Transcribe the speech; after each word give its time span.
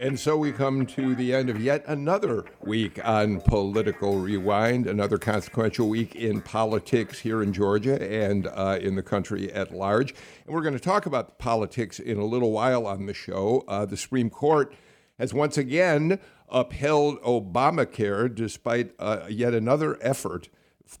And 0.00 0.18
so 0.18 0.36
we 0.36 0.50
come 0.50 0.86
to 0.86 1.14
the 1.14 1.32
end 1.32 1.48
of 1.48 1.60
yet 1.60 1.84
another 1.86 2.44
week 2.60 2.98
on 3.06 3.40
Political 3.40 4.18
Rewind, 4.18 4.88
another 4.88 5.18
consequential 5.18 5.88
week 5.88 6.16
in 6.16 6.40
politics 6.40 7.20
here 7.20 7.42
in 7.42 7.52
Georgia 7.52 8.02
and 8.02 8.48
uh, 8.48 8.78
in 8.80 8.96
the 8.96 9.04
country 9.04 9.52
at 9.52 9.72
large. 9.72 10.12
And 10.44 10.54
we're 10.54 10.62
going 10.62 10.74
to 10.74 10.80
talk 10.80 11.06
about 11.06 11.38
politics 11.38 12.00
in 12.00 12.18
a 12.18 12.24
little 12.24 12.50
while 12.50 12.88
on 12.88 13.06
the 13.06 13.14
show. 13.14 13.62
Uh, 13.68 13.86
the 13.86 13.96
Supreme 13.96 14.30
Court 14.30 14.74
has 15.20 15.32
once 15.32 15.56
again 15.56 16.18
upheld 16.48 17.20
Obamacare 17.22 18.34
despite 18.34 18.92
uh, 18.98 19.26
yet 19.28 19.54
another 19.54 19.96
effort 20.00 20.48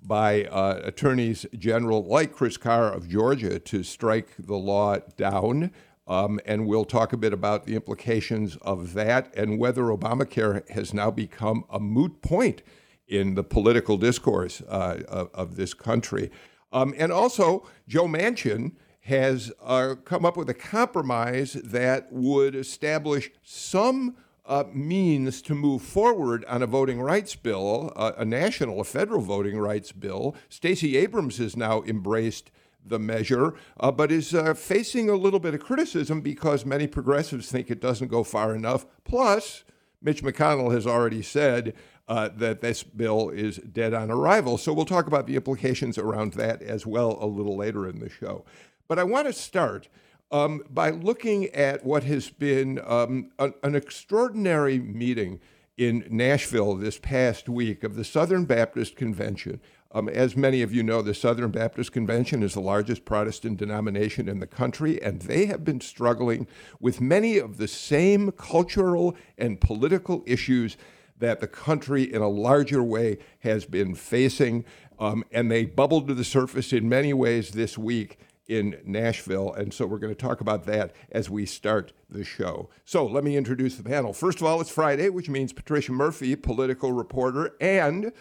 by 0.02 0.44
uh, 0.44 0.80
attorneys 0.84 1.46
general 1.58 2.04
like 2.04 2.32
Chris 2.32 2.56
Carr 2.56 2.92
of 2.92 3.08
Georgia 3.08 3.58
to 3.58 3.82
strike 3.82 4.28
the 4.38 4.56
law 4.56 4.98
down. 5.16 5.72
Um, 6.06 6.38
and 6.44 6.66
we'll 6.66 6.84
talk 6.84 7.12
a 7.12 7.16
bit 7.16 7.32
about 7.32 7.64
the 7.64 7.74
implications 7.74 8.56
of 8.56 8.92
that 8.92 9.32
and 9.34 9.58
whether 9.58 9.84
Obamacare 9.84 10.68
has 10.70 10.92
now 10.92 11.10
become 11.10 11.64
a 11.70 11.80
moot 11.80 12.20
point 12.20 12.62
in 13.08 13.34
the 13.34 13.44
political 13.44 13.96
discourse 13.96 14.62
uh, 14.68 15.02
of, 15.08 15.30
of, 15.34 15.56
this 15.56 15.72
country. 15.74 16.30
Um, 16.72 16.94
and 16.98 17.12
also, 17.12 17.66
Joe 17.86 18.06
Manchin 18.06 18.72
has 19.00 19.52
uh, 19.62 19.94
come 20.04 20.24
up 20.24 20.36
with 20.36 20.48
a 20.48 20.54
compromise 20.54 21.52
that 21.52 22.10
would 22.10 22.54
establish 22.54 23.30
some 23.42 24.16
uh, 24.46 24.64
means 24.72 25.40
to 25.42 25.54
move 25.54 25.82
forward 25.82 26.44
on 26.46 26.62
a 26.62 26.66
voting 26.66 27.00
rights 27.00 27.34
bill, 27.34 27.92
uh, 27.96 28.12
a 28.16 28.24
national, 28.24 28.80
a 28.80 28.84
federal 28.84 29.20
voting 29.20 29.58
rights 29.58 29.92
bill. 29.92 30.34
Stacey 30.48 30.96
Abrams 30.96 31.38
has 31.38 31.56
now 31.56 31.82
embraced 31.82 32.50
the 32.84 32.98
measure, 32.98 33.54
uh, 33.80 33.90
but 33.90 34.12
is 34.12 34.34
uh, 34.34 34.54
facing 34.54 35.08
a 35.08 35.16
little 35.16 35.40
bit 35.40 35.54
of 35.54 35.60
criticism 35.60 36.20
because 36.20 36.66
many 36.66 36.86
progressives 36.86 37.50
think 37.50 37.70
it 37.70 37.80
doesn't 37.80 38.08
go 38.08 38.22
far 38.22 38.54
enough. 38.54 38.86
Plus, 39.04 39.64
Mitch 40.02 40.22
McConnell 40.22 40.72
has 40.72 40.86
already 40.86 41.22
said 41.22 41.74
uh, 42.06 42.28
that 42.36 42.60
this 42.60 42.82
bill 42.82 43.30
is 43.30 43.56
dead 43.56 43.94
on 43.94 44.10
arrival. 44.10 44.58
So 44.58 44.72
we'll 44.72 44.84
talk 44.84 45.06
about 45.06 45.26
the 45.26 45.36
implications 45.36 45.96
around 45.96 46.34
that 46.34 46.62
as 46.62 46.86
well 46.86 47.16
a 47.20 47.26
little 47.26 47.56
later 47.56 47.88
in 47.88 48.00
the 48.00 48.10
show. 48.10 48.44
But 48.86 48.98
I 48.98 49.04
want 49.04 49.26
to 49.26 49.32
start 49.32 49.88
um, 50.30 50.62
by 50.68 50.90
looking 50.90 51.46
at 51.50 51.84
what 51.84 52.04
has 52.04 52.28
been 52.28 52.80
um, 52.84 53.30
a, 53.38 53.52
an 53.62 53.74
extraordinary 53.74 54.78
meeting 54.78 55.40
in 55.76 56.06
Nashville 56.10 56.74
this 56.74 56.98
past 56.98 57.48
week 57.48 57.82
of 57.82 57.96
the 57.96 58.04
Southern 58.04 58.44
Baptist 58.44 58.96
Convention. 58.96 59.60
Um, 59.94 60.08
as 60.08 60.36
many 60.36 60.60
of 60.60 60.74
you 60.74 60.82
know, 60.82 61.02
the 61.02 61.14
Southern 61.14 61.52
Baptist 61.52 61.92
Convention 61.92 62.42
is 62.42 62.54
the 62.54 62.60
largest 62.60 63.04
Protestant 63.04 63.58
denomination 63.58 64.28
in 64.28 64.40
the 64.40 64.46
country, 64.46 65.00
and 65.00 65.22
they 65.22 65.46
have 65.46 65.64
been 65.64 65.80
struggling 65.80 66.48
with 66.80 67.00
many 67.00 67.38
of 67.38 67.58
the 67.58 67.68
same 67.68 68.32
cultural 68.32 69.14
and 69.38 69.60
political 69.60 70.24
issues 70.26 70.76
that 71.16 71.40
the 71.40 71.46
country 71.46 72.02
in 72.02 72.20
a 72.20 72.28
larger 72.28 72.82
way 72.82 73.18
has 73.38 73.64
been 73.66 73.94
facing. 73.94 74.64
Um, 74.98 75.24
and 75.30 75.48
they 75.48 75.64
bubbled 75.64 76.08
to 76.08 76.14
the 76.14 76.24
surface 76.24 76.72
in 76.72 76.88
many 76.88 77.12
ways 77.12 77.50
this 77.50 77.78
week 77.78 78.18
in 78.48 78.76
Nashville. 78.84 79.52
And 79.52 79.72
so 79.72 79.86
we're 79.86 79.98
going 79.98 80.14
to 80.14 80.20
talk 80.20 80.40
about 80.40 80.64
that 80.64 80.92
as 81.12 81.30
we 81.30 81.46
start 81.46 81.92
the 82.10 82.24
show. 82.24 82.68
So 82.84 83.06
let 83.06 83.24
me 83.24 83.36
introduce 83.36 83.76
the 83.76 83.84
panel. 83.84 84.12
First 84.12 84.40
of 84.40 84.44
all, 84.44 84.60
it's 84.60 84.70
Friday, 84.70 85.08
which 85.08 85.28
means 85.28 85.52
Patricia 85.52 85.92
Murphy, 85.92 86.34
political 86.36 86.92
reporter, 86.92 87.56
and 87.60 88.12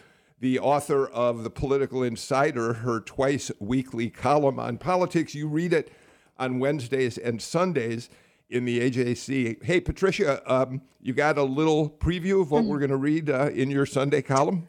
the 0.44 0.60
author 0.60 1.08
of 1.08 1.46
The 1.46 1.50
Political 1.50 2.04
Insider, 2.04 2.74
her 2.74 3.00
twice 3.00 3.50
weekly 3.62 4.10
column 4.10 4.60
on 4.60 4.78
politics. 4.78 5.34
You 5.34 5.48
read 5.48 5.72
it 5.72 5.90
on 6.38 6.60
Wednesdays 6.60 7.18
and 7.18 7.42
Sundays 7.42 8.10
in 8.50 8.66
the 8.66 8.82
AJC. 8.82 9.64
Hey, 9.64 9.80
Patricia, 9.80 10.44
um, 10.46 10.82
you 11.02 11.14
got 11.14 11.38
a 11.38 11.44
little 11.44 11.90
preview 11.90 12.42
of 12.42 12.52
what 12.52 12.64
mm-hmm. 12.64 12.72
we're 12.72 12.80
going 12.80 12.92
to 12.92 12.98
read 12.98 13.30
uh, 13.30 13.52
in 13.54 13.72
your 13.72 13.86
Sunday 13.86 14.22
column? 14.22 14.68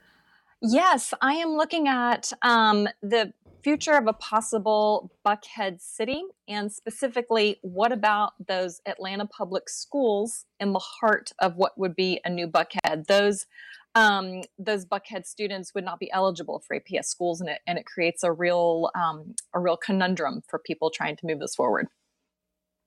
Yes, 0.63 1.13
I 1.21 1.33
am 1.33 1.57
looking 1.57 1.89
at 1.89 2.33
um, 2.43 2.87
the 3.03 3.33
future 3.65 3.95
of 3.95 4.07
a 4.07 4.13
possible 4.13 5.11
Buckhead 5.27 5.81
city, 5.81 6.23
and 6.47 6.71
specifically, 6.71 7.59
what 7.63 7.91
about 7.91 8.35
those 8.47 8.81
Atlanta 8.87 9.27
public 9.27 9.69
schools 9.69 10.45
in 10.61 10.73
the 10.73 10.79
heart 10.79 11.33
of 11.41 11.57
what 11.57 11.77
would 11.77 11.97
be 11.97 12.21
a 12.25 12.31
new 12.31 12.47
Buckhead? 12.47 13.09
Those 13.09 13.47
um, 13.95 14.43
those 14.59 14.85
Buckhead 14.85 15.27
students 15.27 15.75
would 15.75 15.85
not 15.85 15.99
be 15.99 16.11
eligible 16.13 16.63
for 16.67 16.79
APS 16.79 17.07
schools, 17.07 17.41
and 17.41 17.49
it 17.51 17.61
and 17.67 17.79
it 17.79 17.87
creates 17.87 18.23
a 18.23 18.33
real 18.33 18.91
um, 18.95 19.35
a 19.55 19.61
real 19.61 19.77
conundrum 19.77 20.43
for 20.49 20.59
people 20.59 20.91
trying 20.91 21.17
to 21.17 21.27
move 21.27 21.41
this 21.41 21.55
forward. 21.55 21.89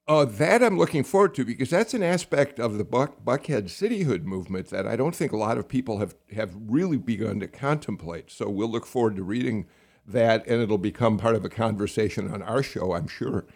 Oh, 0.10 0.24
that 0.24 0.64
I'm 0.64 0.78
looking 0.78 1.04
forward 1.04 1.36
to 1.36 1.44
because 1.44 1.70
that's 1.70 1.94
an 1.94 2.02
aspect 2.02 2.60
of 2.62 2.78
the 2.78 2.86
Buck, 2.86 3.26
Buckhead 3.26 3.66
cityhood 3.66 4.24
movement 4.24 4.70
that 4.70 4.88
I 4.88 4.96
don't 4.96 5.14
think 5.14 5.34
a 5.34 5.38
lot 5.38 5.58
of 5.58 5.68
people 5.68 6.00
have, 6.00 6.16
have 6.34 6.56
really 6.56 6.96
begun 6.96 7.42
to 7.42 7.48
contemplate. 7.48 8.32
So 8.32 8.50
we'll 8.50 8.72
look 8.72 8.86
forward 8.86 9.18
to 9.18 9.24
reading 9.24 9.66
that, 10.06 10.48
and 10.48 10.62
it'll 10.62 10.78
become 10.78 11.18
part 11.18 11.36
of 11.36 11.44
a 11.44 11.50
conversation 11.50 12.32
on 12.32 12.42
our 12.42 12.64
show, 12.64 12.94
I'm 12.94 13.10
sure, 13.10 13.48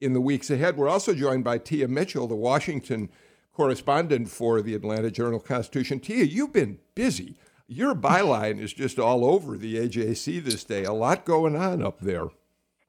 in 0.00 0.12
the 0.12 0.20
weeks 0.20 0.48
ahead. 0.48 0.76
We're 0.76 0.88
also 0.88 1.12
joined 1.12 1.42
by 1.42 1.58
Tia 1.58 1.88
Mitchell, 1.88 2.28
the 2.28 2.36
Washington 2.36 3.08
correspondent 3.56 4.28
for 4.28 4.60
the 4.60 4.74
Atlanta 4.74 5.10
Journal 5.10 5.40
Constitution. 5.40 5.98
Tia, 5.98 6.24
you've 6.24 6.52
been 6.52 6.78
busy. 6.94 7.36
Your 7.66 7.94
byline 7.94 8.60
is 8.60 8.74
just 8.74 8.98
all 8.98 9.24
over 9.24 9.56
the 9.56 9.76
AJC 9.76 10.44
this 10.44 10.62
day. 10.62 10.84
A 10.84 10.92
lot 10.92 11.24
going 11.24 11.56
on 11.56 11.82
up 11.82 12.00
there. 12.00 12.26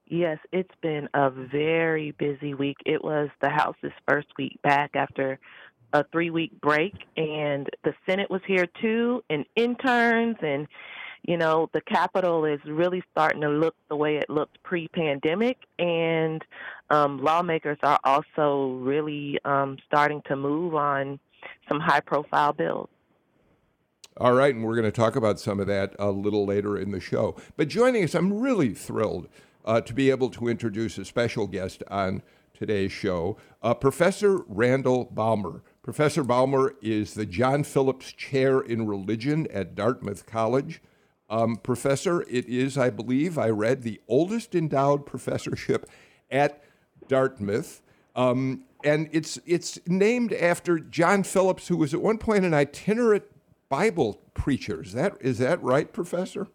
Yes, 0.09 0.39
it's 0.51 0.75
been 0.81 1.07
a 1.13 1.29
very 1.29 2.11
busy 2.11 2.53
week. 2.53 2.77
It 2.85 3.01
was 3.01 3.29
the 3.41 3.49
House's 3.49 3.93
first 4.07 4.27
week 4.37 4.59
back 4.61 4.91
after 4.93 5.39
a 5.93 6.03
three 6.11 6.29
week 6.29 6.59
break, 6.59 6.93
and 7.15 7.69
the 7.85 7.93
Senate 8.05 8.29
was 8.29 8.41
here 8.45 8.67
too, 8.81 9.23
and 9.29 9.45
interns, 9.55 10.35
and 10.41 10.67
you 11.23 11.37
know, 11.37 11.69
the 11.73 11.81
Capitol 11.81 12.45
is 12.45 12.59
really 12.65 13.03
starting 13.11 13.41
to 13.41 13.49
look 13.49 13.75
the 13.89 13.95
way 13.95 14.17
it 14.17 14.29
looked 14.29 14.61
pre 14.63 14.87
pandemic, 14.89 15.57
and 15.79 16.43
um, 16.89 17.23
lawmakers 17.23 17.77
are 17.83 17.99
also 18.03 18.77
really 18.81 19.39
um, 19.45 19.77
starting 19.85 20.21
to 20.27 20.35
move 20.35 20.75
on 20.75 21.19
some 21.67 21.79
high 21.79 21.99
profile 21.99 22.53
bills. 22.53 22.89
All 24.19 24.33
right, 24.33 24.53
and 24.53 24.63
we're 24.63 24.75
going 24.75 24.85
to 24.85 24.91
talk 24.91 25.15
about 25.15 25.39
some 25.39 25.59
of 25.59 25.67
that 25.67 25.95
a 25.99 26.09
little 26.09 26.45
later 26.45 26.77
in 26.77 26.91
the 26.91 26.99
show. 26.99 27.35
But 27.55 27.67
joining 27.67 28.03
us, 28.03 28.15
I'm 28.15 28.33
really 28.33 28.73
thrilled 28.73 29.27
uh, 29.63 29.81
to 29.81 29.93
be 29.93 30.09
able 30.09 30.29
to 30.31 30.47
introduce 30.47 30.97
a 30.97 31.05
special 31.05 31.45
guest 31.45 31.83
on 31.89 32.23
today's 32.57 32.91
show, 32.91 33.37
uh, 33.61 33.75
Professor 33.75 34.39
Randall 34.47 35.05
Balmer. 35.05 35.61
Professor 35.83 36.23
Balmer 36.23 36.73
is 36.81 37.13
the 37.13 37.25
John 37.25 37.63
Phillips 37.63 38.11
Chair 38.11 38.59
in 38.59 38.87
Religion 38.87 39.47
at 39.51 39.75
Dartmouth 39.75 40.25
College. 40.25 40.81
Um, 41.29 41.57
professor, 41.57 42.21
it 42.21 42.47
is, 42.47 42.77
I 42.77 42.89
believe, 42.89 43.37
I 43.37 43.49
read, 43.49 43.83
the 43.83 43.99
oldest 44.07 44.55
endowed 44.55 45.05
professorship 45.05 45.89
at 46.31 46.63
Dartmouth. 47.07 47.81
Um, 48.15 48.63
and 48.83 49.09
it's, 49.11 49.39
it's 49.45 49.79
named 49.87 50.31
after 50.33 50.79
John 50.79 51.23
Phillips, 51.23 51.67
who 51.67 51.77
was 51.77 51.93
at 51.93 52.01
one 52.01 52.17
point 52.17 52.45
an 52.45 52.53
itinerant 52.53 53.25
Bible 53.69 54.21
preacher. 54.33 54.81
Is 54.81 54.93
that, 54.93 55.17
is 55.19 55.39
that 55.39 55.61
right, 55.61 55.91
Professor? 55.91 56.47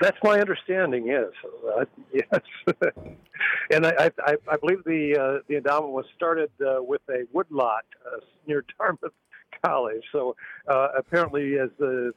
That's 0.00 0.18
my 0.22 0.38
understanding. 0.38 1.06
Yes, 1.06 1.30
uh, 1.76 1.84
yes, 2.12 2.40
and 3.72 3.84
I, 3.84 4.12
I, 4.24 4.36
I 4.48 4.56
believe 4.56 4.84
the 4.84 5.16
uh, 5.18 5.42
the 5.48 5.56
endowment 5.56 5.92
was 5.92 6.04
started 6.14 6.50
uh, 6.64 6.80
with 6.80 7.00
a 7.10 7.24
woodlot 7.32 7.84
uh, 8.06 8.20
near 8.46 8.64
Dartmouth 8.78 9.12
College. 9.64 10.02
So 10.12 10.36
uh, 10.68 10.88
apparently, 10.96 11.58
as 11.58 11.70
the 11.78 12.12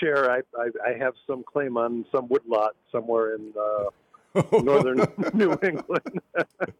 chair, 0.00 0.30
I, 0.30 0.40
I, 0.56 0.90
I 0.90 0.98
have 0.98 1.14
some 1.26 1.42
claim 1.42 1.76
on 1.76 2.04
some 2.12 2.28
woodlot 2.28 2.74
somewhere 2.92 3.34
in 3.34 3.52
uh, 3.58 4.42
northern 4.62 5.00
New 5.34 5.56
England. 5.62 6.20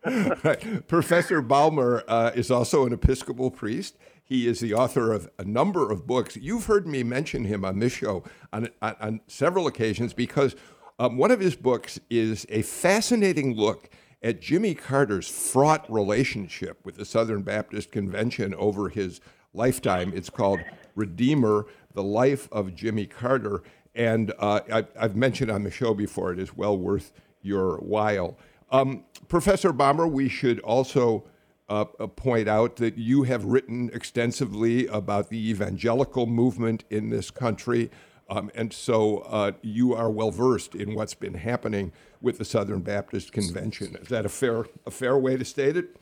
right. 0.44 0.87
Professor 0.88 1.40
Balmer 1.43 2.05
uh, 2.08 2.31
is 2.34 2.50
also 2.50 2.87
an 2.87 2.93
Episcopal 2.93 3.50
priest. 3.50 3.96
He 4.25 4.46
is 4.46 4.60
the 4.60 4.75
author 4.75 5.12
of 5.12 5.28
a 5.38 5.44
number 5.44 5.90
of 5.90 6.06
books. 6.06 6.37
You've 6.37 6.66
heard 6.66 6.87
me 6.87 7.02
mention 7.02 7.44
him 7.44 7.64
on 7.64 7.78
this 7.78 7.94
show 7.94 8.25
on, 8.52 8.69
on, 8.82 8.96
on 9.00 9.20
several 9.26 9.66
occasions 9.66 10.12
because 10.12 10.54
um, 10.99 11.16
one 11.16 11.31
of 11.31 11.40
his 11.40 11.56
books 11.56 11.99
is 12.11 12.44
a 12.50 12.62
fascinating 12.62 13.56
look 13.56 13.88
at 14.22 14.40
Jimmy 14.40 14.75
Carter's 14.75 15.28
fraught 15.28 15.90
relationship 15.90 16.84
with 16.84 16.96
the 16.96 17.04
Southern 17.04 17.43
Baptist 17.43 17.93
Convention 17.93 18.52
over 18.54 18.88
his 18.88 19.20
lifetime. 19.54 20.12
It's 20.14 20.31
called 20.31 20.61
Redeemer 20.94 21.66
The 21.99 22.05
Life 22.05 22.49
of 22.53 22.77
Jimmy 22.77 23.06
Carter. 23.06 23.65
And 23.93 24.33
uh, 24.39 24.61
I, 24.73 24.85
have 25.00 25.17
mentioned 25.17 25.50
on 25.50 25.65
the 25.65 25.71
show 25.73 25.95
before, 25.95 26.33
it 26.33 26.39
is 26.39 26.56
well 26.56 26.79
worth 26.79 27.11
your 27.43 27.79
while. 27.79 28.39
Um, 28.71 29.03
Professor 29.27 29.73
Balmer, 29.73 30.06
we 30.06 30.29
should 30.29 30.61
also 30.61 31.25
uh, 31.69 31.87
uh, 31.99 32.06
point 32.06 32.47
out 32.47 32.77
that 32.77 32.97
you 32.97 33.25
have 33.25 33.45
written 33.45 33.91
extensively 33.93 34.87
about 34.87 35.29
the 35.29 35.50
evangelical 35.50 36.27
movement 36.27 36.85
in 36.89 37.11
this 37.11 37.33
country. 37.33 37.91
Um, 38.31 38.53
and 38.55 38.73
so 38.73 39.19
uh, 39.27 39.50
you 39.62 39.93
are 39.93 40.09
well 40.09 40.31
versed 40.31 40.77
in 40.77 40.95
what's 40.95 41.15
been 41.15 41.35
happening 41.35 41.91
with 42.21 42.39
the 42.39 42.45
Southern 42.45 42.83
Baptist 42.83 43.33
Convention. 43.33 43.97
Is 43.97 44.06
that 44.06 44.25
a 44.25 44.29
fair 44.29 44.67
a 44.87 44.93
fair 44.93 45.19
way 45.19 45.37
to 45.37 45.45
state 45.45 45.77
it? 45.77 45.97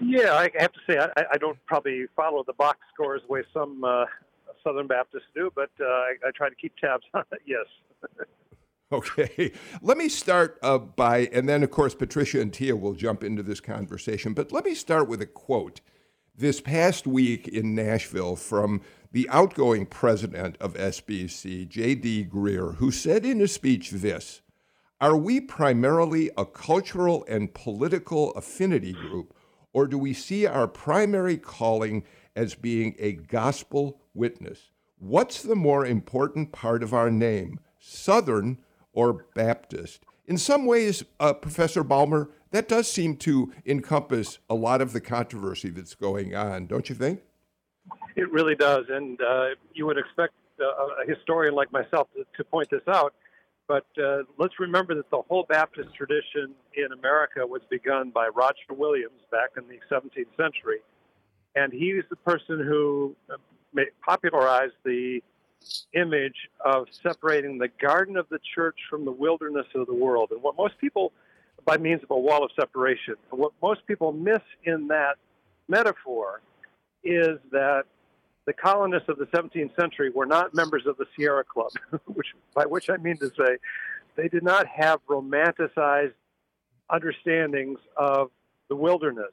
Yeah, 0.00 0.32
I 0.32 0.48
have 0.58 0.72
to 0.72 0.80
say 0.88 0.98
I, 0.98 1.24
I 1.32 1.36
don't 1.36 1.58
probably 1.66 2.06
follow 2.16 2.42
the 2.42 2.54
box 2.54 2.78
scores 2.94 3.20
the 3.26 3.32
way 3.34 3.42
some 3.52 3.84
uh, 3.84 4.06
Southern 4.64 4.86
Baptists 4.86 5.28
do, 5.34 5.50
but 5.54 5.70
uh, 5.80 5.84
I, 5.84 6.14
I, 6.26 6.30
try 6.34 6.48
to 6.48 6.54
keep 6.54 6.76
tabs 6.76 7.04
on 7.14 7.24
it. 7.32 7.40
Yes. 7.46 7.66
okay, 8.92 9.52
let 9.82 9.98
me 9.98 10.08
start 10.08 10.58
uh, 10.62 10.78
by, 10.78 11.28
and 11.32 11.48
then 11.48 11.62
of 11.62 11.70
course 11.70 11.94
Patricia 11.94 12.40
and 12.40 12.52
Tia 12.52 12.76
will 12.76 12.94
jump 12.94 13.22
into 13.24 13.42
this 13.42 13.60
conversation. 13.60 14.34
But 14.34 14.52
let 14.52 14.64
me 14.64 14.74
start 14.74 15.08
with 15.08 15.20
a 15.22 15.26
quote 15.26 15.80
this 16.36 16.60
past 16.60 17.06
week 17.06 17.48
in 17.48 17.74
Nashville 17.74 18.36
from 18.36 18.80
the 19.12 19.28
outgoing 19.28 19.86
president 19.86 20.56
of 20.60 20.74
SBC, 20.74 21.68
J.D. 21.68 22.26
Greear, 22.26 22.76
who 22.76 22.90
said 22.90 23.24
in 23.24 23.40
a 23.40 23.48
speech 23.48 23.90
this 23.90 24.40
Are 25.00 25.16
we 25.16 25.40
primarily 25.40 26.30
a 26.36 26.46
cultural 26.46 27.24
and 27.28 27.52
political 27.52 28.32
affinity 28.32 28.92
group, 28.92 29.34
or 29.72 29.86
do 29.86 29.98
we 29.98 30.14
see 30.14 30.46
our 30.46 30.68
primary 30.68 31.36
calling 31.36 32.04
as 32.34 32.54
being 32.54 32.94
a 32.98 33.12
gospel 33.12 34.00
witness? 34.14 34.70
What's 34.98 35.42
the 35.42 35.56
more 35.56 35.86
important 35.86 36.52
part 36.52 36.82
of 36.82 36.92
our 36.92 37.10
name, 37.10 37.60
Southern 37.78 38.58
or 38.92 39.24
Baptist? 39.34 40.04
In 40.26 40.36
some 40.36 40.66
ways, 40.66 41.04
uh, 41.18 41.32
Professor 41.32 41.82
Balmer, 41.82 42.30
that 42.50 42.68
does 42.68 42.90
seem 42.90 43.16
to 43.18 43.52
encompass 43.64 44.38
a 44.48 44.54
lot 44.54 44.80
of 44.80 44.92
the 44.92 45.00
controversy 45.00 45.70
that's 45.70 45.94
going 45.94 46.34
on, 46.34 46.66
don't 46.66 46.88
you 46.88 46.94
think? 46.94 47.22
It 48.16 48.30
really 48.30 48.54
does, 48.54 48.86
and 48.88 49.20
uh, 49.20 49.48
you 49.72 49.86
would 49.86 49.98
expect 49.98 50.34
uh, 50.60 51.02
a 51.02 51.06
historian 51.08 51.54
like 51.54 51.72
myself 51.72 52.08
to, 52.14 52.24
to 52.36 52.44
point 52.44 52.68
this 52.70 52.86
out. 52.88 53.14
But 53.66 53.86
uh, 54.02 54.24
let's 54.36 54.58
remember 54.58 54.96
that 54.96 55.08
the 55.10 55.22
whole 55.28 55.46
Baptist 55.48 55.94
tradition 55.94 56.54
in 56.74 56.92
America 56.92 57.46
was 57.46 57.62
begun 57.70 58.10
by 58.10 58.26
Roger 58.28 58.74
Williams 58.76 59.20
back 59.30 59.50
in 59.56 59.62
the 59.68 59.78
17th 59.88 60.36
century, 60.36 60.80
and 61.54 61.72
he's 61.72 62.04
the 62.10 62.16
person 62.16 62.58
who 62.58 63.14
uh, 63.32 63.82
popularized 64.04 64.74
the 64.84 65.20
image 65.94 66.48
of 66.64 66.86
separating 67.02 67.58
the 67.58 67.68
garden 67.80 68.16
of 68.16 68.26
the 68.30 68.38
church 68.54 68.76
from 68.88 69.04
the 69.04 69.12
wilderness 69.12 69.66
of 69.74 69.86
the 69.86 69.94
world. 69.94 70.30
And 70.30 70.42
what 70.42 70.56
most 70.56 70.78
people, 70.78 71.12
by 71.64 71.76
means 71.76 72.02
of 72.02 72.10
a 72.10 72.18
wall 72.18 72.44
of 72.44 72.50
separation, 72.58 73.14
what 73.30 73.52
most 73.62 73.86
people 73.86 74.12
miss 74.12 74.40
in 74.64 74.88
that 74.88 75.16
metaphor 75.68 76.40
is 77.04 77.38
that 77.52 77.84
the 78.46 78.52
colonists 78.52 79.08
of 79.08 79.18
the 79.18 79.26
17th 79.26 79.74
century 79.76 80.10
were 80.10 80.26
not 80.26 80.54
members 80.54 80.86
of 80.86 80.96
the 80.96 81.06
Sierra 81.16 81.44
Club, 81.44 81.70
which, 82.06 82.28
by 82.54 82.64
which 82.64 82.90
I 82.90 82.96
mean 82.96 83.16
to 83.18 83.28
say 83.28 83.58
they 84.16 84.28
did 84.28 84.42
not 84.42 84.66
have 84.66 85.00
romanticized 85.08 86.14
understandings 86.88 87.78
of 87.96 88.30
the 88.68 88.76
wilderness. 88.76 89.32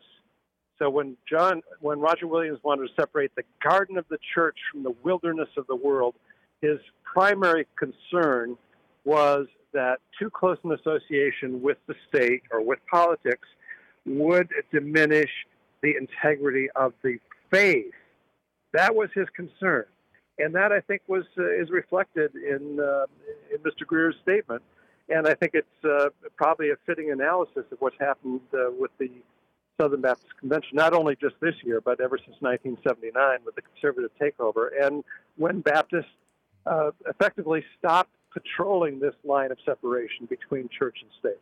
So 0.80 0.90
when 0.90 1.18
John, 1.30 1.62
when 1.82 2.00
Roger 2.00 2.28
Williams 2.28 2.60
wanted 2.64 2.88
to 2.88 2.94
separate 3.00 3.32
the 3.36 3.44
garden 3.64 3.98
of 3.98 4.06
the 4.10 4.18
church 4.36 4.58
from 4.72 4.84
the 4.84 4.94
wilderness 5.04 5.50
of 5.58 5.66
the 5.68 5.76
world, 5.76 6.16
his 6.62 6.80
primary 7.04 7.66
concern 7.76 8.58
was 9.06 9.48
that 9.74 10.00
too 10.20 10.30
close 10.30 10.58
an 10.64 10.72
association 10.72 11.62
with 11.62 11.78
the 11.88 11.96
state 12.08 12.44
or 12.52 12.62
with 12.62 12.80
politics 12.90 13.48
would 14.06 14.50
diminish 14.72 15.30
the 15.82 15.94
integrity 15.96 16.68
of 16.76 16.94
the 17.04 17.18
faith. 17.52 17.94
That 18.74 18.96
was 18.96 19.10
his 19.14 19.28
concern, 19.36 19.86
and 20.38 20.54
that 20.56 20.72
I 20.72 20.82
think 20.82 21.02
was 21.08 21.24
uh, 21.38 21.50
is 21.52 21.70
reflected 21.70 22.32
in 22.36 22.80
uh, 22.80 23.06
in 23.54 23.60
Mr. 23.60 23.86
Greear's 23.86 24.16
statement. 24.22 24.62
And 25.10 25.26
I 25.26 25.36
think 25.36 25.54
it's 25.54 25.86
uh, 25.86 26.10
probably 26.36 26.72
a 26.72 26.76
fitting 26.86 27.12
analysis 27.12 27.64
of 27.72 27.80
what's 27.80 27.96
happened 27.98 28.42
uh, 28.54 28.72
with 28.78 28.92
the 29.00 29.10
Southern 29.80 30.02
Baptist 30.02 30.38
Convention, 30.40 30.72
not 30.74 30.94
only 30.94 31.16
just 31.16 31.36
this 31.40 31.56
year, 31.64 31.82
but 31.82 32.02
ever 32.02 32.18
since 32.18 32.36
1979 32.40 33.40
with 33.46 33.56
the 33.56 33.62
conservative 33.62 34.12
takeover, 34.20 34.70
and 34.82 35.04
when 35.38 35.62
Baptists 35.62 36.06
uh, 36.66 36.92
effectively 37.08 37.64
stopped 37.78 38.12
patrolling 38.34 39.00
this 39.00 39.16
line 39.24 39.52
of 39.52 39.58
separation 39.66 40.26
between 40.30 40.70
church 40.78 40.98
and 41.02 41.12
state. 41.20 41.40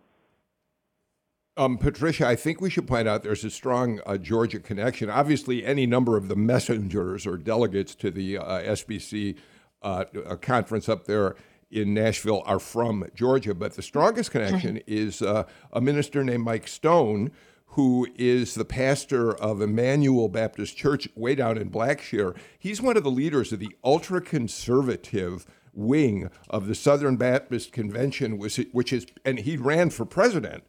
Um, 1.57 1.77
Patricia, 1.77 2.27
I 2.27 2.35
think 2.35 2.59
we 2.59 2.69
should 2.69 2.85
point 2.85 3.07
out 3.07 3.23
there's 3.23 3.45
a 3.45 3.49
strong 3.49 4.01
uh, 4.05 4.17
Georgia 4.17 4.59
connection. 4.59 5.09
Obviously, 5.09 5.65
any 5.65 5.85
number 5.85 6.17
of 6.17 6.27
the 6.27 6.35
messengers 6.35 7.25
or 7.25 7.37
delegates 7.37 7.95
to 7.95 8.11
the 8.11 8.37
uh, 8.37 8.61
SBC 8.61 9.37
uh, 9.81 10.03
conference 10.41 10.89
up 10.89 11.05
there 11.05 11.35
in 11.71 11.93
Nashville 11.93 12.43
are 12.45 12.59
from 12.59 13.05
Georgia, 13.15 13.53
but 13.53 13.73
the 13.75 13.81
strongest 13.81 14.31
connection 14.31 14.81
is 14.85 15.21
uh, 15.21 15.45
a 15.71 15.79
minister 15.79 16.23
named 16.23 16.43
Mike 16.43 16.67
Stone, 16.67 17.31
who 17.67 18.07
is 18.15 18.55
the 18.55 18.65
pastor 18.65 19.33
of 19.35 19.61
Emmanuel 19.61 20.29
Baptist 20.29 20.77
Church 20.77 21.07
way 21.15 21.35
down 21.35 21.57
in 21.57 21.69
Blackshear. 21.69 22.37
He's 22.57 22.81
one 22.81 22.97
of 22.97 23.03
the 23.03 23.11
leaders 23.11 23.51
of 23.51 23.59
the 23.59 23.75
ultra 23.83 24.21
conservative 24.21 25.45
wing 25.73 26.29
of 26.49 26.67
the 26.67 26.75
Southern 26.75 27.17
Baptist 27.17 27.71
Convention, 27.73 28.37
which 28.37 28.93
is, 28.93 29.05
and 29.25 29.39
he 29.39 29.57
ran 29.57 29.89
for 29.89 30.05
president 30.05 30.63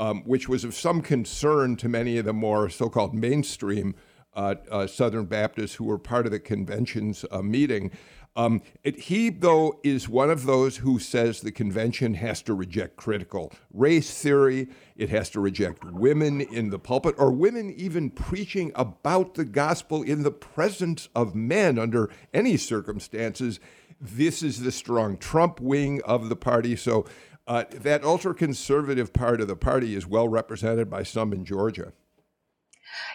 um, 0.00 0.22
which 0.22 0.48
was 0.48 0.64
of 0.64 0.74
some 0.74 1.02
concern 1.02 1.76
to 1.76 1.88
many 1.88 2.16
of 2.16 2.24
the 2.24 2.32
more 2.32 2.70
so 2.70 2.88
called 2.88 3.14
mainstream 3.14 3.94
uh, 4.34 4.54
uh, 4.70 4.86
Southern 4.86 5.26
Baptists 5.26 5.74
who 5.74 5.84
were 5.84 5.98
part 5.98 6.24
of 6.24 6.32
the 6.32 6.40
convention's 6.40 7.24
uh, 7.30 7.42
meeting. 7.42 7.90
Um, 8.36 8.62
it, 8.84 8.96
he, 8.96 9.28
though, 9.28 9.80
is 9.82 10.08
one 10.08 10.30
of 10.30 10.46
those 10.46 10.78
who 10.78 10.98
says 10.98 11.40
the 11.40 11.50
convention 11.50 12.14
has 12.14 12.42
to 12.42 12.54
reject 12.54 12.96
critical 12.96 13.52
race 13.72 14.10
theory, 14.22 14.68
it 14.96 15.10
has 15.10 15.30
to 15.30 15.40
reject 15.40 15.84
women 15.84 16.40
in 16.40 16.70
the 16.70 16.78
pulpit, 16.78 17.16
or 17.18 17.32
women 17.32 17.70
even 17.76 18.10
preaching 18.10 18.70
about 18.76 19.34
the 19.34 19.44
gospel 19.44 20.02
in 20.02 20.22
the 20.22 20.30
presence 20.30 21.08
of 21.14 21.34
men 21.34 21.78
under 21.78 22.08
any 22.32 22.56
circumstances. 22.56 23.58
This 24.00 24.42
is 24.42 24.60
the 24.60 24.72
strong 24.72 25.16
Trump 25.18 25.60
wing 25.60 26.00
of 26.04 26.28
the 26.28 26.36
party. 26.36 26.76
So 26.76 27.06
uh, 27.46 27.64
that 27.72 28.04
ultra 28.04 28.32
conservative 28.32 29.12
part 29.12 29.40
of 29.40 29.48
the 29.48 29.56
party 29.56 29.96
is 29.96 30.06
well 30.06 30.28
represented 30.28 30.88
by 30.88 31.02
some 31.02 31.32
in 31.32 31.44
Georgia. 31.44 31.92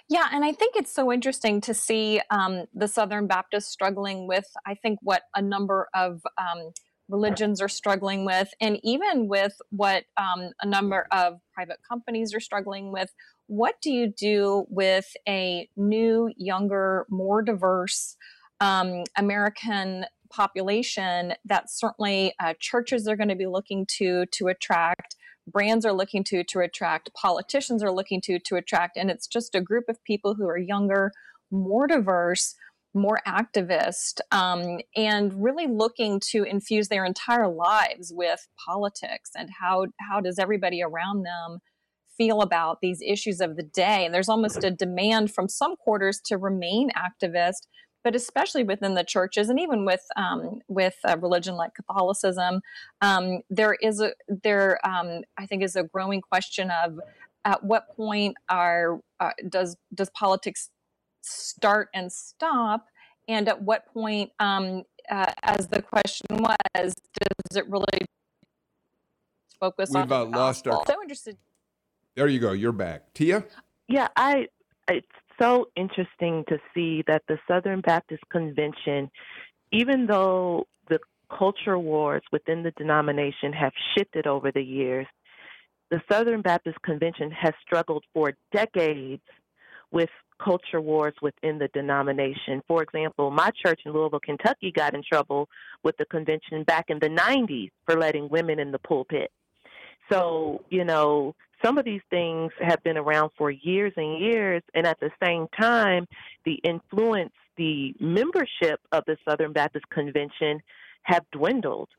Yeah, 0.09 0.27
and 0.31 0.45
I 0.45 0.51
think 0.51 0.75
it's 0.75 0.93
so 0.93 1.11
interesting 1.11 1.61
to 1.61 1.73
see 1.73 2.21
um, 2.29 2.65
the 2.73 2.87
Southern 2.87 3.27
Baptists 3.27 3.67
struggling 3.67 4.27
with, 4.27 4.45
I 4.65 4.75
think, 4.75 4.99
what 5.01 5.23
a 5.35 5.41
number 5.41 5.87
of 5.93 6.21
um, 6.37 6.71
religions 7.09 7.61
are 7.61 7.67
struggling 7.67 8.25
with, 8.25 8.49
and 8.59 8.79
even 8.83 9.27
with 9.27 9.55
what 9.69 10.05
um, 10.17 10.51
a 10.61 10.67
number 10.67 11.07
of 11.11 11.39
private 11.53 11.79
companies 11.87 12.33
are 12.33 12.39
struggling 12.39 12.91
with. 12.91 13.13
What 13.47 13.75
do 13.81 13.91
you 13.91 14.11
do 14.11 14.65
with 14.69 15.05
a 15.27 15.69
new, 15.77 16.31
younger, 16.35 17.05
more 17.09 17.43
diverse 17.43 18.17
um, 18.59 19.03
American 19.15 20.05
population 20.31 21.33
that 21.45 21.69
certainly 21.69 22.33
uh, 22.39 22.53
churches 22.59 23.07
are 23.07 23.15
going 23.15 23.29
to 23.29 23.35
be 23.35 23.47
looking 23.47 23.85
to 23.97 24.25
to 24.31 24.47
attract 24.47 25.15
brands 25.47 25.85
are 25.85 25.93
looking 25.93 26.23
to 26.23 26.43
to 26.43 26.59
attract 26.59 27.13
politicians 27.13 27.83
are 27.83 27.91
looking 27.91 28.21
to 28.21 28.39
to 28.39 28.55
attract 28.55 28.97
and 28.97 29.09
it's 29.09 29.27
just 29.27 29.55
a 29.55 29.61
group 29.61 29.85
of 29.87 30.03
people 30.03 30.35
who 30.35 30.47
are 30.47 30.57
younger 30.57 31.11
more 31.51 31.87
diverse 31.87 32.55
more 32.95 33.19
activist 33.27 34.21
um, 34.31 34.79
and 34.95 35.33
really 35.43 35.67
looking 35.67 36.19
to 36.31 36.43
infuse 36.43 36.87
their 36.87 37.03
entire 37.03 37.47
lives 37.47 38.13
with 38.15 38.47
politics 38.65 39.31
and 39.35 39.49
how 39.59 39.85
how 39.99 40.21
does 40.21 40.39
everybody 40.39 40.81
around 40.81 41.23
them 41.23 41.59
feel 42.17 42.41
about 42.41 42.79
these 42.81 43.01
issues 43.05 43.41
of 43.41 43.55
the 43.55 43.63
day? 43.63 44.05
And 44.05 44.13
there's 44.13 44.29
almost 44.29 44.63
a 44.63 44.71
demand 44.71 45.33
from 45.33 45.49
some 45.49 45.75
quarters 45.75 46.21
to 46.25 46.37
remain 46.37 46.89
activist 46.91 47.67
but 48.05 48.15
especially 48.15 48.63
within 48.63 48.93
the 48.93 49.03
churches 49.03 49.49
and 49.49 49.59
even 49.59 49.83
with 49.83 50.05
um, 50.15 50.61
with 50.67 50.95
a 51.03 51.17
religion 51.17 51.55
like 51.55 51.73
Catholicism, 51.73 52.61
um, 53.01 53.41
there 53.49 53.73
is 53.81 53.99
a 53.99 54.13
there 54.29 54.79
um, 54.87 55.23
I 55.37 55.47
think 55.47 55.63
is 55.63 55.75
a 55.75 55.83
growing 55.83 56.21
question 56.21 56.69
of 56.69 56.99
at 57.45 57.63
what 57.63 57.95
point 57.97 58.35
are 58.47 58.99
uh, 59.19 59.31
does 59.49 59.75
does 59.93 60.11
politics 60.11 60.69
start 61.21 61.89
and 61.95 62.13
stop, 62.13 62.85
and 63.27 63.49
at 63.49 63.63
what 63.63 63.87
point, 63.91 64.31
um, 64.39 64.83
uh, 65.09 65.33
as 65.41 65.67
the 65.67 65.81
question 65.81 66.27
was, 66.29 66.93
does 67.19 67.57
it 67.57 67.67
really 67.67 68.05
focus 69.59 69.89
We've, 69.89 70.11
on? 70.11 70.27
We've 70.27 70.35
uh, 70.35 70.37
lost 70.37 70.67
our. 70.67 70.83
So 70.85 71.01
interested. 71.01 71.37
There 72.13 72.27
you 72.27 72.39
go. 72.39 72.51
You're 72.51 72.71
back, 72.71 73.15
Tia. 73.15 73.45
Yeah, 73.87 74.09
I. 74.15 74.47
It's 74.87 75.07
so 75.39 75.67
interesting 75.75 76.43
to 76.47 76.57
see 76.73 77.03
that 77.07 77.23
the 77.27 77.37
Southern 77.47 77.81
Baptist 77.81 78.23
Convention, 78.29 79.09
even 79.71 80.05
though 80.07 80.67
the 80.89 80.99
culture 81.35 81.79
wars 81.79 82.23
within 82.31 82.63
the 82.63 82.71
denomination 82.71 83.53
have 83.53 83.73
shifted 83.97 84.27
over 84.27 84.51
the 84.51 84.61
years, 84.61 85.07
the 85.91 85.95
the 85.95 86.01
Southern 86.11 86.41
Baptist 86.41 86.81
Convention 86.81 87.31
has 87.31 87.53
struggled 87.65 88.03
for 88.13 88.33
decades 88.53 89.21
with 89.91 90.09
culture 90.43 90.81
wars 90.81 91.13
within 91.21 91.57
the 91.57 91.69
denomination. 91.69 92.61
For 92.67 92.83
example, 92.83 93.31
my 93.31 93.49
church 93.65 93.79
in 93.85 93.93
Louisville, 93.93 94.19
Kentucky 94.19 94.71
got 94.71 94.93
in 94.93 95.03
trouble 95.07 95.47
with 95.83 95.95
the 95.97 96.05
convention 96.05 96.63
back 96.63 96.85
in 96.89 96.99
the 96.99 97.07
90s 97.07 97.69
for 97.85 97.97
letting 97.97 98.27
women 98.27 98.59
in 98.59 98.71
the 98.71 98.79
pulpit. 98.79 99.31
So, 100.11 100.63
you 100.69 100.83
know, 100.83 101.33
some 101.65 101.77
of 101.77 101.85
these 101.85 102.01
things 102.09 102.51
have 102.59 102.83
been 102.83 102.97
around 102.97 103.31
for 103.37 103.49
years 103.49 103.93
and 103.97 104.19
years, 104.19 104.61
and 104.73 104.85
at 104.85 104.99
the 104.99 105.09
same 105.23 105.47
time, 105.59 106.05
the 106.45 106.59
influence, 106.63 107.33
the 107.57 107.95
membership 107.99 108.79
of 108.91 109.03
the 109.07 109.17
Southern 109.27 109.51
Baptist 109.51 109.89
Convention 109.89 110.59
have 111.03 111.23
dwindled. 111.31 111.89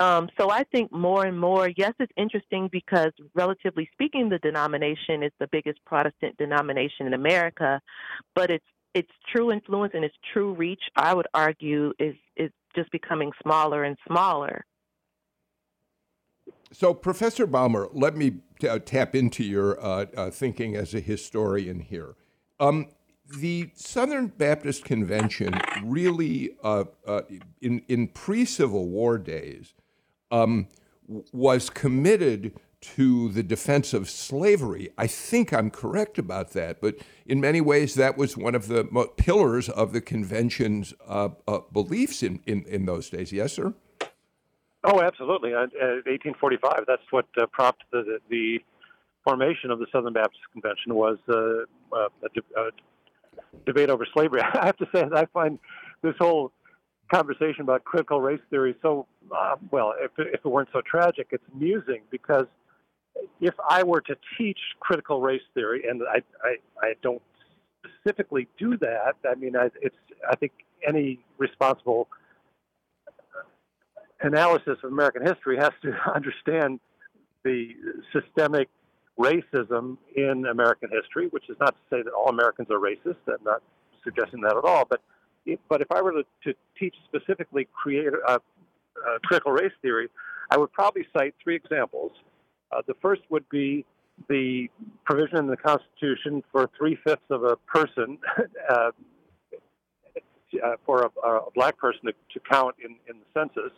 Um, 0.00 0.28
so 0.38 0.50
I 0.50 0.64
think 0.64 0.92
more 0.92 1.24
and 1.26 1.38
more, 1.38 1.68
yes, 1.76 1.92
it's 1.98 2.12
interesting 2.16 2.68
because 2.70 3.12
relatively 3.34 3.88
speaking, 3.92 4.28
the 4.28 4.38
denomination 4.38 5.22
is 5.22 5.32
the 5.38 5.48
biggest 5.50 5.78
Protestant 5.84 6.36
denomination 6.36 7.06
in 7.06 7.14
America, 7.14 7.80
but 8.34 8.50
its 8.50 8.64
its 8.94 9.08
true 9.34 9.50
influence 9.50 9.92
and 9.94 10.04
its 10.04 10.14
true 10.34 10.52
reach, 10.52 10.82
I 10.96 11.14
would 11.14 11.28
argue, 11.32 11.94
is 11.98 12.14
is 12.36 12.50
just 12.76 12.90
becoming 12.90 13.32
smaller 13.42 13.84
and 13.84 13.96
smaller. 14.06 14.66
So, 16.72 16.94
Professor 16.94 17.46
Balmer, 17.46 17.88
let 17.92 18.16
me 18.16 18.36
t- 18.58 18.68
uh, 18.68 18.78
tap 18.78 19.14
into 19.14 19.44
your 19.44 19.78
uh, 19.84 20.06
uh, 20.16 20.30
thinking 20.30 20.74
as 20.74 20.94
a 20.94 21.00
historian 21.00 21.80
here. 21.80 22.14
Um, 22.58 22.88
the 23.38 23.70
Southern 23.74 24.28
Baptist 24.28 24.84
Convention 24.84 25.60
really, 25.84 26.56
uh, 26.62 26.84
uh, 27.06 27.22
in, 27.60 27.82
in 27.88 28.08
pre 28.08 28.44
Civil 28.46 28.88
War 28.88 29.18
days, 29.18 29.74
um, 30.30 30.68
was 31.32 31.68
committed 31.68 32.58
to 32.80 33.28
the 33.28 33.42
defense 33.42 33.92
of 33.92 34.08
slavery. 34.08 34.90
I 34.96 35.06
think 35.06 35.52
I'm 35.52 35.70
correct 35.70 36.18
about 36.18 36.52
that, 36.52 36.80
but 36.80 36.96
in 37.26 37.40
many 37.40 37.60
ways, 37.60 37.94
that 37.94 38.16
was 38.16 38.36
one 38.36 38.54
of 38.54 38.66
the 38.66 38.84
pillars 39.16 39.68
of 39.68 39.92
the 39.92 40.00
convention's 40.00 40.92
uh, 41.06 41.28
beliefs 41.72 42.22
in, 42.22 42.40
in, 42.46 42.64
in 42.64 42.86
those 42.86 43.08
days. 43.08 43.30
Yes, 43.30 43.52
sir? 43.52 43.74
Oh, 44.84 45.00
absolutely. 45.00 45.54
Uh, 45.54 45.68
1845. 46.06 46.84
That's 46.86 47.02
what 47.10 47.26
uh, 47.40 47.46
prompted 47.46 47.86
the, 47.92 48.18
the, 48.28 48.58
formation 49.24 49.70
of 49.70 49.78
the 49.78 49.86
Southern 49.92 50.12
Baptist 50.12 50.42
Convention 50.52 50.96
was 50.96 51.16
uh, 51.28 51.96
uh 51.96 52.08
a, 52.24 52.28
de- 52.34 52.60
a, 52.60 52.70
debate 53.64 53.88
over 53.88 54.04
slavery. 54.12 54.40
I 54.54 54.66
have 54.66 54.76
to 54.78 54.88
say, 54.92 55.04
I 55.14 55.26
find 55.26 55.60
this 56.02 56.14
whole 56.18 56.50
conversation 57.12 57.60
about 57.60 57.84
critical 57.84 58.20
race 58.20 58.40
theory 58.50 58.74
so 58.82 59.06
uh, 59.30 59.54
well. 59.70 59.94
If, 60.00 60.10
if 60.18 60.40
it 60.44 60.48
weren't 60.48 60.70
so 60.72 60.80
tragic, 60.80 61.28
it's 61.30 61.44
amusing 61.54 62.02
because 62.10 62.46
if 63.40 63.54
I 63.68 63.84
were 63.84 64.00
to 64.00 64.16
teach 64.36 64.58
critical 64.80 65.20
race 65.20 65.42
theory, 65.54 65.84
and 65.88 66.02
I 66.02 66.22
I, 66.42 66.56
I 66.82 66.94
don't 67.02 67.22
specifically 67.84 68.48
do 68.58 68.76
that. 68.78 69.14
I 69.28 69.34
mean, 69.36 69.56
I, 69.56 69.68
it's 69.80 69.96
I 70.28 70.36
think 70.36 70.52
any 70.86 71.20
responsible 71.38 72.08
analysis 74.22 74.78
of 74.82 74.92
American 74.92 75.26
history 75.26 75.56
has 75.56 75.72
to 75.82 75.94
understand 76.14 76.80
the 77.44 77.68
systemic 78.12 78.68
racism 79.18 79.98
in 80.16 80.46
American 80.46 80.88
history, 80.90 81.28
which 81.28 81.48
is 81.48 81.56
not 81.60 81.74
to 81.74 81.96
say 81.96 82.02
that 82.02 82.12
all 82.12 82.28
Americans 82.28 82.68
are 82.70 82.78
racist. 82.78 83.16
I'm 83.28 83.44
not 83.44 83.62
suggesting 84.04 84.40
that 84.42 84.56
at 84.56 84.64
all. 84.64 84.84
But 84.88 85.00
if, 85.44 85.58
but 85.68 85.80
if 85.80 85.90
I 85.90 86.00
were 86.00 86.12
to, 86.12 86.24
to 86.44 86.54
teach 86.78 86.94
specifically 87.04 87.68
create 87.72 88.12
uh, 88.26 88.38
uh, 88.96 89.18
critical 89.24 89.52
race 89.52 89.72
theory, 89.82 90.08
I 90.50 90.56
would 90.58 90.72
probably 90.72 91.06
cite 91.16 91.34
three 91.42 91.56
examples. 91.56 92.12
Uh, 92.70 92.82
the 92.86 92.94
first 93.02 93.22
would 93.28 93.48
be 93.48 93.84
the 94.28 94.68
provision 95.04 95.38
in 95.38 95.46
the 95.46 95.56
Constitution 95.56 96.42
for 96.52 96.70
three 96.76 96.96
fifths 97.04 97.22
of 97.30 97.44
a 97.44 97.56
person 97.56 98.18
uh, 98.70 98.90
for 100.84 101.02
a, 101.02 101.26
a, 101.26 101.50
black 101.54 101.78
person 101.78 102.00
to, 102.04 102.12
to 102.32 102.40
count 102.50 102.74
in, 102.84 102.96
in 103.08 103.18
the 103.20 103.40
census. 103.40 103.72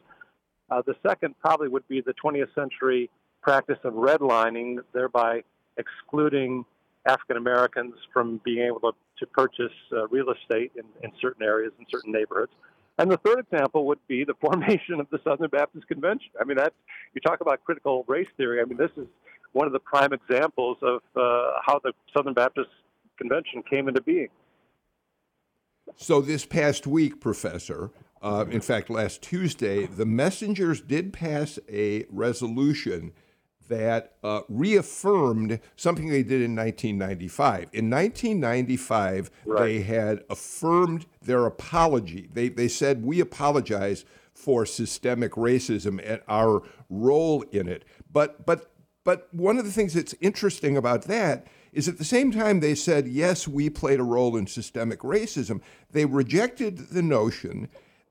Uh, 0.75 0.83
the 0.87 0.97
second 1.07 1.37
probably 1.40 1.69
would 1.69 1.87
be 1.87 2.00
the 2.00 2.14
20th 2.14 2.52
century 2.52 3.09
practice 3.43 3.78
of 3.85 3.93
redlining, 3.93 4.78
thereby 4.93 5.40
excluding 5.76 6.64
African 7.07 7.37
Americans 7.37 7.95
from 8.12 8.40
being 8.45 8.66
able 8.66 8.81
to, 8.81 8.93
to 9.21 9.26
purchase 9.26 9.73
uh, 9.93 10.09
real 10.09 10.31
estate 10.31 10.73
in, 10.75 10.83
in 11.04 11.12
certain 11.21 11.45
areas 11.45 11.73
in 11.78 11.87
certain 11.88 12.11
neighborhoods. 12.11 12.50
And 12.99 13.09
the 13.09 13.19
third 13.19 13.38
example 13.38 13.87
would 13.87 14.00
be 14.09 14.25
the 14.25 14.35
formation 14.40 14.99
of 14.99 15.07
the 15.11 15.21
Southern 15.23 15.49
Baptist 15.49 15.87
Convention. 15.87 16.31
I 16.40 16.45
mean, 16.45 16.57
that's 16.57 16.75
you 17.14 17.21
talk 17.21 17.40
about 17.40 17.62
critical 17.62 18.04
race 18.09 18.28
theory. 18.37 18.61
I 18.61 18.64
mean, 18.64 18.78
this 18.78 18.90
is 18.97 19.07
one 19.52 19.69
of 19.69 19.73
the 19.73 19.78
prime 19.78 20.12
examples 20.12 20.78
of 20.83 21.02
uh, 21.14 21.52
how 21.64 21.81
the 21.85 21.93
Southern 22.16 22.35
Baptist 22.35 22.71
Convention 23.16 23.62
came 23.71 23.87
into 23.87 24.00
being. 24.00 24.28
So, 25.97 26.21
this 26.21 26.45
past 26.45 26.87
week, 26.87 27.21
Professor, 27.21 27.90
uh, 28.25 28.47
in 28.50 28.62
fact, 28.62 28.88
last 28.88 29.21
Tuesday, 29.21 29.85
the 29.85 30.07
messengers 30.07 30.81
did 30.81 31.12
pass 31.12 31.59
a 31.69 32.07
resolution 32.09 33.12
that 33.69 34.14
uh, 34.25 34.40
reaffirmed 34.49 35.61
something 35.76 36.09
they 36.09 36.23
did 36.23 36.40
in 36.40 36.57
1995. 36.57 37.69
In 37.75 37.90
1995, 37.90 39.31
right. 39.45 39.62
they 39.62 39.81
had 39.83 40.25
affirmed 40.31 41.04
their 41.21 41.45
apology. 41.45 42.31
They, 42.33 42.49
they 42.49 42.66
said, 42.66 43.04
We 43.04 43.21
apologize 43.21 44.07
for 44.33 44.64
systemic 44.64 45.33
racism 45.33 46.00
and 46.02 46.23
our 46.26 46.62
role 46.88 47.43
in 47.52 47.69
it. 47.69 47.85
But, 48.11 48.47
but, 48.47 48.73
but 49.04 49.28
one 49.35 49.59
of 49.59 49.66
the 49.66 49.73
things 49.73 49.93
that's 49.93 50.14
interesting 50.23 50.78
about 50.78 51.02
that 51.02 51.47
is 51.75 51.88
at 51.88 51.99
the 51.99 52.04
same 52.04 52.33
time 52.33 52.61
they 52.61 52.75
said, 52.75 53.07
Yes, 53.07 53.47
we 53.47 53.69
played 53.69 54.00
a 54.00 54.04
role 54.04 54.35
in 54.35 54.47
systemic 54.47 55.00
racism, 55.00 55.61
they 55.90 56.07
rejected 56.07 56.88
the 56.88 57.02
notion 57.02 57.69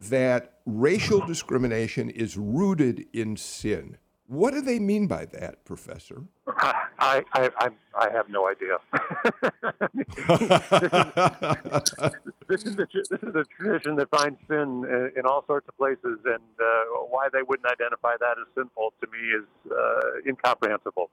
that 0.09 0.59
racial 0.65 1.25
discrimination 1.25 2.09
is 2.09 2.37
rooted 2.37 3.05
in 3.13 3.37
sin. 3.37 3.97
What 4.27 4.53
do 4.53 4.61
they 4.61 4.79
mean 4.79 5.07
by 5.07 5.25
that, 5.25 5.65
Professor? 5.65 6.23
I, 6.47 7.23
I, 7.33 7.49
I, 7.57 7.69
I 7.95 8.09
have 8.11 8.29
no 8.29 8.47
idea. 8.49 8.77
this, 12.47 12.63
is, 12.63 12.75
this, 12.75 12.75
is 12.75 12.79
a, 12.79 12.87
this 12.93 13.21
is 13.21 13.35
a 13.35 13.43
tradition 13.57 13.95
that 13.97 14.09
finds 14.09 14.39
sin 14.47 14.85
in, 14.85 15.11
in 15.17 15.25
all 15.25 15.43
sorts 15.45 15.67
of 15.67 15.77
places, 15.77 16.19
and 16.25 16.41
uh, 16.59 16.65
why 17.09 17.27
they 17.31 17.41
wouldn't 17.47 17.67
identify 17.67 18.13
that 18.19 18.37
as 18.39 18.47
sinful 18.55 18.93
to 19.01 19.07
me 19.11 19.19
is 19.19 19.71
uh, 19.71 20.27
incomprehensible. 20.27 21.09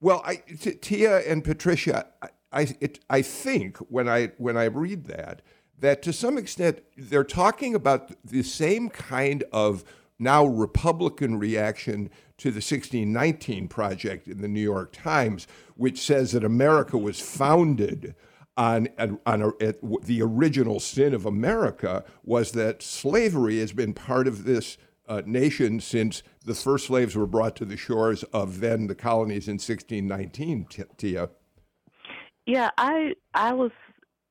Well, 0.00 0.22
I, 0.24 0.36
t- 0.36 0.74
Tia 0.74 1.18
and 1.20 1.44
Patricia, 1.44 2.06
I, 2.22 2.28
I, 2.52 2.76
it, 2.80 3.00
I 3.10 3.22
think 3.22 3.78
when 3.78 4.08
I 4.08 4.32
when 4.38 4.56
I 4.56 4.64
read 4.64 5.04
that 5.06 5.42
that 5.78 6.02
to 6.02 6.12
some 6.12 6.38
extent 6.38 6.80
they're 6.96 7.24
talking 7.24 7.74
about 7.74 8.12
the 8.24 8.42
same 8.42 8.88
kind 8.88 9.44
of 9.52 9.84
now 10.18 10.44
Republican 10.44 11.38
reaction 11.38 12.10
to 12.38 12.50
the 12.50 12.56
1619 12.56 13.68
Project 13.68 14.28
in 14.28 14.40
the 14.40 14.48
New 14.48 14.60
York 14.60 14.92
Times, 14.92 15.46
which 15.76 16.00
says 16.00 16.32
that 16.32 16.44
America 16.44 16.96
was 16.96 17.20
founded 17.20 18.14
on, 18.56 18.88
on 19.26 19.52
a, 19.60 19.74
the 20.02 20.22
original 20.22 20.80
sin 20.80 21.12
of 21.12 21.26
America 21.26 22.04
was 22.24 22.52
that 22.52 22.82
slavery 22.82 23.58
has 23.60 23.72
been 23.72 23.92
part 23.92 24.26
of 24.26 24.44
this 24.44 24.78
uh, 25.08 25.22
nation 25.24 25.78
since 25.80 26.22
the 26.44 26.54
first 26.54 26.86
slaves 26.86 27.14
were 27.14 27.26
brought 27.26 27.54
to 27.56 27.64
the 27.64 27.76
shores 27.76 28.22
of 28.24 28.60
then 28.60 28.86
the 28.86 28.94
colonies 28.94 29.46
in 29.46 29.54
1619. 29.54 30.66
Tia. 30.96 31.28
Yeah, 32.46 32.70
I 32.78 33.14
I 33.34 33.52
was 33.52 33.72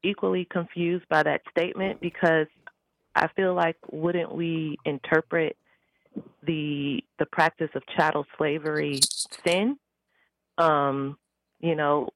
equally 0.06 0.46
confused 0.46 1.06
by 1.10 1.24
that 1.24 1.42
statement 1.50 2.00
because 2.02 2.48
I 3.16 3.28
feel 3.36 3.54
like 3.54 3.78
wouldn't 3.92 4.34
we 4.34 4.78
interpret 4.86 5.58
the 6.46 7.04
the 7.20 7.26
practice 7.26 7.70
of 7.76 7.84
chattel 7.96 8.26
slavery 8.38 9.00
sin? 9.46 9.78
Um, 10.58 11.18
you 11.60 11.76
know, 11.76 12.10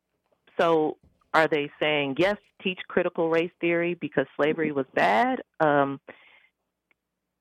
so 0.59 0.97
are 1.33 1.47
they 1.47 1.71
saying 1.79 2.15
yes, 2.17 2.37
teach 2.61 2.79
critical 2.87 3.29
race 3.29 3.51
theory 3.61 3.95
because 3.95 4.25
slavery 4.35 4.71
was 4.71 4.85
bad? 4.93 5.41
Um, 5.59 5.99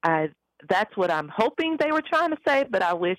I 0.03 0.31
that's 0.69 0.97
what 0.97 1.11
I'm 1.11 1.31
hoping 1.35 1.77
they 1.79 1.93
were 1.93 2.03
trying 2.03 2.31
to 2.31 2.39
say, 2.47 2.65
but 2.69 2.83
I 2.83 2.93
wish 2.93 3.19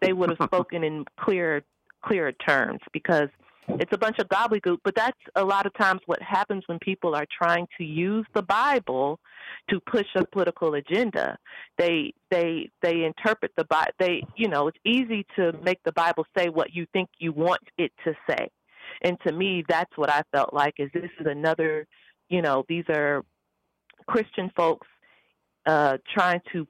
they 0.00 0.12
would 0.12 0.30
have 0.30 0.38
spoken 0.48 0.84
in 0.84 1.04
clearer 1.18 1.62
clearer 2.04 2.32
terms 2.32 2.80
because 2.92 3.28
it's 3.68 3.92
a 3.92 3.98
bunch 3.98 4.18
of 4.18 4.28
gobbledygook, 4.28 4.78
but 4.84 4.94
that's 4.94 5.18
a 5.34 5.44
lot 5.44 5.66
of 5.66 5.74
times 5.74 6.00
what 6.06 6.20
happens 6.22 6.62
when 6.66 6.78
people 6.78 7.14
are 7.14 7.26
trying 7.36 7.66
to 7.78 7.84
use 7.84 8.26
the 8.34 8.42
Bible 8.42 9.18
to 9.70 9.80
push 9.80 10.06
a 10.14 10.24
political 10.24 10.74
agenda. 10.74 11.36
They 11.78 12.12
they 12.30 12.70
they 12.82 13.04
interpret 13.04 13.52
the 13.56 13.64
Bible. 13.64 13.92
They 13.98 14.22
you 14.36 14.48
know 14.48 14.68
it's 14.68 14.78
easy 14.84 15.26
to 15.36 15.52
make 15.62 15.82
the 15.84 15.92
Bible 15.92 16.24
say 16.36 16.48
what 16.48 16.74
you 16.74 16.86
think 16.92 17.08
you 17.18 17.32
want 17.32 17.62
it 17.78 17.92
to 18.04 18.14
say, 18.28 18.48
and 19.02 19.18
to 19.26 19.32
me 19.32 19.64
that's 19.68 19.96
what 19.96 20.10
I 20.10 20.22
felt 20.32 20.54
like 20.54 20.74
is 20.78 20.90
this 20.94 21.10
is 21.20 21.26
another 21.26 21.86
you 22.28 22.42
know 22.42 22.64
these 22.68 22.84
are 22.88 23.24
Christian 24.06 24.50
folks 24.56 24.86
uh, 25.66 25.98
trying 26.14 26.40
to 26.52 26.66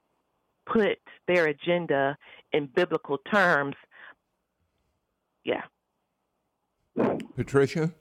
put 0.67 0.99
their 1.29 1.47
agenda 1.47 2.17
in 2.53 2.67
biblical 2.75 3.19
terms 3.19 3.77
yeah. 5.47 5.63
Patricia? 7.35 7.93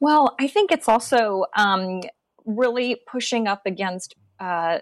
Well, 0.00 0.34
I 0.40 0.48
think 0.48 0.72
it's 0.72 0.88
also 0.88 1.44
um, 1.56 2.02
really 2.44 2.96
pushing 3.06 3.46
up 3.46 3.62
against 3.66 4.14
uh, 4.40 4.78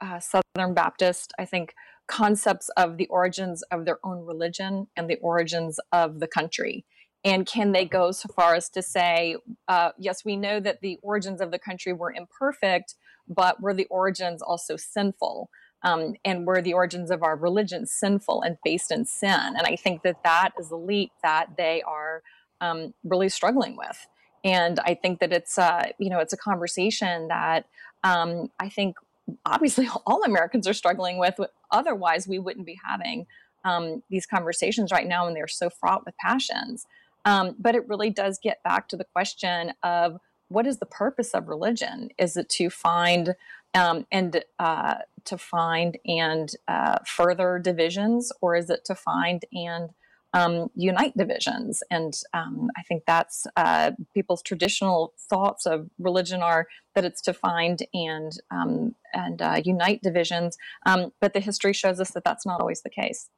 uh, 0.00 0.20
Southern 0.20 0.74
Baptist, 0.74 1.32
I 1.38 1.44
think, 1.44 1.74
concepts 2.08 2.68
of 2.76 2.96
the 2.96 3.06
origins 3.06 3.62
of 3.70 3.84
their 3.84 3.98
own 4.04 4.26
religion 4.26 4.88
and 4.96 5.08
the 5.08 5.16
origins 5.16 5.78
of 5.92 6.20
the 6.20 6.26
country. 6.26 6.84
And 7.24 7.46
can 7.46 7.72
they 7.72 7.84
go 7.84 8.10
so 8.10 8.28
far 8.34 8.54
as 8.54 8.68
to 8.70 8.82
say, 8.82 9.36
uh, 9.68 9.90
yes, 9.98 10.24
we 10.24 10.36
know 10.36 10.58
that 10.60 10.80
the 10.80 10.98
origins 11.02 11.40
of 11.40 11.52
the 11.52 11.58
country 11.58 11.92
were 11.92 12.12
imperfect, 12.12 12.96
but 13.28 13.62
were 13.62 13.74
the 13.74 13.86
origins 13.86 14.42
also 14.42 14.76
sinful? 14.76 15.48
Um, 15.84 16.14
and 16.24 16.46
were 16.46 16.62
the 16.62 16.74
origins 16.74 17.10
of 17.10 17.22
our 17.22 17.36
religion 17.36 17.86
sinful 17.86 18.42
and 18.42 18.56
based 18.64 18.90
in 18.92 19.04
sin? 19.04 19.30
And 19.30 19.62
I 19.64 19.76
think 19.76 20.02
that 20.02 20.22
that 20.22 20.50
is 20.58 20.70
a 20.70 20.76
leap 20.76 21.10
that 21.22 21.56
they 21.56 21.82
are 21.82 22.22
um, 22.60 22.94
really 23.02 23.28
struggling 23.28 23.76
with. 23.76 24.06
And 24.44 24.80
I 24.80 24.94
think 24.94 25.20
that 25.20 25.32
it's, 25.32 25.58
uh, 25.58 25.90
you 25.98 26.10
know, 26.10 26.20
it's 26.20 26.32
a 26.32 26.36
conversation 26.36 27.28
that 27.28 27.66
um, 28.04 28.48
I 28.58 28.68
think 28.68 28.96
obviously 29.44 29.88
all 30.06 30.22
Americans 30.22 30.66
are 30.66 30.72
struggling 30.72 31.18
with. 31.18 31.38
Otherwise, 31.70 32.28
we 32.28 32.38
wouldn't 32.38 32.66
be 32.66 32.78
having 32.84 33.26
um, 33.64 34.02
these 34.10 34.26
conversations 34.26 34.90
right 34.90 35.06
now, 35.06 35.26
and 35.26 35.36
they're 35.36 35.48
so 35.48 35.70
fraught 35.70 36.04
with 36.04 36.16
passions. 36.18 36.86
Um, 37.24 37.54
but 37.58 37.74
it 37.74 37.88
really 37.88 38.10
does 38.10 38.38
get 38.42 38.62
back 38.64 38.88
to 38.88 38.96
the 38.96 39.04
question 39.04 39.72
of 39.82 40.18
what 40.48 40.66
is 40.66 40.78
the 40.78 40.86
purpose 40.86 41.34
of 41.34 41.48
religion? 41.48 42.10
Is 42.18 42.36
it 42.36 42.48
to 42.50 42.68
find 42.68 43.34
um, 43.74 44.06
and 44.12 44.44
uh, 44.58 44.96
to 45.26 45.38
find 45.38 45.98
and 46.06 46.50
uh, 46.68 46.98
further 47.06 47.58
divisions, 47.58 48.32
or 48.40 48.56
is 48.56 48.70
it 48.70 48.84
to 48.86 48.94
find 48.94 49.44
and 49.52 49.90
um, 50.34 50.68
unite 50.74 51.16
divisions? 51.16 51.82
And 51.90 52.14
um, 52.32 52.70
I 52.76 52.82
think 52.82 53.02
that's 53.06 53.46
uh, 53.56 53.92
people's 54.14 54.42
traditional 54.42 55.14
thoughts 55.28 55.66
of 55.66 55.90
religion 55.98 56.42
are 56.42 56.66
that 56.94 57.04
it's 57.04 57.20
to 57.22 57.34
find 57.34 57.80
and 57.92 58.32
um, 58.50 58.94
and 59.12 59.42
uh, 59.42 59.60
unite 59.64 60.02
divisions. 60.02 60.56
Um, 60.86 61.12
but 61.20 61.34
the 61.34 61.40
history 61.40 61.72
shows 61.72 62.00
us 62.00 62.12
that 62.12 62.24
that's 62.24 62.46
not 62.46 62.60
always 62.60 62.82
the 62.82 62.90
case 62.90 63.28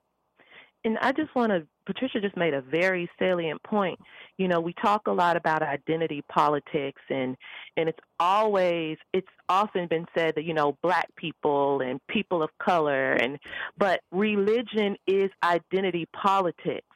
and 0.84 0.98
I 0.98 1.12
just 1.12 1.34
want 1.34 1.50
to, 1.50 1.66
Patricia 1.86 2.20
just 2.20 2.36
made 2.36 2.54
a 2.54 2.60
very 2.60 3.10
salient 3.18 3.62
point. 3.62 3.98
You 4.36 4.48
know, 4.48 4.60
we 4.60 4.74
talk 4.74 5.06
a 5.06 5.12
lot 5.12 5.36
about 5.36 5.62
identity 5.62 6.22
politics, 6.28 7.00
and 7.08 7.36
and 7.76 7.88
it's 7.88 7.98
always, 8.20 8.98
it's 9.12 9.28
often 9.48 9.86
been 9.88 10.06
said 10.16 10.34
that 10.36 10.44
you 10.44 10.54
know, 10.54 10.76
black 10.82 11.08
people 11.16 11.80
and 11.80 12.00
people 12.08 12.42
of 12.42 12.50
color, 12.58 13.12
and 13.12 13.38
but 13.78 14.00
religion 14.12 14.96
is 15.06 15.30
identity 15.42 16.06
politics. 16.14 16.86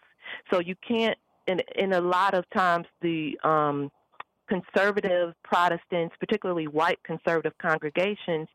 So 0.52 0.61
you 0.61 0.75
can't, 0.87 1.16
and 1.47 1.62
in 1.76 1.95
a 1.95 2.00
lot 2.00 2.35
of 2.35 2.45
times 2.50 2.87
the 3.00 3.38
um, 3.45 3.90
conservative 4.49 5.35
Protestants, 5.45 6.14
particularly 6.18 6.66
white 6.66 6.99
conservative 7.04 7.52
congregations, 7.61 8.49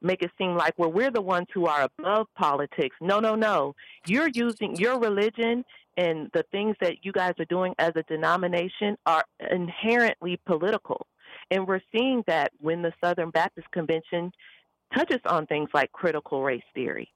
make 0.00 0.22
it 0.22 0.30
seem 0.38 0.56
like, 0.56 0.74
well, 0.76 0.92
we're 0.92 1.10
the 1.10 1.20
ones 1.20 1.46
who 1.52 1.66
are 1.66 1.88
above 1.98 2.26
politics. 2.36 2.96
No, 3.00 3.20
no, 3.20 3.34
no. 3.34 3.74
You're 4.06 4.30
using 4.32 4.76
your 4.76 4.98
religion 4.98 5.64
and 5.96 6.30
the 6.32 6.44
things 6.52 6.76
that 6.80 7.04
you 7.04 7.12
guys 7.12 7.34
are 7.38 7.44
doing 7.46 7.74
as 7.78 7.92
a 7.96 8.04
denomination 8.04 8.96
are 9.04 9.24
inherently 9.50 10.40
political. 10.46 11.06
And 11.50 11.66
we're 11.66 11.80
seeing 11.92 12.22
that 12.26 12.52
when 12.60 12.82
the 12.82 12.92
Southern 13.02 13.30
Baptist 13.30 13.70
Convention 13.72 14.32
touches 14.94 15.20
on 15.26 15.46
things 15.46 15.68
like 15.74 15.90
critical 15.92 16.42
race 16.42 16.62
theory. 16.74 17.12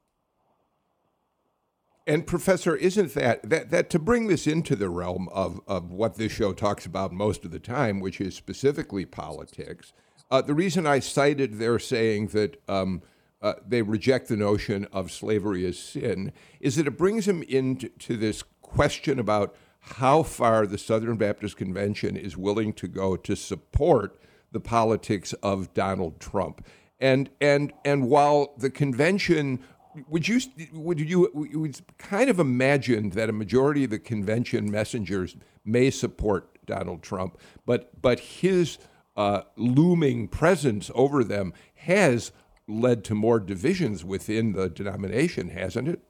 And 2.07 2.27
professor, 2.27 2.75
isn't 2.75 3.15
that, 3.15 3.49
that 3.49 3.71
that 3.71 3.91
to 3.91 4.01
bring 4.01 4.27
this 4.27 4.49
into 4.49 4.75
the 4.75 4.89
realm 4.89 5.29
of, 5.29 5.61
of 5.69 5.93
what 5.93 6.17
this 6.17 6.33
show 6.33 6.53
talks 6.53 6.85
about 6.85 7.13
most 7.13 7.45
of 7.45 7.53
the 7.53 7.61
time, 7.61 8.01
which 8.01 8.21
is 8.21 8.35
specifically 8.35 9.07
politics? 9.07 9.93
Uh, 10.33 10.41
the 10.41 10.55
reason 10.55 10.87
I 10.87 10.99
cited 11.01 11.59
their 11.59 11.79
saying 11.79 12.29
that 12.29 12.59
um, 12.67 13.03
uh, 13.43 13.53
they 13.69 13.83
reject 13.83 14.29
the 14.29 14.37
notion 14.37 14.87
of 14.91 15.13
slavery 15.13 15.67
as 15.67 15.79
sin 15.79 16.33
is 16.59 16.77
that 16.77 16.87
it 16.87 16.97
brings 16.97 17.27
them 17.27 17.43
into 17.43 18.17
this 18.17 18.43
question 18.63 19.19
about 19.19 19.55
how 19.79 20.23
far 20.23 20.67
the 20.67 20.79
Southern 20.79 21.19
Baptist 21.19 21.59
Convention 21.59 22.17
is 22.17 22.35
willing 22.35 22.73
to 22.73 22.89
go 22.89 23.15
to 23.15 23.37
support 23.37 24.19
the 24.53 24.59
politics 24.59 25.35
of 25.43 25.75
Donald 25.75 26.19
Trump. 26.19 26.65
And 26.99 27.29
and 27.43 27.75
and 27.85 28.09
while 28.09 28.55
the 28.57 28.71
convention 28.71 29.63
would 30.09 30.27
you 30.29 30.41
would 30.73 30.99
you 30.99 31.29
would 31.61 31.79
kind 31.99 32.31
of 32.31 32.41
imagine 32.41 33.11
that 33.11 33.29
a 33.29 33.33
majority 33.33 33.85
of 33.85 33.91
the 33.91 33.99
convention 33.99 34.71
messengers 34.71 35.37
may 35.63 35.91
support 35.91 36.59
Donald 36.65 37.03
Trump, 37.03 37.39
but 37.67 38.01
but 38.01 38.19
his 38.19 38.79
uh, 39.17 39.43
looming 39.57 40.29
presence 40.29 40.91
over 40.95 41.23
them 41.25 41.53
has 41.75 42.33
led 42.67 43.05
to 43.05 43.15
more 43.15 43.41
divisions 43.41 44.05
within 44.05 44.53
the 44.53 44.69
denomination, 44.69 45.51
hasn't 45.51 45.89
it? 45.89 46.01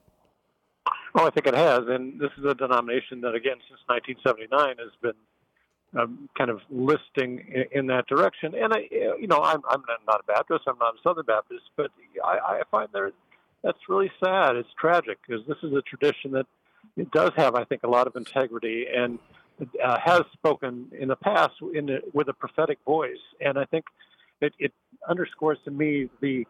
Well, 1.13 1.27
I 1.27 1.29
think 1.29 1.45
it 1.47 1.55
has, 1.55 1.81
and 1.87 2.19
this 2.19 2.31
is 2.37 2.45
a 2.45 2.55
denomination 2.55 3.21
that, 3.21 3.35
again, 3.35 3.57
since 3.69 3.79
1979 3.87 4.77
has 4.79 4.91
been 5.01 5.13
um, 5.99 6.27
kind 6.35 6.49
of 6.49 6.61
listing 6.71 7.45
in, 7.53 7.79
in, 7.79 7.87
that 7.87 8.07
direction. 8.07 8.55
And 8.55 8.73
I, 8.73 8.87
you 8.91 9.27
know, 9.27 9.41
I'm, 9.43 9.61
I'm 9.69 9.83
not 10.07 10.21
a 10.21 10.23
Baptist, 10.23 10.61
I'm 10.67 10.79
not 10.79 10.95
a 10.95 10.97
Southern 11.03 11.25
Baptist, 11.25 11.63
but 11.75 11.91
I, 12.23 12.37
I 12.37 12.61
find 12.71 12.89
there 12.93 13.11
that's 13.63 13.77
really 13.87 14.11
sad. 14.23 14.55
It's 14.55 14.69
tragic 14.79 15.19
because 15.25 15.45
this 15.47 15.57
is 15.63 15.73
a 15.73 15.81
tradition 15.83 16.31
that 16.31 16.45
it 16.97 17.09
does 17.11 17.31
have, 17.37 17.55
I 17.55 17.63
think, 17.63 17.83
a 17.83 17.89
lot 17.89 18.07
of 18.07 18.15
integrity 18.15 18.85
and 18.93 19.19
uh, 19.83 19.97
has 20.03 20.21
spoken 20.33 20.87
in 20.99 21.07
the 21.07 21.15
past 21.15 21.53
in 21.73 21.85
the, 21.87 21.99
with 22.13 22.27
a 22.29 22.33
prophetic 22.33 22.79
voice. 22.85 23.23
And 23.41 23.57
I 23.57 23.65
think 23.65 23.85
it, 24.41 24.53
it 24.59 24.73
underscores 25.07 25.57
to 25.65 25.71
me 25.71 26.09
the 26.21 26.45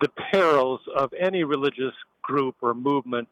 the 0.00 0.08
perils 0.32 0.80
of 0.96 1.12
any 1.18 1.44
religious 1.44 1.94
group 2.22 2.56
or 2.62 2.74
movement 2.74 3.28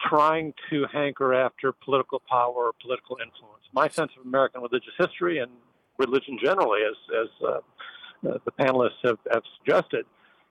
trying 0.00 0.54
to 0.70 0.86
hanker 0.92 1.34
after 1.34 1.72
political 1.72 2.22
power 2.28 2.54
or 2.54 2.72
political 2.80 3.16
influence. 3.20 3.64
My 3.72 3.88
sense 3.88 4.12
of 4.18 4.24
American 4.24 4.62
religious 4.62 4.94
history 4.96 5.38
and 5.38 5.50
religion 5.98 6.38
generally, 6.42 6.82
as 6.82 6.96
as 7.22 7.48
uh, 7.48 8.38
the 8.44 8.52
panelists 8.52 9.02
have, 9.02 9.18
have 9.32 9.42
suggested, 9.58 10.06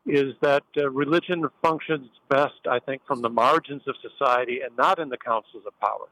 is 0.06 0.34
that 0.42 0.64
uh, 0.78 0.90
religion 0.90 1.48
functions 1.62 2.08
best, 2.30 2.68
I 2.70 2.80
think, 2.80 3.02
from 3.08 3.22
the 3.22 3.30
margins 3.30 3.84
of 3.88 3.96
society 4.02 4.60
and 4.62 4.76
not 4.78 5.00
in 5.00 5.10
the 5.10 5.18
councils 5.18 5.64
of 5.66 5.80
power. 5.80 6.08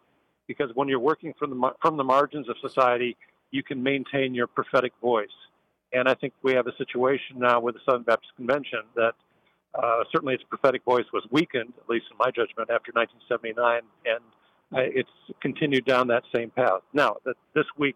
Because 0.48 0.72
when 0.76 0.88
you're 0.88 1.00
working 1.00 1.34
from 1.38 1.50
the, 1.50 1.72
from 1.82 1.98
the 1.98 2.04
margins 2.04 2.50
of 2.50 2.56
society, 2.60 3.16
you 3.52 3.64
can 3.64 3.82
maintain 3.82 4.34
your 4.34 4.48
prophetic 4.48 4.94
voice. 5.02 5.28
And 5.94 6.10
I 6.10 6.16
think 6.16 6.34
we 6.42 6.54
have 6.54 6.68
a 6.68 6.76
situation 6.76 7.38
now 7.38 7.60
with 7.60 7.76
the 7.76 7.82
Southern 7.86 8.04
Baptist 8.04 8.36
Convention 8.36 8.82
that 8.96 9.14
uh, 9.76 10.04
certainly 10.12 10.34
its 10.34 10.44
prophetic 10.44 10.84
voice 10.84 11.06
was 11.14 11.26
weakened, 11.32 11.74
at 11.78 11.90
least 11.90 12.06
in 12.12 12.18
my 12.18 12.30
judgment, 12.32 12.70
after 12.70 12.92
1979, 12.94 13.82
and 14.06 14.24
uh, 14.76 14.90
it's 14.92 15.10
continued 15.42 15.86
down 15.86 16.08
that 16.08 16.24
same 16.34 16.50
path. 16.50 16.82
Now, 16.94 17.18
that 17.26 17.36
this 17.54 17.66
week 17.78 17.96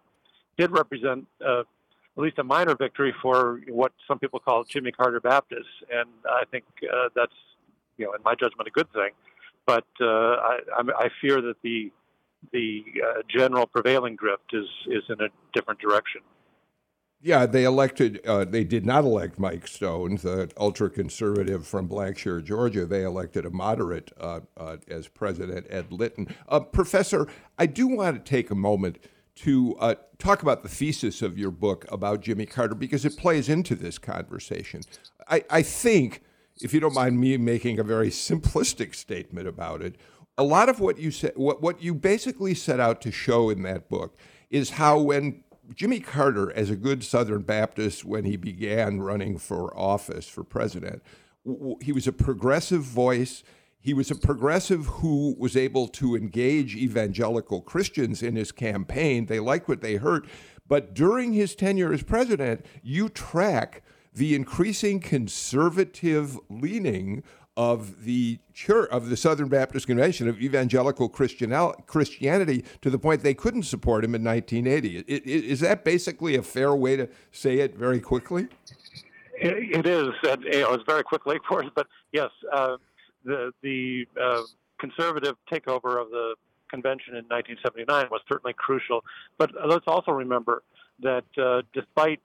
did 0.57 0.71
represent 0.71 1.27
uh, 1.45 1.61
at 1.61 2.23
least 2.23 2.39
a 2.39 2.43
minor 2.43 2.75
victory 2.75 3.13
for 3.21 3.61
what 3.67 3.91
some 4.07 4.17
people 4.17 4.39
call 4.39 4.63
Jimmy 4.63 4.91
Carter 4.91 5.19
Baptists, 5.19 5.65
and 5.91 6.09
I 6.25 6.45
think 6.49 6.65
uh, 6.83 7.09
that's, 7.15 7.33
you 7.97 8.05
know, 8.05 8.13
in 8.13 8.23
my 8.23 8.33
judgment, 8.33 8.67
a 8.67 8.71
good 8.71 8.91
thing. 8.91 9.11
But 9.65 9.85
uh, 10.01 10.05
I, 10.05 10.59
I, 10.77 11.09
fear 11.21 11.41
that 11.41 11.55
the 11.61 11.91
the 12.51 12.83
uh, 13.03 13.21
general 13.29 13.65
prevailing 13.67 14.15
drift 14.15 14.53
is 14.53 14.67
is 14.87 15.03
in 15.09 15.21
a 15.21 15.29
different 15.53 15.79
direction. 15.79 16.21
Yeah, 17.19 17.47
they 17.47 17.63
elected. 17.63 18.21
Uh, 18.27 18.45
they 18.45 18.63
did 18.63 18.85
not 18.85 19.03
elect 19.03 19.39
Mike 19.39 19.67
Stone, 19.67 20.17
the 20.17 20.51
ultra 20.55 20.87
conservative 20.87 21.65
from 21.65 21.89
Blackshear, 21.89 22.43
Georgia. 22.43 22.85
They 22.85 23.03
elected 23.03 23.43
a 23.43 23.49
moderate 23.49 24.11
uh, 24.19 24.41
uh, 24.55 24.77
as 24.87 25.07
president, 25.07 25.65
Ed 25.69 25.91
Litton. 25.91 26.27
Professor, 26.71 27.27
I 27.57 27.65
do 27.65 27.87
want 27.87 28.23
to 28.23 28.29
take 28.29 28.51
a 28.51 28.55
moment 28.55 28.99
to 29.37 29.75
uh, 29.79 29.95
talk 30.17 30.41
about 30.41 30.63
the 30.63 30.69
thesis 30.69 31.21
of 31.21 31.37
your 31.37 31.51
book 31.51 31.85
about 31.91 32.21
Jimmy 32.21 32.45
Carter 32.45 32.75
because 32.75 33.05
it 33.05 33.17
plays 33.17 33.49
into 33.49 33.75
this 33.75 33.97
conversation. 33.97 34.81
I, 35.29 35.43
I 35.49 35.61
think, 35.61 36.23
if 36.61 36.73
you 36.73 36.79
don't 36.79 36.95
mind 36.95 37.19
me 37.19 37.37
making 37.37 37.79
a 37.79 37.83
very 37.83 38.09
simplistic 38.09 38.95
statement 38.95 39.47
about 39.47 39.81
it, 39.81 39.95
a 40.37 40.43
lot 40.43 40.69
of 40.69 40.79
what 40.79 40.97
you 40.97 41.11
said, 41.11 41.33
what, 41.35 41.61
what 41.61 41.81
you 41.81 41.93
basically 41.93 42.53
set 42.53 42.79
out 42.79 43.01
to 43.01 43.11
show 43.11 43.49
in 43.49 43.63
that 43.63 43.89
book 43.89 44.17
is 44.49 44.71
how 44.71 44.99
when 44.99 45.43
Jimmy 45.73 45.99
Carter, 45.99 46.51
as 46.53 46.69
a 46.69 46.75
good 46.75 47.03
Southern 47.03 47.41
Baptist, 47.41 48.05
when 48.05 48.23
he 48.23 48.37
began 48.37 49.01
running 49.01 49.37
for 49.37 49.77
office 49.77 50.27
for 50.27 50.43
president, 50.43 51.01
he 51.81 51.91
was 51.91 52.07
a 52.07 52.13
progressive 52.13 52.83
voice 52.83 53.43
he 53.87 53.93
was 53.93 54.11
a 54.11 54.15
progressive 54.15 54.85
who 54.85 55.33
was 55.39 55.55
able 55.55 55.87
to 55.87 56.13
engage 56.13 56.75
evangelical 56.75 57.61
Christians 57.61 58.21
in 58.21 58.35
his 58.35 58.51
campaign. 58.51 59.27
They 59.27 59.39
liked 59.39 59.69
what 59.69 59.79
they 59.79 59.95
heard. 59.95 60.27
But 60.67 60.93
during 60.93 61.31
his 61.31 61.55
tenure 61.55 61.93
as 61.93 62.03
president, 62.03 62.65
you 62.83 63.07
track 63.07 63.83
the 64.13 64.35
increasing 64.35 64.99
conservative 64.99 66.37
leaning 66.49 67.23
of 67.57 68.05
the 68.05 68.37
church 68.53 68.87
of 68.91 69.09
the 69.09 69.17
Southern 69.17 69.49
Baptist 69.49 69.87
Convention 69.87 70.29
of 70.29 70.39
evangelical 70.39 71.09
Christianity 71.09 72.63
to 72.81 72.89
the 72.91 72.99
point 72.99 73.23
they 73.23 73.33
couldn't 73.33 73.63
support 73.63 74.05
him 74.05 74.13
in 74.13 74.23
1980. 74.23 74.99
Is 75.07 75.59
that 75.61 75.83
basically 75.83 76.35
a 76.35 76.43
fair 76.43 76.75
way 76.75 76.95
to 76.95 77.09
say 77.31 77.57
it 77.57 77.75
very 77.75 77.99
quickly? 77.99 78.47
it 79.39 79.85
is. 79.87 80.09
And, 80.29 80.43
you 80.43 80.61
know, 80.61 80.73
it's 80.73 80.83
very 80.87 81.03
quickly, 81.03 81.35
of 81.37 81.43
course, 81.43 81.67
but 81.75 81.87
yes, 82.11 82.29
uh, 82.53 82.77
the 83.25 83.51
the 83.61 84.07
uh, 84.21 84.43
conservative 84.79 85.35
takeover 85.51 85.99
of 86.01 86.09
the 86.11 86.35
convention 86.69 87.15
in 87.15 87.25
1979 87.25 88.07
was 88.11 88.21
certainly 88.27 88.53
crucial. 88.53 89.03
But 89.37 89.51
let's 89.67 89.85
also 89.87 90.11
remember 90.11 90.63
that 90.99 91.25
uh, 91.41 91.61
despite 91.73 92.19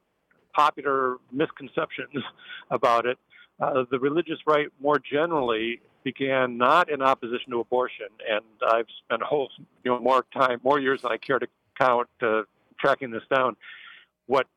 popular 0.54 1.16
misconceptions 1.30 2.22
about 2.70 3.06
it, 3.06 3.18
uh, 3.62 3.84
the 3.90 3.98
religious 3.98 4.38
right 4.46 4.68
more 4.80 4.98
generally 4.98 5.80
began 6.02 6.58
not 6.58 6.90
in 6.90 7.00
opposition 7.00 7.52
to 7.52 7.60
abortion, 7.60 8.08
and 8.28 8.44
I've 8.68 8.86
spent 9.04 9.22
a 9.22 9.24
whole, 9.24 9.48
you 9.84 9.92
know, 9.92 10.00
more 10.00 10.24
time, 10.34 10.60
more 10.64 10.80
years 10.80 11.02
than 11.02 11.12
I 11.12 11.16
care 11.16 11.38
to 11.38 11.46
count, 11.78 12.08
uh, 12.20 12.42
tracking 12.80 13.12
this 13.12 13.22
down. 13.32 13.56
What 14.26 14.48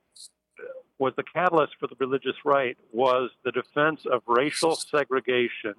was 0.97 1.13
the 1.17 1.23
catalyst 1.23 1.73
for 1.79 1.87
the 1.87 1.95
religious 1.99 2.35
right 2.45 2.77
was 2.91 3.29
the 3.43 3.51
defense 3.51 4.01
of 4.11 4.23
racial 4.27 4.75
segregation 4.75 5.75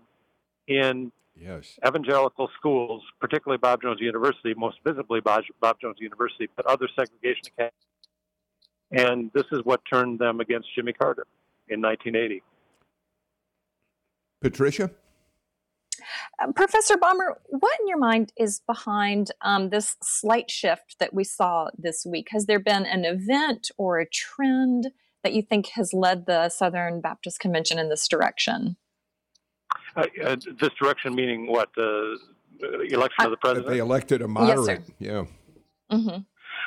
in 0.68 1.10
yes. 1.34 1.78
evangelical 1.84 2.48
schools, 2.56 3.02
particularly 3.20 3.58
Bob 3.58 3.82
Jones 3.82 4.00
University, 4.00 4.54
most 4.54 4.78
visibly 4.84 5.20
Bob, 5.20 5.42
Bob 5.60 5.80
Jones 5.80 5.96
University, 5.98 6.48
but 6.54 6.66
other 6.66 6.88
segregation 6.94 7.42
academies. 7.46 7.72
And 8.92 9.30
this 9.34 9.46
is 9.50 9.64
what 9.64 9.80
turned 9.90 10.20
them 10.20 10.38
against 10.38 10.68
Jimmy 10.76 10.92
Carter 10.92 11.26
in 11.68 11.80
1980. 11.80 12.42
Patricia? 14.40 14.90
Uh, 16.38 16.52
Professor 16.52 16.96
Balmer, 16.96 17.38
what 17.48 17.78
in 17.80 17.88
your 17.88 17.98
mind 17.98 18.32
is 18.36 18.60
behind 18.66 19.30
um, 19.42 19.70
this 19.70 19.96
slight 20.02 20.50
shift 20.50 20.96
that 21.00 21.14
we 21.14 21.24
saw 21.24 21.68
this 21.76 22.06
week? 22.08 22.28
Has 22.30 22.46
there 22.46 22.60
been 22.60 22.84
an 22.84 23.04
event 23.04 23.70
or 23.76 23.98
a 23.98 24.08
trend 24.08 24.88
that 25.22 25.32
you 25.32 25.42
think 25.42 25.68
has 25.68 25.92
led 25.92 26.26
the 26.26 26.48
Southern 26.48 27.00
Baptist 27.00 27.40
Convention 27.40 27.78
in 27.78 27.88
this 27.88 28.06
direction? 28.06 28.76
Uh, 29.96 30.06
uh, 30.24 30.36
this 30.60 30.70
direction 30.80 31.14
meaning 31.14 31.46
what? 31.50 31.70
The 31.74 32.18
election 32.90 33.24
of 33.24 33.30
the 33.30 33.36
president? 33.38 33.68
They 33.68 33.78
elected 33.78 34.22
a 34.22 34.28
moderate. 34.28 34.82
Yes, 34.98 35.10
yeah. 35.10 35.24
Mm-hmm. 35.96 36.20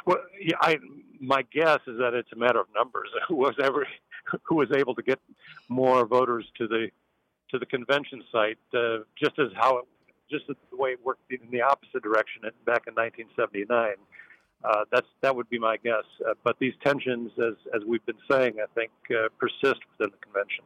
Well, 0.06 0.18
yeah, 0.42 0.56
I, 0.62 0.78
my 1.20 1.44
guess 1.54 1.80
is 1.88 1.98
that 2.00 2.14
it's 2.14 2.32
a 2.34 2.36
matter 2.36 2.60
of 2.60 2.68
numbers. 2.76 3.10
Who 3.28 3.36
was 3.36 3.56
ever, 3.62 3.88
who 4.44 4.56
was 4.56 4.70
able 4.76 4.96
to 4.96 5.02
get 5.02 5.20
more 5.68 6.06
voters 6.06 6.46
to 6.58 6.68
the 6.68 6.90
to 7.52 7.60
the 7.60 7.66
convention 7.66 8.24
site, 8.32 8.58
uh, 8.74 9.00
just 9.22 9.38
as 9.40 9.48
how 9.56 9.80
it, 9.80 9.86
just 10.30 10.46
the 10.48 10.56
way 10.78 10.92
it 10.92 11.00
worked 11.04 11.32
in 11.32 11.40
the 11.52 11.62
opposite 11.62 12.04
direction 12.04 12.44
back 12.66 12.84
in 12.88 12.94
1979. 12.94 13.96
Uh, 14.64 14.84
that's 14.92 15.08
that 15.22 15.36
would 15.36 15.50
be 15.50 15.58
my 15.58 15.78
guess. 15.78 16.04
Uh, 16.28 16.34
but 16.44 16.58
these 16.60 16.74
tensions, 16.84 17.32
as 17.40 17.54
as 17.74 17.82
we've 17.88 18.06
been 18.06 18.18
saying, 18.30 18.56
I 18.62 18.66
think 18.76 18.92
uh, 19.12 19.30
persist 19.40 19.80
within 19.92 20.12
the 20.12 20.26
convention. 20.26 20.66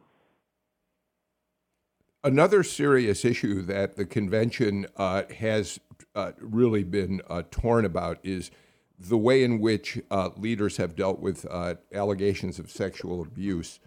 Another 2.24 2.62
serious 2.62 3.24
issue 3.24 3.62
that 3.62 3.96
the 3.96 4.06
convention 4.06 4.86
uh, 4.96 5.24
has 5.38 5.78
uh, 6.14 6.32
really 6.40 6.82
been 6.82 7.20
torn 7.50 7.84
about 7.84 8.18
is 8.22 8.50
the 8.98 9.18
way 9.18 9.44
in 9.44 9.60
which 9.60 10.00
leaders 10.36 10.78
have 10.78 10.96
dealt 10.96 11.20
with 11.20 11.44
allegations 11.92 12.58
of 12.58 12.70
sexual 12.70 13.20
abuse 13.20 13.78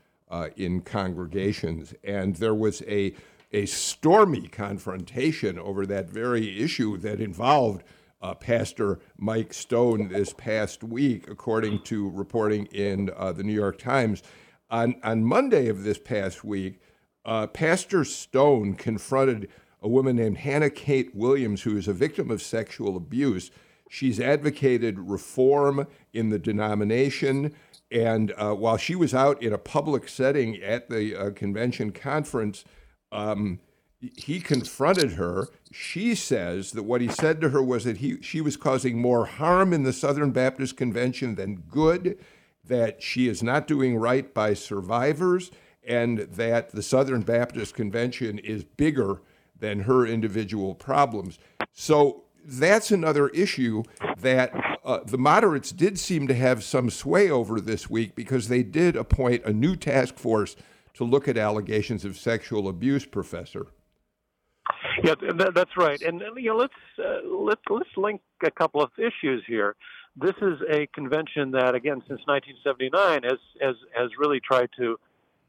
in 0.55 0.81
congregations, 0.81 1.93
and 2.03 2.35
there 2.35 2.55
was 2.55 2.81
a 2.87 3.13
a 3.53 3.65
stormy 3.65 4.47
confrontation 4.47 5.57
over 5.57 5.85
that 5.85 6.09
very 6.09 6.61
issue 6.61 6.97
that 6.97 7.21
involved 7.21 7.83
uh, 8.21 8.33
Pastor 8.33 8.99
Mike 9.17 9.53
Stone 9.53 10.09
this 10.09 10.33
past 10.33 10.83
week, 10.83 11.29
according 11.29 11.81
to 11.83 12.09
reporting 12.09 12.65
in 12.67 13.09
uh, 13.15 13.31
the 13.31 13.43
New 13.43 13.53
York 13.53 13.77
Times. 13.77 14.23
On, 14.69 14.95
on 15.03 15.23
Monday 15.23 15.69
of 15.69 15.83
this 15.83 15.97
past 15.97 16.43
week, 16.43 16.81
uh, 17.25 17.47
Pastor 17.47 18.03
Stone 18.03 18.73
confronted 18.75 19.49
a 19.81 19.87
woman 19.87 20.15
named 20.15 20.39
Hannah 20.39 20.69
Kate 20.69 21.15
Williams, 21.15 21.61
who 21.61 21.77
is 21.77 21.87
a 21.87 21.93
victim 21.93 22.31
of 22.31 22.41
sexual 22.41 22.97
abuse. 22.97 23.51
She's 23.89 24.19
advocated 24.19 24.99
reform 24.99 25.87
in 26.11 26.29
the 26.29 26.39
denomination. 26.39 27.53
And 27.89 28.33
uh, 28.37 28.53
while 28.53 28.77
she 28.77 28.95
was 28.95 29.13
out 29.13 29.41
in 29.41 29.53
a 29.53 29.57
public 29.57 30.09
setting 30.09 30.61
at 30.61 30.89
the 30.89 31.15
uh, 31.15 31.31
convention 31.31 31.91
conference, 31.91 32.65
um, 33.11 33.59
he 33.99 34.39
confronted 34.39 35.13
her. 35.13 35.47
She 35.71 36.13
says 36.13 36.71
that 36.71 36.83
what 36.83 37.01
he 37.01 37.07
said 37.07 37.41
to 37.41 37.49
her 37.49 37.63
was 37.63 37.85
that 37.85 37.97
he, 37.97 38.21
she 38.21 38.41
was 38.41 38.57
causing 38.57 39.01
more 39.01 39.25
harm 39.25 39.73
in 39.73 39.83
the 39.83 39.93
Southern 39.93 40.31
Baptist 40.31 40.77
Convention 40.77 41.35
than 41.35 41.63
good, 41.69 42.17
that 42.63 43.01
she 43.01 43.27
is 43.27 43.41
not 43.41 43.67
doing 43.67 43.97
right 43.97 44.33
by 44.33 44.53
survivors, 44.53 45.49
and 45.87 46.19
that 46.19 46.71
the 46.71 46.83
Southern 46.83 47.21
Baptist 47.21 47.73
Convention 47.73 48.37
is 48.39 48.63
bigger 48.63 49.21
than 49.57 49.81
her 49.81 50.05
individual 50.05 50.75
problems. 50.75 51.39
So 51.71 52.25
that's 52.47 52.91
another 52.91 53.27
issue 53.29 53.83
that 54.19 54.51
uh, 54.85 54.99
the 55.05 55.17
moderates 55.17 55.71
did 55.71 55.99
seem 55.99 56.27
to 56.27 56.33
have 56.33 56.63
some 56.63 56.89
sway 56.89 57.29
over 57.29 57.59
this 57.59 57.89
week 57.89 58.15
because 58.15 58.47
they 58.47 58.63
did 58.63 58.95
appoint 58.95 59.43
a 59.43 59.51
new 59.51 59.75
task 59.75 60.15
force 60.17 60.55
to 60.93 61.03
look 61.03 61.27
at 61.27 61.37
allegations 61.37 62.05
of 62.05 62.17
sexual 62.17 62.67
abuse, 62.67 63.05
Professor. 63.05 63.67
Yeah, 65.03 65.15
that, 65.37 65.53
that's 65.53 65.77
right. 65.77 66.01
And 66.01 66.21
you 66.37 66.49
know, 66.49 66.57
let's 66.57 66.73
uh, 66.97 67.27
let's 67.27 67.61
let's 67.69 67.89
link 67.97 68.21
a 68.43 68.51
couple 68.51 68.81
of 68.81 68.89
issues 68.97 69.43
here. 69.45 69.75
This 70.15 70.33
is 70.41 70.57
a 70.71 70.87
convention 70.87 71.51
that, 71.51 71.75
again, 71.75 72.01
since 72.07 72.21
1979, 72.25 73.23
has 73.23 73.39
has 73.61 73.75
has 73.95 74.09
really 74.17 74.39
tried 74.39 74.69
to 74.77 74.83
you 74.83 74.97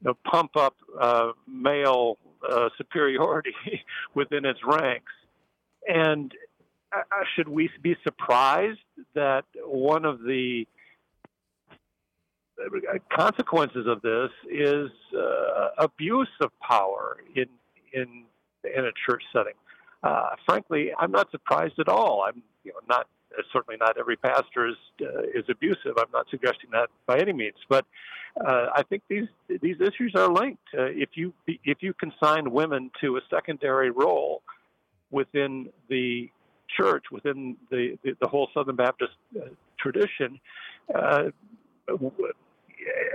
know, 0.03 0.15
pump 0.31 0.57
up 0.57 0.75
uh, 1.01 1.33
male 1.47 2.19
uh, 2.49 2.69
superiority 2.77 3.55
within 4.15 4.45
its 4.45 4.61
ranks. 4.67 5.13
And 5.87 6.33
uh, 6.95 7.03
should 7.35 7.49
we 7.49 7.71
be 7.83 7.97
surprised 8.03 8.81
that 9.15 9.45
one 9.65 10.05
of 10.05 10.23
the 10.23 10.67
uh, 12.61 12.99
consequences 13.15 13.87
of 13.87 14.03
this 14.03 14.31
is 14.51 14.91
uh, 15.17 15.69
abuse 15.79 16.31
of 16.41 16.51
power 16.61 17.19
in 17.35 17.47
in 17.93 18.25
in 18.65 18.85
a 18.85 18.93
church 19.07 19.23
setting. 19.33 19.55
Uh, 20.03 20.31
frankly, 20.47 20.93
I'm 20.99 21.13
not 21.13 21.31
surprised 21.31 21.79
at 21.79 21.89
all. 21.89 22.25
I'm 22.27 22.43
you 22.65 22.73
know 22.73 22.81
not 22.89 23.07
certainly 23.53 23.77
not 23.79 23.97
every 23.99 24.17
pastor 24.17 24.69
is 24.69 24.77
uh, 25.03 25.23
is 25.35 25.45
abusive. 25.49 25.93
I'm 25.99 26.11
not 26.13 26.27
suggesting 26.31 26.71
that 26.73 26.89
by 27.07 27.19
any 27.19 27.33
means, 27.33 27.57
but 27.69 27.85
uh, 28.45 28.67
I 28.75 28.83
think 28.83 29.03
these 29.09 29.29
these 29.63 29.77
issues 29.81 30.13
are 30.15 30.29
linked. 30.29 30.63
Uh, 30.77 30.85
if 30.85 31.11
you 31.15 31.33
if 31.47 31.79
you 31.83 31.95
consign 31.95 32.51
women 32.51 32.91
to 33.01 33.17
a 33.17 33.21
secondary 33.31 33.91
role 33.91 34.43
within 35.11 35.71
the 35.89 36.31
church, 36.69 37.05
within 37.11 37.57
the 37.71 37.99
the, 38.03 38.17
the 38.21 38.29
whole 38.29 38.49
Southern 38.55 38.77
Baptist 38.77 39.13
uh, 39.37 39.47
tradition. 39.79 40.41
Uh, 40.95 41.25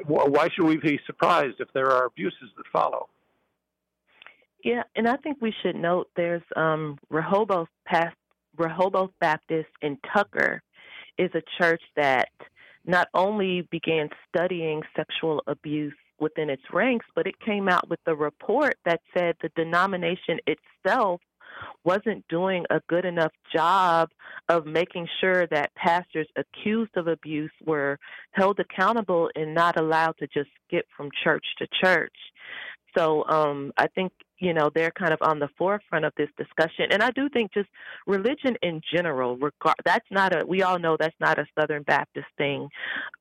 why 0.05 0.49
should 0.53 0.65
we 0.65 0.77
be 0.77 0.99
surprised 1.05 1.55
if 1.59 1.71
there 1.73 1.89
are 1.91 2.05
abuses 2.05 2.49
that 2.57 2.65
follow? 2.71 3.07
Yeah, 4.63 4.83
and 4.95 5.07
I 5.07 5.17
think 5.17 5.37
we 5.41 5.53
should 5.61 5.75
note 5.75 6.09
there's 6.15 6.43
um, 6.55 6.97
Rehoboth, 7.09 7.67
Past, 7.85 8.15
Rehoboth 8.57 9.11
Baptist 9.19 9.69
in 9.81 9.97
Tucker 10.13 10.61
is 11.17 11.29
a 11.33 11.41
church 11.57 11.81
that 11.95 12.29
not 12.85 13.07
only 13.13 13.67
began 13.71 14.09
studying 14.29 14.81
sexual 14.95 15.43
abuse 15.47 15.93
within 16.19 16.49
its 16.49 16.63
ranks, 16.71 17.05
but 17.15 17.27
it 17.27 17.39
came 17.39 17.67
out 17.67 17.89
with 17.89 17.99
a 18.07 18.15
report 18.15 18.75
that 18.85 19.01
said 19.15 19.35
the 19.41 19.49
denomination 19.55 20.39
itself 20.47 21.21
wasn't 21.83 22.25
doing 22.27 22.65
a 22.69 22.81
good 22.87 23.05
enough 23.05 23.31
job 23.53 24.09
of 24.49 24.65
making 24.65 25.07
sure 25.21 25.47
that 25.47 25.73
pastors 25.75 26.27
accused 26.35 26.95
of 26.95 27.07
abuse 27.07 27.51
were 27.65 27.97
held 28.31 28.59
accountable 28.59 29.29
and 29.35 29.53
not 29.53 29.79
allowed 29.79 30.15
to 30.19 30.27
just 30.27 30.49
skip 30.67 30.85
from 30.95 31.09
church 31.23 31.45
to 31.59 31.67
church. 31.81 32.15
So 32.97 33.25
um, 33.27 33.71
I 33.77 33.87
think 33.87 34.11
you 34.43 34.53
know 34.53 34.69
they're 34.75 34.91
kind 34.91 35.13
of 35.13 35.19
on 35.21 35.39
the 35.39 35.47
forefront 35.57 36.03
of 36.03 36.11
this 36.17 36.27
discussion, 36.37 36.87
and 36.91 37.01
I 37.01 37.11
do 37.11 37.29
think 37.29 37.53
just 37.53 37.69
religion 38.05 38.57
in 38.61 38.81
general. 38.93 39.37
Regard 39.37 39.77
that's 39.85 40.05
not 40.11 40.35
a 40.35 40.45
we 40.45 40.63
all 40.63 40.77
know 40.77 40.97
that's 40.99 41.15
not 41.21 41.39
a 41.39 41.45
Southern 41.57 41.83
Baptist 41.83 42.27
thing, 42.37 42.67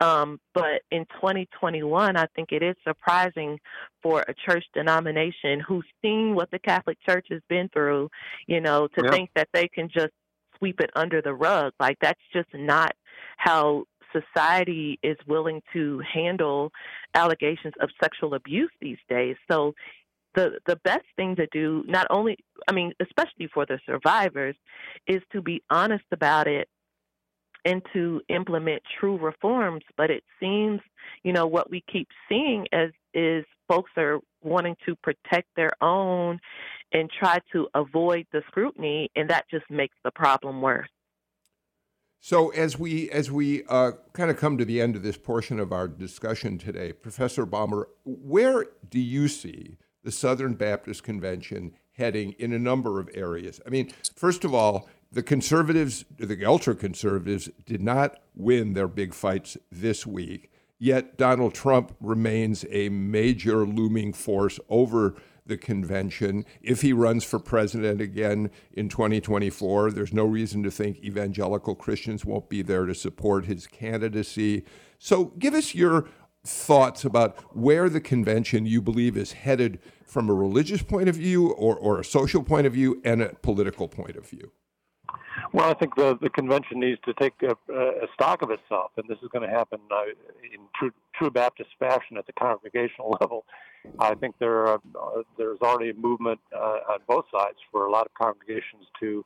um, 0.01 0.41
but 0.53 0.83
in 0.91 1.05
2021, 1.21 2.17
I 2.17 2.27
think 2.35 2.51
it 2.51 2.63
is 2.63 2.75
surprising 2.83 3.61
for 4.03 4.25
a 4.27 4.35
church 4.35 4.65
denomination 4.75 5.61
who's 5.61 5.87
seen 6.03 6.35
what 6.35 6.51
the 6.51 6.59
Catholic 6.59 6.99
Church 7.09 7.27
has 7.31 7.41
been 7.49 7.69
through, 7.73 8.11
you 8.49 8.61
know, 8.61 8.89
to 8.89 9.05
yeah. 9.05 9.11
think 9.13 9.31
that 9.37 9.49
they 9.53 9.69
can 9.69 9.89
just 9.89 10.13
sweep 10.59 10.81
it 10.81 10.91
under 10.97 11.23
the 11.23 11.35
rug. 11.35 11.73
Like 11.79 11.99
that's 12.01 12.21
just 12.33 12.49
not 12.53 12.93
how 13.37 13.85
society 14.13 14.99
is 15.03 15.17
willing 15.27 15.63
to 15.73 16.03
handle 16.13 16.71
allegations 17.15 17.75
of 17.81 17.91
sexual 18.03 18.35
abuse 18.35 18.71
these 18.81 18.99
days. 19.09 19.37
So 19.51 19.75
the 20.35 20.59
the 20.67 20.77
best 20.77 21.05
thing 21.17 21.37
to 21.37 21.47
do, 21.53 21.85
not 21.87 22.07
only 22.11 22.39
I 22.69 22.73
mean, 22.73 22.93
especially 23.01 23.49
for 23.53 23.67
the 23.67 23.79
survivors, 23.87 24.57
is 25.07 25.23
to 25.33 25.43
be 25.43 25.63
honest 25.71 26.05
about 26.13 26.47
it 26.47 26.69
and 27.65 27.83
to 27.93 28.21
implement 28.29 28.83
true 28.99 29.19
reforms. 29.19 29.83
But 29.97 30.11
it 30.11 30.25
seems, 30.41 30.81
you 31.23 31.33
know, 31.33 31.47
what 31.47 31.71
we 31.71 31.83
keep 31.93 32.09
seeing 32.29 32.67
as 32.73 32.91
is 33.15 33.45
folks 33.69 33.91
are 33.97 34.21
wanting 34.43 34.77
to 34.87 34.97
protect 34.97 35.49
their 35.57 35.71
own 35.81 36.41
and 36.93 37.11
try 37.11 37.39
to 37.53 37.69
avoid 37.75 38.27
the 38.33 38.43
scrutiny, 38.49 39.11
and 39.17 39.31
that 39.31 39.45
just 39.51 39.65
makes 39.71 39.97
the 40.05 40.11
problem 40.11 40.61
worse. 40.61 40.89
So 42.25 42.51
as 42.51 42.79
we 42.79 43.11
as 43.11 43.33
we 43.33 43.65
uh, 43.65 43.93
kind 44.13 44.31
of 44.31 44.37
come 44.37 44.57
to 44.59 44.65
the 44.65 44.81
end 44.81 44.95
of 44.95 45.03
this 45.03 45.17
portion 45.17 45.59
of 45.59 45.73
our 45.73 45.89
discussion 45.89 46.57
today, 46.57 46.93
Professor 46.93 47.45
Balmer, 47.45 47.89
where 48.05 48.67
do 48.89 49.01
you 49.01 49.27
see 49.27 49.77
the 50.03 50.13
Southern 50.13 50.55
Baptist 50.55 51.03
Convention 51.03 51.73
heading 51.93 52.33
in 52.39 52.53
a 52.53 52.59
number 52.59 53.01
of 53.01 53.09
areas? 53.15 53.61
I 53.67 53.71
mean, 53.71 53.93
first 54.15 54.45
of 54.45 54.55
all, 54.55 54.89
the 55.11 55.23
conservatives, 55.23 56.05
the 56.17 56.45
ultra 56.45 56.75
conservatives, 56.75 57.51
did 57.67 57.83
not 57.83 58.19
win 58.35 58.73
their 58.73 58.89
big 58.89 59.13
fights 59.13 59.59
this 59.71 60.07
week. 60.07 60.51
Yet 60.79 61.17
Donald 61.17 61.55
Trump 61.55 61.95
remains 62.01 62.65
a 62.71 62.89
major 62.89 63.65
looming 63.65 64.13
force 64.13 64.59
over 64.69 65.15
the 65.47 65.57
convention. 65.57 66.45
If 66.61 66.83
he 66.83 66.93
runs 66.93 67.25
for 67.25 67.39
president 67.39 68.01
again 68.01 68.51
in 68.73 68.89
2024, 68.89 69.93
there's 69.93 70.13
no 70.13 70.25
reason 70.25 70.63
to 70.63 70.71
think 70.71 70.99
evangelical 70.99 71.75
Christians 71.75 72.25
won't 72.25 72.49
be 72.49 72.63
there 72.63 72.87
to 72.87 72.95
support 72.95 73.45
his 73.45 73.67
candidacy. 73.67 74.65
So 74.99 75.27
give 75.39 75.55
us 75.55 75.75
your 75.75 76.09
thoughts 76.45 77.05
about 77.05 77.39
where 77.57 77.89
the 77.89 78.01
convention 78.01 78.67
you 78.67 78.83
believe 78.83 79.17
is 79.17 79.33
headed 79.33 79.79
from 80.05 80.29
a 80.29 80.35
religious 80.35 80.83
point 80.83 81.09
of 81.09 81.15
view 81.15 81.51
or, 81.53 81.77
or 81.77 82.01
a 82.01 82.05
social 82.05 82.43
point 82.43 82.67
of 82.67 82.73
view 82.73 83.01
and 83.05 83.23
a 83.23 83.35
political 83.43 83.89
point 83.89 84.17
of 84.17 84.29
view. 84.29 84.51
Well, 85.53 85.71
I 85.71 85.75
think 85.75 85.95
the, 85.95 86.19
the 86.21 86.31
convention 86.31 86.81
needs 86.81 87.01
to 87.05 87.15
take 87.15 87.35
a, 87.43 87.55
a 87.73 88.07
stock 88.15 88.43
of 88.43 88.51
itself, 88.51 88.93
and 88.97 89.07
this 89.09 89.19
is 89.23 89.29
going 89.33 89.49
to 89.49 89.55
happen 89.55 89.81
uh, 89.91 90.03
in 90.43 90.61
true, 90.75 90.91
true 91.15 91.31
Baptist 91.31 91.71
fashion 91.79 92.17
at 92.17 92.27
the 92.27 92.33
congregational 92.33 93.17
level. 93.21 93.45
I 93.99 94.15
think 94.15 94.37
there 94.39 94.67
are, 94.67 94.81
uh, 94.99 95.23
there's 95.37 95.61
already 95.61 95.91
a 95.91 95.95
movement 95.95 96.41
uh, 96.55 96.79
on 96.93 96.99
both 97.07 97.27
sides 97.33 97.59
for 97.71 97.87
a 97.87 97.91
lot 97.91 98.07
of 98.07 98.15
congregations 98.15 98.87
to 99.01 99.25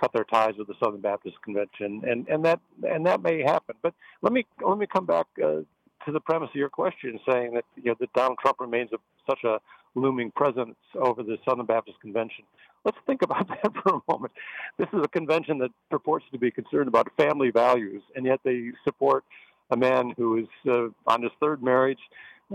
cut 0.00 0.12
their 0.12 0.24
ties 0.24 0.54
with 0.58 0.66
the 0.66 0.74
Southern 0.82 1.00
Baptist 1.00 1.36
Convention, 1.42 2.02
and, 2.06 2.26
and 2.28 2.44
that 2.44 2.60
and 2.88 3.06
that 3.06 3.22
may 3.22 3.42
happen. 3.42 3.76
But 3.82 3.94
let 4.20 4.32
me 4.32 4.44
let 4.60 4.78
me 4.78 4.86
come 4.86 5.06
back 5.06 5.26
uh, 5.42 5.60
to 6.06 6.12
the 6.12 6.20
premise 6.20 6.50
of 6.50 6.56
your 6.56 6.68
question, 6.68 7.18
saying 7.28 7.54
that 7.54 7.64
you 7.76 7.84
know 7.84 7.96
that 8.00 8.12
Donald 8.12 8.38
Trump 8.40 8.60
remains 8.60 8.90
a, 8.92 8.98
such 9.28 9.44
a 9.44 9.58
looming 9.94 10.30
presence 10.30 10.76
over 10.94 11.22
the 11.22 11.36
Southern 11.44 11.66
Baptist 11.66 12.00
Convention. 12.00 12.44
Let's 12.84 12.96
think 13.06 13.22
about 13.22 13.48
that 13.48 13.72
for 13.82 13.96
a 13.96 14.12
moment. 14.12 14.32
This 14.78 14.88
is 14.92 15.00
a 15.02 15.08
convention 15.08 15.58
that 15.58 15.70
purports 15.90 16.24
to 16.32 16.38
be 16.38 16.50
concerned 16.50 16.88
about 16.88 17.08
family 17.16 17.50
values, 17.50 18.02
and 18.16 18.26
yet 18.26 18.40
they 18.44 18.70
support 18.84 19.24
a 19.70 19.76
man 19.76 20.12
who 20.16 20.38
is 20.38 20.48
uh, 20.68 20.88
on 21.06 21.22
his 21.22 21.32
third 21.40 21.62
marriage, 21.62 22.00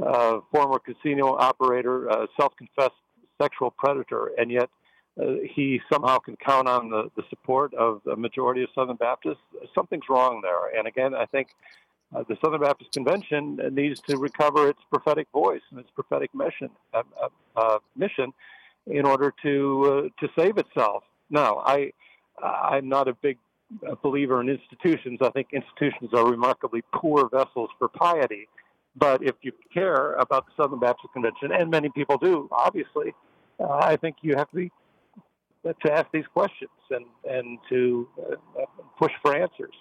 uh, 0.05 0.39
former 0.51 0.79
casino 0.79 1.35
operator, 1.35 2.09
uh, 2.11 2.27
self-confessed 2.39 2.93
sexual 3.41 3.71
predator, 3.71 4.31
and 4.37 4.51
yet 4.51 4.69
uh, 5.19 5.33
he 5.55 5.81
somehow 5.91 6.19
can 6.19 6.35
count 6.37 6.67
on 6.67 6.89
the, 6.89 7.09
the 7.15 7.23
support 7.29 7.73
of 7.73 8.01
the 8.05 8.15
majority 8.15 8.63
of 8.63 8.69
Southern 8.75 8.97
Baptists. 8.97 9.41
Something's 9.73 10.03
wrong 10.09 10.41
there. 10.41 10.77
And 10.77 10.87
again, 10.87 11.15
I 11.15 11.25
think 11.25 11.49
uh, 12.15 12.23
the 12.27 12.37
Southern 12.43 12.61
Baptist 12.61 12.91
Convention 12.93 13.59
needs 13.71 13.99
to 14.01 14.17
recover 14.17 14.69
its 14.69 14.79
prophetic 14.89 15.27
voice 15.33 15.61
and 15.71 15.79
its 15.79 15.89
prophetic 15.91 16.33
mission. 16.33 16.69
Uh, 16.93 17.03
uh 17.55 17.79
mission 17.95 18.33
in 18.87 19.05
order 19.05 19.33
to 19.43 20.11
uh, 20.21 20.25
to 20.25 20.31
save 20.39 20.57
itself. 20.57 21.03
Now, 21.29 21.61
I 21.65 21.91
I'm 22.41 22.87
not 22.87 23.07
a 23.07 23.13
big 23.13 23.37
believer 24.01 24.39
in 24.41 24.49
institutions. 24.49 25.19
I 25.21 25.29
think 25.31 25.49
institutions 25.51 26.11
are 26.13 26.25
remarkably 26.25 26.83
poor 26.93 27.27
vessels 27.29 27.69
for 27.77 27.89
piety. 27.89 28.47
But 28.95 29.23
if 29.23 29.35
you 29.41 29.51
care 29.73 30.13
about 30.13 30.45
the 30.47 30.51
Southern 30.61 30.79
Baptist 30.79 31.13
Convention, 31.13 31.51
and 31.51 31.69
many 31.69 31.89
people 31.89 32.17
do, 32.17 32.47
obviously, 32.51 33.13
uh, 33.59 33.67
I 33.69 33.95
think 33.95 34.17
you 34.21 34.35
have 34.35 34.49
to 34.51 34.55
be 34.55 34.71
to 35.65 35.91
ask 35.91 36.05
these 36.13 36.25
questions 36.33 36.71
and 36.89 37.05
and 37.29 37.59
to 37.69 38.07
uh, 38.31 38.65
push 38.97 39.11
for 39.21 39.35
answers. 39.35 39.73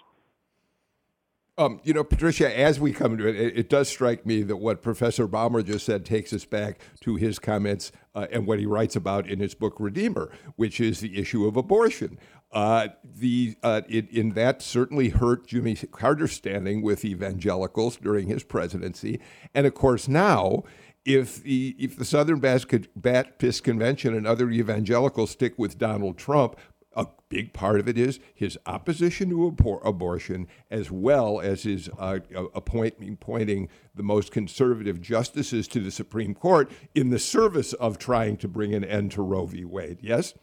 Um, 1.59 1.81
you 1.83 1.91
know, 1.91 2.03
Patricia, 2.03 2.55
as 2.55 2.79
we 2.79 2.93
come 2.93 3.17
to 3.17 3.27
it, 3.27 3.35
it, 3.35 3.57
it, 3.57 3.69
does 3.69 3.89
strike 3.89 4.27
me 4.27 4.43
that 4.43 4.57
what 4.57 4.83
Professor 4.83 5.25
Balmer 5.25 5.63
just 5.63 5.87
said 5.87 6.05
takes 6.05 6.31
us 6.31 6.45
back 6.45 6.79
to 7.01 7.15
his 7.15 7.39
comments 7.39 7.91
uh, 8.13 8.27
and 8.31 8.45
what 8.45 8.59
he 8.59 8.67
writes 8.67 8.95
about 8.95 9.27
in 9.27 9.39
his 9.39 9.55
book 9.55 9.75
Redeemer, 9.79 10.29
which 10.55 10.79
is 10.79 10.99
the 10.99 11.17
issue 11.17 11.47
of 11.47 11.57
abortion. 11.57 12.19
Uh, 12.51 12.89
the 13.03 13.57
uh, 13.63 13.81
it, 13.89 14.07
in 14.11 14.33
that 14.33 14.61
certainly 14.61 15.09
hurt 15.09 15.47
Jimmy 15.47 15.75
Carter's 15.75 16.31
standing 16.31 16.83
with 16.83 17.03
evangelicals 17.03 17.97
during 17.97 18.27
his 18.27 18.43
presidency, 18.43 19.19
and 19.53 19.65
of 19.65 19.73
course 19.73 20.07
now. 20.07 20.63
If 21.05 21.41
the 21.41 21.73
if 21.79 21.95
the 21.95 22.03
Southern 22.03 22.39
Baptist 22.41 23.63
Convention 23.63 24.13
and 24.13 24.27
other 24.27 24.49
evangelicals 24.49 25.31
stick 25.31 25.53
with 25.57 25.77
Donald 25.77 26.17
Trump, 26.17 26.57
a 26.97 27.07
big 27.29 27.53
part 27.53 27.79
of 27.79 27.87
it 27.87 27.97
is 27.97 28.19
his 28.33 28.57
opposition 28.65 29.29
to 29.29 29.51
abor- 29.51 29.85
abortion, 29.85 30.47
as 30.69 30.91
well 30.91 31.39
as 31.39 31.63
his 31.63 31.89
uh, 31.97 32.19
appointing 32.55 33.69
the 33.95 34.03
most 34.03 34.31
conservative 34.31 34.99
justices 34.99 35.67
to 35.69 35.79
the 35.79 35.91
Supreme 35.91 36.33
Court 36.33 36.69
in 36.95 37.09
the 37.09 37.19
service 37.19 37.73
of 37.73 37.97
trying 37.97 38.35
to 38.37 38.47
bring 38.47 38.73
an 38.73 38.83
end 38.83 39.11
to 39.11 39.21
Roe 39.21 39.45
v. 39.45 39.63
Wade. 39.63 39.99
Yes? 40.01 40.33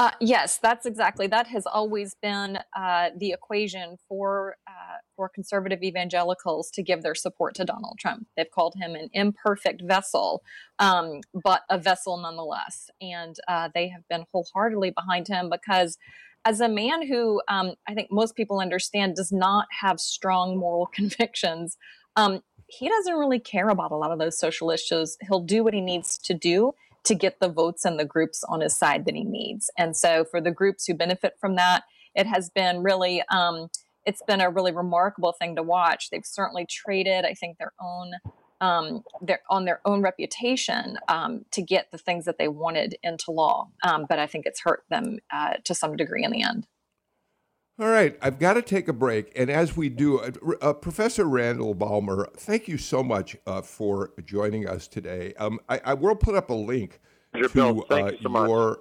Uh, 0.00 0.12
yes, 0.18 0.56
that's 0.56 0.86
exactly. 0.86 1.26
That 1.26 1.46
has 1.48 1.66
always 1.66 2.14
been 2.22 2.58
uh, 2.74 3.10
the 3.18 3.32
equation 3.32 3.98
for 4.08 4.56
uh, 4.66 4.96
for 5.14 5.28
conservative 5.28 5.82
evangelicals 5.82 6.70
to 6.70 6.82
give 6.82 7.02
their 7.02 7.14
support 7.14 7.54
to 7.56 7.66
Donald 7.66 7.98
Trump. 7.98 8.26
They've 8.34 8.50
called 8.50 8.76
him 8.80 8.94
an 8.94 9.10
imperfect 9.12 9.82
vessel, 9.82 10.42
um, 10.78 11.20
but 11.44 11.64
a 11.68 11.76
vessel 11.76 12.16
nonetheless, 12.16 12.88
and 13.02 13.36
uh, 13.46 13.68
they 13.74 13.88
have 13.88 14.08
been 14.08 14.24
wholeheartedly 14.32 14.92
behind 14.92 15.28
him 15.28 15.50
because, 15.50 15.98
as 16.46 16.62
a 16.62 16.68
man 16.70 17.06
who 17.06 17.42
um, 17.48 17.74
I 17.86 17.92
think 17.92 18.08
most 18.10 18.36
people 18.36 18.58
understand 18.58 19.16
does 19.16 19.30
not 19.30 19.66
have 19.82 20.00
strong 20.00 20.56
moral 20.56 20.86
convictions. 20.94 21.76
Um, 22.16 22.40
he 22.68 22.88
doesn't 22.88 23.16
really 23.16 23.40
care 23.40 23.68
about 23.68 23.92
a 23.92 23.96
lot 23.96 24.12
of 24.12 24.18
those 24.18 24.38
social 24.38 24.70
issues. 24.70 25.18
He'll 25.28 25.44
do 25.44 25.62
what 25.62 25.74
he 25.74 25.82
needs 25.82 26.16
to 26.16 26.32
do 26.32 26.72
to 27.04 27.14
get 27.14 27.40
the 27.40 27.48
votes 27.48 27.84
and 27.84 27.98
the 27.98 28.04
groups 28.04 28.44
on 28.48 28.60
his 28.60 28.76
side 28.76 29.04
that 29.06 29.14
he 29.14 29.24
needs. 29.24 29.70
And 29.78 29.96
so 29.96 30.24
for 30.24 30.40
the 30.40 30.50
groups 30.50 30.86
who 30.86 30.94
benefit 30.94 31.34
from 31.40 31.56
that, 31.56 31.84
it 32.14 32.26
has 32.26 32.50
been 32.50 32.82
really 32.82 33.22
um, 33.30 33.68
it's 34.06 34.22
been 34.26 34.40
a 34.40 34.50
really 34.50 34.72
remarkable 34.72 35.32
thing 35.32 35.56
to 35.56 35.62
watch. 35.62 36.10
They've 36.10 36.24
certainly 36.24 36.66
traded, 36.68 37.24
I 37.24 37.34
think, 37.34 37.58
their 37.58 37.72
own 37.80 38.12
um, 38.60 39.02
their 39.22 39.40
on 39.48 39.64
their 39.64 39.80
own 39.84 40.02
reputation 40.02 40.98
um, 41.08 41.44
to 41.52 41.62
get 41.62 41.90
the 41.90 41.98
things 41.98 42.24
that 42.26 42.38
they 42.38 42.48
wanted 42.48 42.96
into 43.02 43.30
law. 43.30 43.68
Um, 43.82 44.06
but 44.08 44.18
I 44.18 44.26
think 44.26 44.46
it's 44.46 44.60
hurt 44.60 44.84
them 44.90 45.18
uh, 45.32 45.54
to 45.64 45.74
some 45.74 45.96
degree 45.96 46.24
in 46.24 46.30
the 46.30 46.42
end. 46.42 46.66
All 47.80 47.88
right, 47.88 48.14
I've 48.20 48.38
got 48.38 48.54
to 48.54 48.62
take 48.62 48.88
a 48.88 48.92
break. 48.92 49.32
And 49.34 49.48
as 49.48 49.74
we 49.74 49.88
do, 49.88 50.20
uh, 50.20 50.32
uh, 50.60 50.72
Professor 50.74 51.24
Randall 51.24 51.72
Balmer, 51.72 52.28
thank 52.36 52.68
you 52.68 52.76
so 52.76 53.02
much 53.02 53.38
uh, 53.46 53.62
for 53.62 54.12
joining 54.22 54.68
us 54.68 54.86
today. 54.86 55.32
Um, 55.38 55.58
I, 55.66 55.80
I, 55.86 55.94
will 55.94 56.14
put 56.14 56.34
up 56.34 56.50
a 56.50 56.54
link 56.54 57.00
to 57.34 57.48
Bill, 57.48 57.86
uh, 57.90 58.12
you 58.12 58.18
so 58.22 58.46
your. 58.46 58.80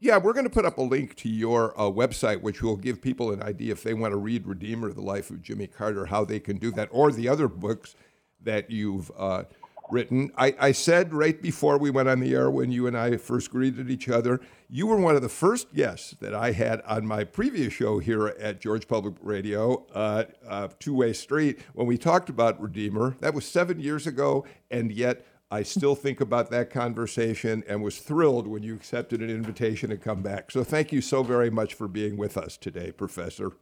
Yeah, 0.00 0.16
we're 0.16 0.32
going 0.32 0.44
to 0.44 0.50
put 0.50 0.64
up 0.64 0.78
a 0.78 0.82
link 0.82 1.14
to 1.16 1.28
your 1.28 1.72
uh, 1.80 1.84
website, 1.84 2.40
which 2.40 2.62
will 2.62 2.74
give 2.74 3.00
people 3.00 3.30
an 3.30 3.44
idea 3.44 3.70
if 3.70 3.84
they 3.84 3.94
want 3.94 4.10
to 4.10 4.16
read 4.16 4.44
Redeemer, 4.44 4.92
the 4.92 5.02
life 5.02 5.30
of 5.30 5.40
Jimmy 5.40 5.68
Carter, 5.68 6.06
how 6.06 6.24
they 6.24 6.40
can 6.40 6.56
do 6.56 6.72
that, 6.72 6.88
or 6.90 7.12
the 7.12 7.28
other 7.28 7.46
books 7.46 7.94
that 8.42 8.72
you've 8.72 9.12
uh, 9.16 9.44
written. 9.90 10.30
I, 10.36 10.54
I, 10.58 10.72
said 10.72 11.12
right 11.12 11.40
before 11.40 11.78
we 11.78 11.90
went 11.90 12.08
on 12.08 12.20
the 12.20 12.34
air 12.34 12.50
when 12.50 12.70
you 12.70 12.86
and 12.86 12.96
I 12.96 13.16
first 13.16 13.50
greeted 13.50 13.90
each 13.90 14.08
other, 14.08 14.40
you 14.68 14.86
were 14.86 14.96
one 14.96 15.16
of 15.16 15.22
the 15.22 15.28
first 15.28 15.74
guests 15.74 16.14
that 16.20 16.34
I 16.34 16.52
had 16.52 16.80
on 16.82 17.06
my 17.06 17.24
previous 17.24 17.72
show 17.72 17.98
here 17.98 18.28
at 18.28 18.60
George 18.60 18.86
Public 18.88 19.14
Radio, 19.20 19.86
uh, 19.94 20.24
uh, 20.48 20.68
Two 20.78 20.94
Way 20.94 21.12
Street, 21.12 21.60
when 21.74 21.86
we 21.86 21.98
talked 21.98 22.28
about 22.28 22.60
Redeemer. 22.60 23.16
That 23.20 23.34
was 23.34 23.44
seven 23.44 23.80
years 23.80 24.06
ago, 24.06 24.46
and 24.70 24.92
yet 24.92 25.26
I 25.50 25.64
still 25.64 25.96
think 25.96 26.20
about 26.20 26.50
that 26.50 26.70
conversation 26.70 27.64
and 27.68 27.82
was 27.82 27.98
thrilled 27.98 28.46
when 28.46 28.62
you 28.62 28.74
accepted 28.74 29.20
an 29.20 29.30
invitation 29.30 29.90
to 29.90 29.96
come 29.96 30.22
back. 30.22 30.50
So 30.52 30.62
thank 30.62 30.92
you 30.92 31.00
so 31.00 31.24
very 31.24 31.50
much 31.50 31.74
for 31.74 31.88
being 31.88 32.16
with 32.16 32.36
us 32.36 32.56
today, 32.56 32.92
Professor. 32.92 33.52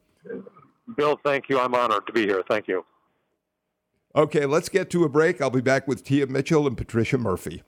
Bill, 0.96 1.18
thank 1.24 1.48
you. 1.48 1.58
I'm 1.58 1.74
honored 1.74 2.06
to 2.06 2.12
be 2.12 2.26
here. 2.26 2.42
Thank 2.46 2.68
you. 2.68 2.84
Okay, 4.16 4.46
let's 4.46 4.70
get 4.70 4.88
to 4.90 5.04
a 5.04 5.08
break. 5.08 5.42
I'll 5.42 5.50
be 5.50 5.60
back 5.60 5.86
with 5.86 6.02
Tia 6.02 6.26
Mitchell 6.26 6.66
and 6.66 6.76
Patricia 6.78 7.18
Murphy. 7.18 7.62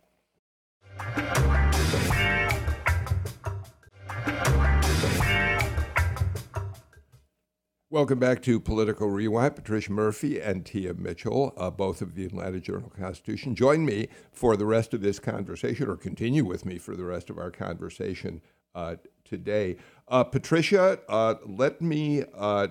Welcome 7.91 8.19
back 8.19 8.41
to 8.43 8.59
Political 8.59 9.11
Rewind. 9.11 9.55
Patricia 9.57 9.93
Murphy 9.93 10.41
and 10.41 10.65
Tia 10.65 10.95
Mitchell, 10.95 11.53
uh, 11.59 11.71
both 11.71 12.01
of 12.01 12.15
the 12.15 12.25
Atlanta 12.25 12.59
Journal 12.59 12.91
Constitution. 12.99 13.55
Join 13.55 13.85
me 13.85 14.09
for 14.33 14.57
the 14.57 14.65
rest 14.65 14.95
of 14.95 15.03
this 15.03 15.19
conversation, 15.19 15.91
or 15.91 15.97
continue 15.97 16.47
with 16.47 16.65
me 16.65 16.79
for 16.79 16.97
the 16.97 17.05
rest 17.05 17.29
of 17.29 17.37
our 17.37 17.51
conversation 17.51 18.41
uh, 18.75 18.97
today. 19.25 19.77
Uh, 20.09 20.25
Patricia, 20.25 21.01
uh, 21.09 21.35
let 21.45 21.83
me 21.83 22.25
uh, 22.35 22.69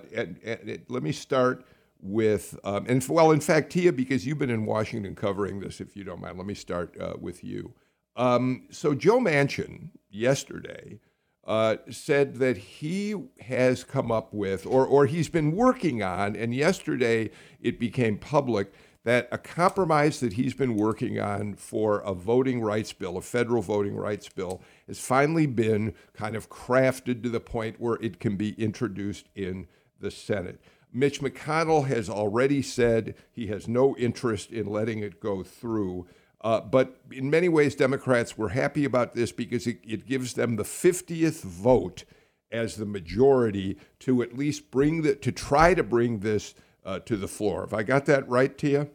let 0.88 1.02
me 1.04 1.12
start 1.12 1.64
with, 2.02 2.58
um, 2.64 2.86
and 2.88 3.06
well, 3.08 3.30
in 3.30 3.40
fact, 3.40 3.72
Tia, 3.72 3.92
because 3.92 4.26
you've 4.26 4.38
been 4.38 4.50
in 4.50 4.66
Washington 4.66 5.14
covering 5.14 5.60
this, 5.60 5.80
if 5.80 5.96
you 5.96 6.04
don't 6.04 6.20
mind, 6.20 6.38
let 6.38 6.46
me 6.46 6.54
start 6.54 6.98
uh, 7.00 7.14
with 7.20 7.44
you. 7.44 7.74
Um, 8.16 8.66
so 8.70 8.94
Joe 8.94 9.18
Manchin 9.18 9.90
yesterday 10.10 11.00
uh, 11.46 11.76
said 11.90 12.36
that 12.36 12.56
he 12.56 13.14
has 13.40 13.84
come 13.84 14.12
up 14.12 14.32
with, 14.32 14.66
or, 14.66 14.86
or 14.86 15.06
he's 15.06 15.28
been 15.28 15.52
working 15.52 16.02
on, 16.02 16.36
and 16.36 16.54
yesterday 16.54 17.30
it 17.60 17.78
became 17.78 18.18
public 18.18 18.72
that 19.04 19.28
a 19.32 19.38
compromise 19.38 20.20
that 20.20 20.34
he's 20.34 20.52
been 20.52 20.76
working 20.76 21.18
on 21.18 21.54
for 21.54 22.00
a 22.00 22.12
voting 22.12 22.60
rights 22.60 22.92
bill, 22.92 23.16
a 23.16 23.22
federal 23.22 23.62
voting 23.62 23.96
rights 23.96 24.28
bill, 24.28 24.60
has 24.86 25.00
finally 25.00 25.46
been 25.46 25.94
kind 26.12 26.36
of 26.36 26.50
crafted 26.50 27.22
to 27.22 27.30
the 27.30 27.40
point 27.40 27.80
where 27.80 27.96
it 28.02 28.20
can 28.20 28.36
be 28.36 28.52
introduced 28.62 29.26
in 29.34 29.66
the 29.98 30.10
Senate. 30.10 30.60
Mitch 30.92 31.20
McConnell 31.20 31.86
has 31.86 32.08
already 32.08 32.62
said 32.62 33.14
he 33.30 33.46
has 33.48 33.68
no 33.68 33.96
interest 33.96 34.50
in 34.50 34.66
letting 34.66 35.00
it 35.00 35.20
go 35.20 35.42
through. 35.42 36.06
Uh, 36.40 36.60
but 36.60 37.00
in 37.12 37.30
many 37.30 37.48
ways, 37.48 37.74
Democrats 37.74 38.36
were 38.36 38.50
happy 38.50 38.84
about 38.84 39.14
this 39.14 39.30
because 39.30 39.66
it, 39.66 39.78
it 39.86 40.06
gives 40.06 40.34
them 40.34 40.56
the 40.56 40.64
50th 40.64 41.42
vote 41.42 42.04
as 42.50 42.76
the 42.76 42.86
majority 42.86 43.78
to 44.00 44.22
at 44.22 44.36
least 44.36 44.70
bring 44.70 45.02
the 45.02 45.14
to 45.14 45.30
try 45.30 45.74
to 45.74 45.82
bring 45.82 46.20
this 46.20 46.54
uh, 46.84 46.98
to 47.00 47.16
the 47.16 47.28
floor. 47.28 47.60
Have 47.60 47.74
I 47.74 47.82
got 47.82 48.06
that 48.06 48.28
right, 48.28 48.56
Tia? 48.56 48.88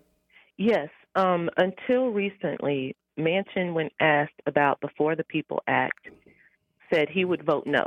Yes. 0.58 0.90
Um, 1.16 1.50
until 1.58 2.10
recently, 2.10 2.96
Manchin, 3.18 3.74
when 3.74 3.90
asked 4.00 4.42
about 4.46 4.82
the 4.82 4.90
For 4.98 5.16
the 5.16 5.24
People 5.24 5.62
Act, 5.68 6.10
said 6.92 7.10
he 7.10 7.24
would 7.26 7.44
vote 7.44 7.66
no. 7.66 7.86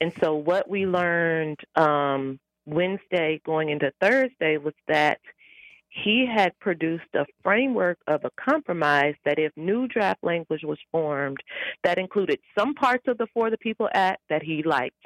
And 0.00 0.12
so, 0.20 0.34
what 0.34 0.68
we 0.68 0.86
learned 0.86 1.58
um, 1.76 2.38
Wednesday 2.66 3.40
going 3.44 3.70
into 3.70 3.92
Thursday 4.00 4.56
was 4.56 4.74
that 4.88 5.20
he 5.88 6.26
had 6.26 6.58
produced 6.58 7.14
a 7.14 7.24
framework 7.42 7.98
of 8.08 8.24
a 8.24 8.30
compromise 8.38 9.14
that 9.24 9.38
if 9.38 9.52
new 9.56 9.86
draft 9.86 10.24
language 10.24 10.64
was 10.64 10.78
formed 10.90 11.38
that 11.84 11.98
included 11.98 12.40
some 12.58 12.74
parts 12.74 13.04
of 13.06 13.16
the 13.18 13.28
For 13.32 13.48
the 13.48 13.58
People 13.58 13.88
Act 13.94 14.20
that 14.28 14.42
he 14.42 14.62
liked 14.64 14.96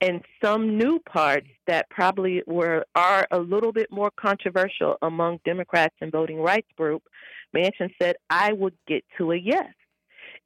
and 0.00 0.22
some 0.42 0.78
new 0.78 0.98
parts 1.00 1.48
that 1.66 1.88
probably 1.90 2.42
were 2.46 2.84
are 2.94 3.26
a 3.30 3.38
little 3.38 3.72
bit 3.72 3.90
more 3.90 4.10
controversial 4.18 4.96
among 5.02 5.40
Democrats 5.44 5.94
and 6.00 6.10
voting 6.10 6.38
rights 6.40 6.68
group, 6.76 7.02
Manchin 7.54 7.90
said, 8.00 8.16
I 8.30 8.52
would 8.52 8.74
get 8.86 9.04
to 9.18 9.32
a 9.32 9.36
yes. 9.36 9.72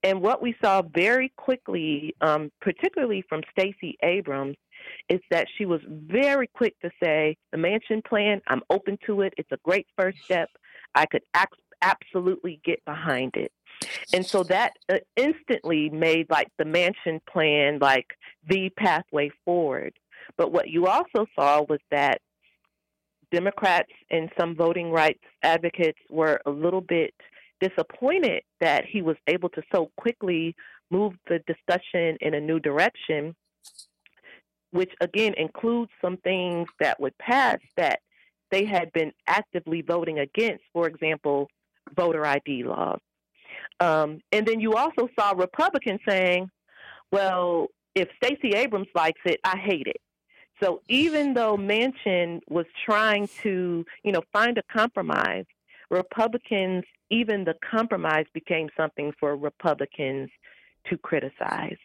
And 0.03 0.21
what 0.21 0.43
we 0.43 0.57
saw 0.63 0.83
very 0.83 1.33
quickly, 1.37 2.15
um, 2.21 2.51
particularly 2.61 3.25
from 3.29 3.43
Stacey 3.51 3.97
Abrams, 4.03 4.57
is 5.09 5.21
that 5.31 5.47
she 5.57 5.67
was 5.67 5.81
very 5.89 6.47
quick 6.49 6.75
to 6.81 6.91
say, 7.03 7.37
the 7.53 7.59
Manchin 7.59 8.05
plan, 8.05 8.41
I'm 8.47 8.63
open 8.71 8.99
to 9.07 9.23
it. 9.23 9.35
It's 9.37 9.53
a 9.53 9.59
great 9.65 9.87
first 9.97 10.19
step. 10.25 10.49
I 10.95 11.07
could 11.07 11.23
ac- 11.37 11.47
absolutely 11.83 12.61
get 12.65 12.85
behind 12.85 13.33
it. 13.37 13.53
And 14.13 14.25
so 14.25 14.43
that 14.45 14.73
uh, 14.89 14.99
instantly 15.17 15.91
made 15.91 16.31
like 16.31 16.49
the 16.59 16.65
Manchin 16.65 17.21
plan 17.31 17.79
like 17.81 18.07
the 18.49 18.71
pathway 18.71 19.31
forward. 19.45 19.95
But 20.37 20.53
what 20.53 20.69
you 20.69 20.87
also 20.87 21.27
saw 21.35 21.63
was 21.69 21.81
that 21.91 22.21
Democrats 23.33 23.91
and 24.11 24.31
some 24.39 24.55
voting 24.55 24.91
rights 24.91 25.21
advocates 25.43 25.99
were 26.09 26.41
a 26.47 26.51
little 26.51 26.81
bit 26.81 27.13
disappointed 27.61 28.43
that 28.61 28.85
he 28.85 29.03
was 29.03 29.17
able 29.27 29.49
to 29.51 29.63
so 29.75 29.91
quickly 29.97 30.55
move 30.91 31.15
the 31.29 31.41
discussion 31.47 32.17
in 32.21 32.35
a 32.35 32.41
new 32.41 32.61
direction 32.61 33.35
which 34.75 34.93
again 35.01 35.35
includes 35.37 35.93
some 36.03 36.17
things 36.19 36.67
that 36.81 36.99
would 36.99 37.17
pass 37.19 37.59
that 37.77 38.01
they 38.51 38.65
had 38.65 38.93
been 38.93 39.13
actively 39.29 39.83
voting 39.83 40.19
against, 40.19 40.65
for 40.73 40.89
example, 40.89 41.49
voter 41.95 42.27
ID 42.27 42.65
laws. 42.65 42.99
Um, 43.79 44.19
and 44.33 44.45
then 44.45 44.59
you 44.59 44.75
also 44.75 45.09
saw 45.19 45.31
Republicans 45.31 46.01
saying, 46.09 46.51
well, 47.13 47.69
if 47.95 48.09
Stacey 48.17 48.57
Abrams 48.57 48.89
likes 48.97 49.21
it, 49.25 49.39
I 49.45 49.57
hate 49.57 49.87
it. 49.87 50.01
So 50.61 50.81
even 50.89 51.35
though 51.35 51.57
Manchin 51.57 52.41
was 52.49 52.67
trying 52.85 53.29
to, 53.43 53.85
you 54.03 54.13
know, 54.13 54.23
find 54.33 54.59
a 54.59 54.63
compromise, 54.77 55.45
Republicans, 55.89 56.83
even 57.11 57.45
the 57.45 57.55
compromise 57.71 58.27
became 58.35 58.69
something 58.77 59.13
for 59.21 59.37
Republicans 59.37 60.31
to 60.87 60.99
criticize. 60.99 61.77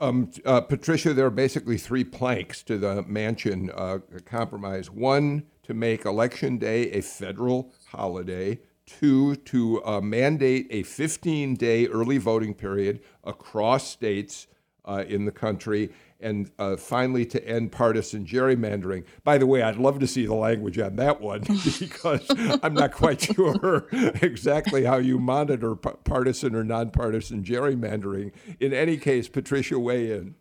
Um, 0.00 0.30
uh, 0.44 0.60
Patricia, 0.60 1.12
there 1.12 1.26
are 1.26 1.30
basically 1.30 1.76
three 1.76 2.04
planks 2.04 2.62
to 2.64 2.78
the 2.78 3.02
Manchin 3.02 3.72
uh, 3.76 3.98
compromise. 4.24 4.90
One, 4.90 5.44
to 5.64 5.74
make 5.74 6.04
Election 6.04 6.56
Day 6.56 6.90
a 6.92 7.02
federal 7.02 7.72
holiday. 7.88 8.60
Two, 8.86 9.34
to 9.36 9.84
uh, 9.84 10.00
mandate 10.00 10.68
a 10.70 10.84
15 10.84 11.56
day 11.56 11.86
early 11.88 12.16
voting 12.16 12.54
period 12.54 13.00
across 13.24 13.88
states 13.88 14.46
uh, 14.84 15.04
in 15.06 15.24
the 15.24 15.32
country 15.32 15.90
and 16.20 16.50
uh, 16.58 16.76
finally 16.76 17.24
to 17.26 17.46
end 17.46 17.72
partisan 17.72 18.26
gerrymandering. 18.26 19.04
By 19.24 19.38
the 19.38 19.46
way, 19.46 19.62
I'd 19.62 19.76
love 19.76 19.98
to 20.00 20.06
see 20.06 20.26
the 20.26 20.34
language 20.34 20.78
on 20.78 20.96
that 20.96 21.20
one 21.20 21.40
because 21.78 22.26
I'm 22.62 22.74
not 22.74 22.92
quite 22.92 23.20
sure 23.20 23.86
exactly 23.92 24.84
how 24.84 24.96
you 24.96 25.18
monitor 25.18 25.76
p- 25.76 25.90
partisan 26.04 26.54
or 26.54 26.64
nonpartisan 26.64 27.44
gerrymandering. 27.44 28.32
In 28.60 28.72
any 28.72 28.96
case, 28.96 29.28
Patricia, 29.28 29.78
weigh 29.78 30.12
in. 30.12 30.34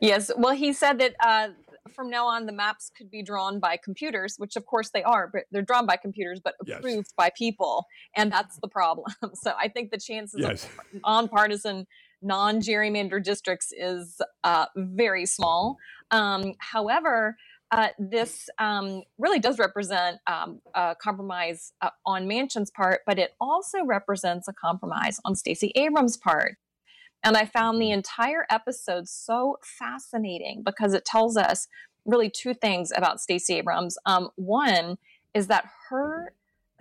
Yes, 0.00 0.30
well, 0.36 0.54
he 0.54 0.72
said 0.72 0.98
that 0.98 1.14
uh, 1.20 1.48
from 1.90 2.10
now 2.10 2.26
on 2.26 2.46
the 2.46 2.52
maps 2.52 2.90
could 2.96 3.10
be 3.10 3.22
drawn 3.22 3.60
by 3.60 3.76
computers, 3.82 4.34
which 4.38 4.56
of 4.56 4.66
course 4.66 4.90
they 4.90 5.02
are, 5.02 5.28
but 5.32 5.44
they're 5.50 5.62
drawn 5.62 5.86
by 5.86 5.96
computers, 5.96 6.40
but 6.42 6.54
approved 6.60 7.08
yes. 7.08 7.14
by 7.16 7.30
people, 7.36 7.86
and 8.16 8.32
that's 8.32 8.58
the 8.58 8.68
problem. 8.68 9.12
so 9.34 9.54
I 9.58 9.68
think 9.68 9.90
the 9.90 9.98
chances 9.98 10.40
yes. 10.40 10.64
of 10.64 10.70
nonpartisan 11.06 11.86
non 12.22 12.60
gerrymandered 12.60 13.24
districts 13.24 13.72
is 13.76 14.20
uh, 14.44 14.66
very 14.76 15.26
small. 15.26 15.76
Um, 16.10 16.54
however, 16.58 17.36
uh, 17.70 17.88
this 17.98 18.48
um, 18.58 19.02
really 19.18 19.38
does 19.38 19.58
represent 19.58 20.18
um, 20.26 20.60
a 20.74 20.96
compromise 21.00 21.72
uh, 21.80 21.90
on 22.04 22.26
Manchin's 22.26 22.70
part, 22.70 23.02
but 23.06 23.18
it 23.18 23.34
also 23.40 23.84
represents 23.84 24.48
a 24.48 24.52
compromise 24.52 25.20
on 25.24 25.36
Stacey 25.36 25.72
Abrams' 25.76 26.16
part. 26.16 26.56
And 27.22 27.36
I 27.36 27.44
found 27.44 27.80
the 27.80 27.90
entire 27.90 28.46
episode 28.50 29.08
so 29.08 29.58
fascinating 29.62 30.62
because 30.64 30.94
it 30.94 31.04
tells 31.04 31.36
us 31.36 31.68
really 32.06 32.30
two 32.30 32.54
things 32.54 32.92
about 32.96 33.20
Stacey 33.20 33.54
Abrams. 33.54 33.98
Um, 34.06 34.30
one 34.36 34.98
is 35.34 35.46
that 35.46 35.66
her 35.90 36.32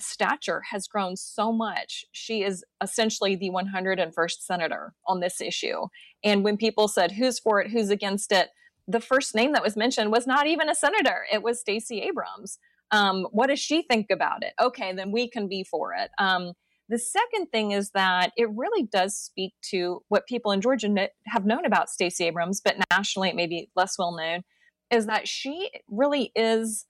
stature 0.02 0.62
has 0.72 0.88
grown 0.88 1.16
so 1.16 1.52
much. 1.52 2.06
She 2.12 2.44
is 2.44 2.64
essentially 2.82 3.36
the 3.36 3.50
101st 3.50 4.42
senator 4.42 4.94
on 5.08 5.20
this 5.20 5.42
issue. 5.42 5.88
And 6.24 6.44
when 6.44 6.58
people 6.58 6.88
said 6.88 7.12
who's 7.12 7.40
for 7.40 7.62
it, 7.62 7.72
who's 7.72 7.90
against 7.90 8.32
it, 8.32 8.50
the 8.88 9.00
first 9.00 9.36
name 9.36 9.54
that 9.54 9.64
was 9.64 9.78
mentioned 9.78 10.12
was 10.12 10.26
not 10.26 10.48
even 10.48 10.70
a 10.70 10.76
senator. 10.76 11.26
It 11.32 11.44
was 11.44 11.60
Stacey 11.60 12.02
Abrams. 12.02 12.58
Um, 12.92 13.28
what 13.32 13.48
does 13.48 13.60
she 13.60 13.84
think 13.84 14.08
about 14.10 14.44
it? 14.44 14.54
Okay, 14.60 14.94
then 14.94 15.12
we 15.12 15.30
can 15.30 15.48
be 15.48 15.64
for 15.64 15.94
it. 15.94 16.10
Um, 16.18 16.54
the 16.90 16.98
second 16.98 17.48
thing 17.52 17.72
is 17.72 17.92
that 17.92 18.32
it 18.36 18.50
really 18.56 18.84
does 18.84 19.16
speak 19.16 19.54
to 19.70 20.02
what 20.08 20.26
people 20.26 20.52
in 20.52 20.60
Georgia 20.60 20.90
know, 20.90 21.08
have 21.28 21.46
known 21.46 21.66
about 21.66 21.92
Stacey 21.92 22.26
Abrams, 22.26 22.62
but 22.62 22.78
nationally 22.90 23.30
it 23.30 23.36
may 23.36 23.46
be 23.46 23.70
less 23.76 24.00
well 24.00 24.16
known, 24.18 24.42
is 24.90 25.06
that 25.06 25.28
she 25.28 25.70
really 25.88 26.32
is 26.36 26.88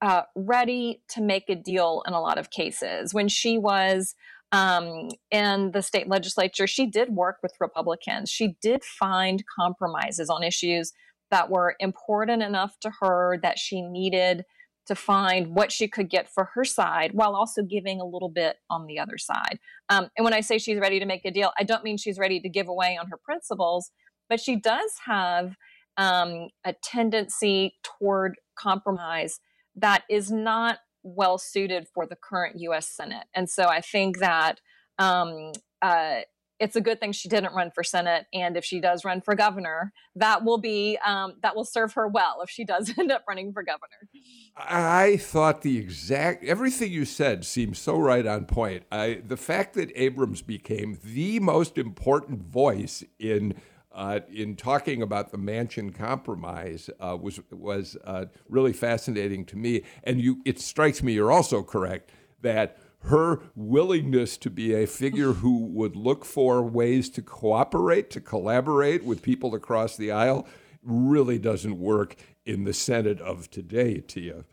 uh, 0.00 0.22
ready 0.34 1.02
to 1.10 1.20
make 1.20 1.48
a 1.48 1.56
deal 1.56 2.02
in 2.06 2.12
a 2.12 2.20
lot 2.20 2.38
of 2.38 2.50
cases. 2.50 3.12
When 3.12 3.28
she 3.28 3.58
was 3.58 4.14
um, 4.52 5.08
in 5.30 5.72
the 5.72 5.82
state 5.82 6.08
legislature, 6.08 6.66
she 6.66 6.86
did 6.86 7.10
work 7.10 7.38
with 7.42 7.52
Republicans. 7.60 8.30
She 8.30 8.56
did 8.62 8.84
find 8.84 9.44
compromises 9.58 10.30
on 10.30 10.42
issues 10.42 10.92
that 11.30 11.50
were 11.50 11.76
important 11.80 12.42
enough 12.42 12.78
to 12.80 12.90
her 13.00 13.38
that 13.42 13.58
she 13.58 13.82
needed 13.82 14.44
to 14.86 14.94
find 14.94 15.54
what 15.54 15.70
she 15.70 15.86
could 15.86 16.08
get 16.08 16.32
for 16.32 16.48
her 16.54 16.64
side 16.64 17.10
while 17.12 17.36
also 17.36 17.62
giving 17.62 18.00
a 18.00 18.06
little 18.06 18.30
bit 18.30 18.56
on 18.70 18.86
the 18.86 18.98
other 18.98 19.18
side. 19.18 19.58
Um, 19.90 20.08
and 20.16 20.24
when 20.24 20.32
I 20.32 20.40
say 20.40 20.56
she's 20.56 20.78
ready 20.78 20.98
to 20.98 21.04
make 21.04 21.26
a 21.26 21.30
deal, 21.30 21.52
I 21.58 21.64
don't 21.64 21.84
mean 21.84 21.98
she's 21.98 22.18
ready 22.18 22.40
to 22.40 22.48
give 22.48 22.68
away 22.68 22.96
on 22.98 23.08
her 23.08 23.18
principles, 23.22 23.90
but 24.30 24.40
she 24.40 24.56
does 24.56 24.92
have 25.04 25.56
um, 25.98 26.48
a 26.64 26.74
tendency 26.82 27.74
toward 27.82 28.36
compromise 28.58 29.40
that 29.80 30.04
is 30.08 30.30
not 30.30 30.78
well 31.02 31.38
suited 31.38 31.86
for 31.92 32.06
the 32.06 32.16
current 32.16 32.60
U.S. 32.60 32.88
Senate. 32.88 33.26
And 33.34 33.48
so 33.48 33.64
I 33.64 33.80
think 33.80 34.18
that 34.18 34.60
um, 34.98 35.52
uh, 35.80 36.20
it's 36.60 36.74
a 36.76 36.80
good 36.80 36.98
thing 36.98 37.12
she 37.12 37.28
didn't 37.28 37.54
run 37.54 37.70
for 37.70 37.84
senate 37.84 38.26
and 38.32 38.56
if 38.56 38.64
she 38.64 38.80
does 38.80 39.04
run 39.04 39.20
for 39.20 39.34
governor 39.34 39.92
that 40.16 40.44
will 40.44 40.58
be 40.58 40.98
um, 41.04 41.34
that 41.42 41.54
will 41.54 41.64
serve 41.64 41.92
her 41.92 42.08
well 42.08 42.40
if 42.42 42.50
she 42.50 42.64
does 42.64 42.92
end 42.98 43.12
up 43.12 43.22
running 43.28 43.52
for 43.52 43.62
governor 43.62 44.08
i 44.56 45.16
thought 45.16 45.62
the 45.62 45.78
exact 45.78 46.44
everything 46.44 46.90
you 46.90 47.04
said 47.04 47.44
seems 47.44 47.78
so 47.78 47.98
right 47.98 48.26
on 48.26 48.44
point 48.44 48.82
I, 48.90 49.22
the 49.24 49.36
fact 49.36 49.74
that 49.74 49.92
abrams 49.94 50.42
became 50.42 50.98
the 51.02 51.40
most 51.40 51.78
important 51.78 52.42
voice 52.42 53.04
in 53.18 53.54
uh, 53.98 54.20
in 54.32 54.54
talking 54.54 55.02
about 55.02 55.32
the 55.32 55.36
Manchin 55.36 55.92
compromise 55.92 56.88
uh, 57.00 57.18
was 57.20 57.40
was 57.50 57.96
uh, 58.04 58.26
really 58.48 58.72
fascinating 58.72 59.44
to 59.46 59.56
me. 59.56 59.82
And 60.04 60.20
you, 60.20 60.40
it 60.44 60.60
strikes 60.60 61.02
me 61.02 61.14
you're 61.14 61.32
also 61.32 61.64
correct 61.64 62.12
that 62.40 62.78
her 63.00 63.40
willingness 63.56 64.36
to 64.38 64.50
be 64.50 64.72
a 64.72 64.86
figure 64.86 65.32
who 65.32 65.66
would 65.66 65.96
look 65.96 66.24
for 66.24 66.62
ways 66.62 67.10
to 67.10 67.22
cooperate, 67.22 68.08
to 68.10 68.20
collaborate 68.20 69.02
with 69.02 69.20
people 69.20 69.54
across 69.54 69.96
the 69.96 70.12
aisle, 70.12 70.46
really 70.82 71.38
doesn't 71.38 71.78
work 71.78 72.14
in 72.46 72.62
the 72.62 72.72
Senate 72.72 73.20
of 73.20 73.50
today, 73.50 74.00
Tia. 74.00 74.44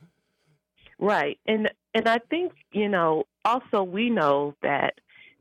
Right. 0.98 1.38
And 1.46 1.70
and 1.94 2.08
I 2.08 2.18
think, 2.32 2.54
you 2.72 2.90
know, 2.90 3.26
also 3.46 3.84
we 3.84 4.10
know 4.10 4.56
that 4.64 4.96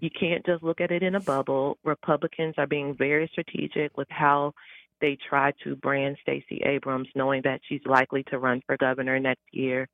you 0.04 0.10
can't 0.10 0.44
just 0.44 0.62
look 0.62 0.82
at 0.82 0.90
it 0.90 1.02
in 1.02 1.14
a 1.14 1.20
bubble. 1.20 1.78
Republicans 1.82 2.54
are 2.58 2.66
being 2.66 2.94
very 2.94 3.26
strategic 3.32 3.96
with 3.96 4.08
how 4.10 4.52
they 5.00 5.16
try 5.28 5.50
to 5.64 5.74
brand 5.76 6.18
Stacey 6.20 6.60
Abrams, 6.62 7.08
knowing 7.14 7.40
that 7.44 7.62
she's 7.66 7.80
likely 7.86 8.22
to 8.24 8.38
run 8.38 8.60
for 8.66 8.76
governor 8.76 9.18
next 9.18 9.44
year. 9.50 9.88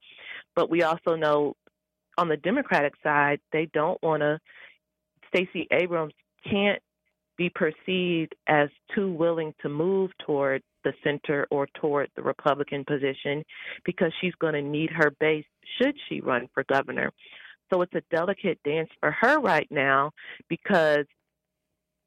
But 0.56 0.68
we 0.68 0.82
also 0.82 1.14
know 1.14 1.54
on 2.18 2.28
the 2.28 2.36
Democratic 2.36 2.94
side, 3.04 3.38
they 3.52 3.68
don't 3.72 4.02
want 4.02 4.22
to, 4.22 4.40
Stacey 5.28 5.68
Abrams 5.70 6.12
can't 6.44 6.82
be 7.38 7.48
perceived 7.48 8.34
as 8.48 8.68
too 8.92 9.12
willing 9.12 9.54
to 9.62 9.68
move 9.68 10.10
toward 10.26 10.60
the 10.82 10.92
center 11.04 11.46
or 11.52 11.68
toward 11.80 12.10
the 12.16 12.22
Republican 12.22 12.84
position 12.84 13.44
because 13.84 14.12
she's 14.20 14.34
going 14.40 14.54
to 14.54 14.62
need 14.62 14.90
her 14.90 15.12
base 15.20 15.44
should 15.80 15.94
she 16.08 16.20
run 16.20 16.48
for 16.52 16.64
governor. 16.64 17.12
So 17.70 17.82
it's 17.82 17.94
a 17.94 18.02
delicate 18.10 18.58
dance 18.64 18.90
for 19.00 19.10
her 19.12 19.40
right 19.40 19.68
now 19.70 20.12
because 20.48 21.06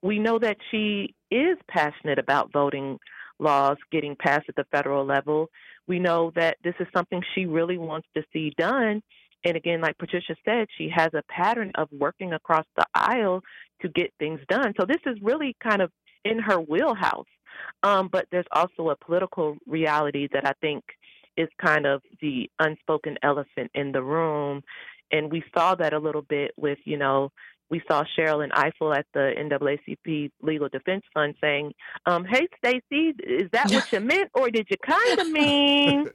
we 0.01 0.20
know 0.20 0.38
that 0.39 0.57
she 0.70 1.16
is 1.32 1.57
passionate 1.70 2.20
about 2.20 2.51
voting 2.51 2.99
laws 3.39 3.78
getting 3.91 4.16
passed 4.16 4.45
at 4.49 4.55
the 4.55 4.66
federal 4.72 5.05
level. 5.05 5.49
We 5.88 5.99
know 5.99 6.32
that 6.36 6.57
this 6.64 6.76
is 6.80 6.88
something 6.93 7.22
she 7.34 7.45
really 7.45 7.78
wants 7.78 8.07
to 8.16 8.24
see 8.32 8.53
done. 8.57 9.01
And 9.45 9.57
again, 9.57 9.82
like 9.82 9.97
Patricia 9.97 10.36
said, 10.45 10.68
she 10.78 10.89
has 10.93 11.09
a 11.14 11.24
pattern 11.30 11.72
of 11.76 11.89
working 11.91 12.34
across 12.34 12.66
the 12.78 12.86
aisle 12.93 13.41
to 13.82 13.89
get 13.89 14.14
things 14.20 14.39
done. 14.47 14.74
So 14.80 14.86
this 14.86 15.01
is 15.05 15.18
really 15.22 15.55
kind 15.61 15.82
of 15.82 15.91
in 16.24 16.39
her 16.39 16.59
wheelhouse. 16.59 17.26
Um, 17.84 18.09
but 18.11 18.28
there's 18.32 18.45
also 18.51 18.89
a 18.89 18.95
political 18.95 19.57
reality 19.68 20.28
that 20.34 20.45
I 20.47 20.53
think 20.61 20.84
is 21.36 21.49
kind 21.64 21.86
of 21.86 22.01
the 22.22 22.49
unspoken 22.59 23.18
elephant 23.24 23.72
in 23.74 23.91
the 23.91 24.03
room. 24.03 24.61
And 25.14 25.32
we 25.32 25.43
saw 25.55 25.76
that 25.76 25.93
a 25.93 25.99
little 25.99 26.24
bit 26.24 26.51
with, 26.57 26.80
you 26.84 26.97
know, 26.97 27.32
we 27.70 27.82
saw 27.88 28.03
Sherrilyn 28.18 28.51
Ifill 28.51 28.95
at 28.95 29.05
the 29.14 29.34
NAACP 29.38 30.32
Legal 30.41 30.70
Defense 30.70 31.03
Fund 31.14 31.36
saying, 31.41 31.74
um, 32.05 32.26
"Hey, 32.26 32.47
Stacey, 32.57 33.14
is 33.24 33.49
that 33.51 33.72
what 33.72 33.91
you 33.91 33.99
meant, 33.99 34.30
or 34.34 34.49
did 34.49 34.68
you 34.70 34.78
kind 34.86 35.20
of 35.20 35.30
mean?" 35.32 36.09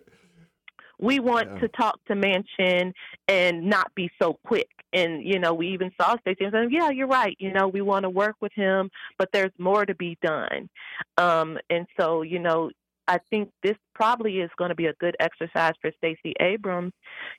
We 1.01 1.21
want 1.21 1.49
yeah. 1.49 1.61
to 1.61 1.69
talk 1.69 2.01
to 2.07 2.15
Manchin 2.15 2.93
and 3.29 3.67
not 3.71 3.95
be 3.95 4.11
so 4.21 4.37
quick. 4.45 4.69
And, 4.93 5.23
you 5.23 5.39
know, 5.39 5.55
we 5.55 5.69
even 5.69 5.93
saw 6.01 6.17
Stacey 6.21 6.49
saying, 6.51 6.71
yeah, 6.73 6.91
you're 6.91 7.07
right. 7.07 7.37
You 7.39 7.53
know, 7.53 7.69
we 7.69 7.83
want 7.83 8.03
to 8.03 8.11
work 8.11 8.35
with 8.41 8.53
him, 8.55 8.91
but 9.17 9.29
there's 9.33 9.53
more 9.59 9.87
to 9.87 9.95
be 9.95 10.19
done. 10.23 10.69
Um, 11.17 11.59
and 11.71 11.87
so, 12.01 12.23
you 12.23 12.41
know, 12.41 12.71
I 13.09 13.19
think 13.31 13.51
this 13.63 13.77
probably 13.95 14.41
is 14.41 14.51
going 14.59 14.69
to 14.69 14.75
be 14.75 14.87
a 14.87 14.93
good 15.01 15.17
exercise 15.19 15.73
for 15.81 15.91
Stacey 15.97 16.35
Abrams, 16.41 16.93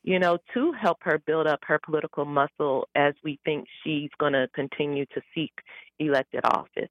you 0.03 0.17
know, 0.17 0.39
to 0.55 0.73
help 0.73 0.97
her 1.01 1.21
build 1.25 1.45
up 1.45 1.59
her 1.67 1.79
political 1.85 2.25
muscle 2.25 2.89
as 2.95 3.13
we 3.23 3.39
think 3.45 3.67
she's 3.83 4.09
going 4.19 4.33
to 4.33 4.47
continue 4.55 5.05
to 5.13 5.21
seek 5.33 5.53
elected 5.99 6.41
office. 6.43 6.89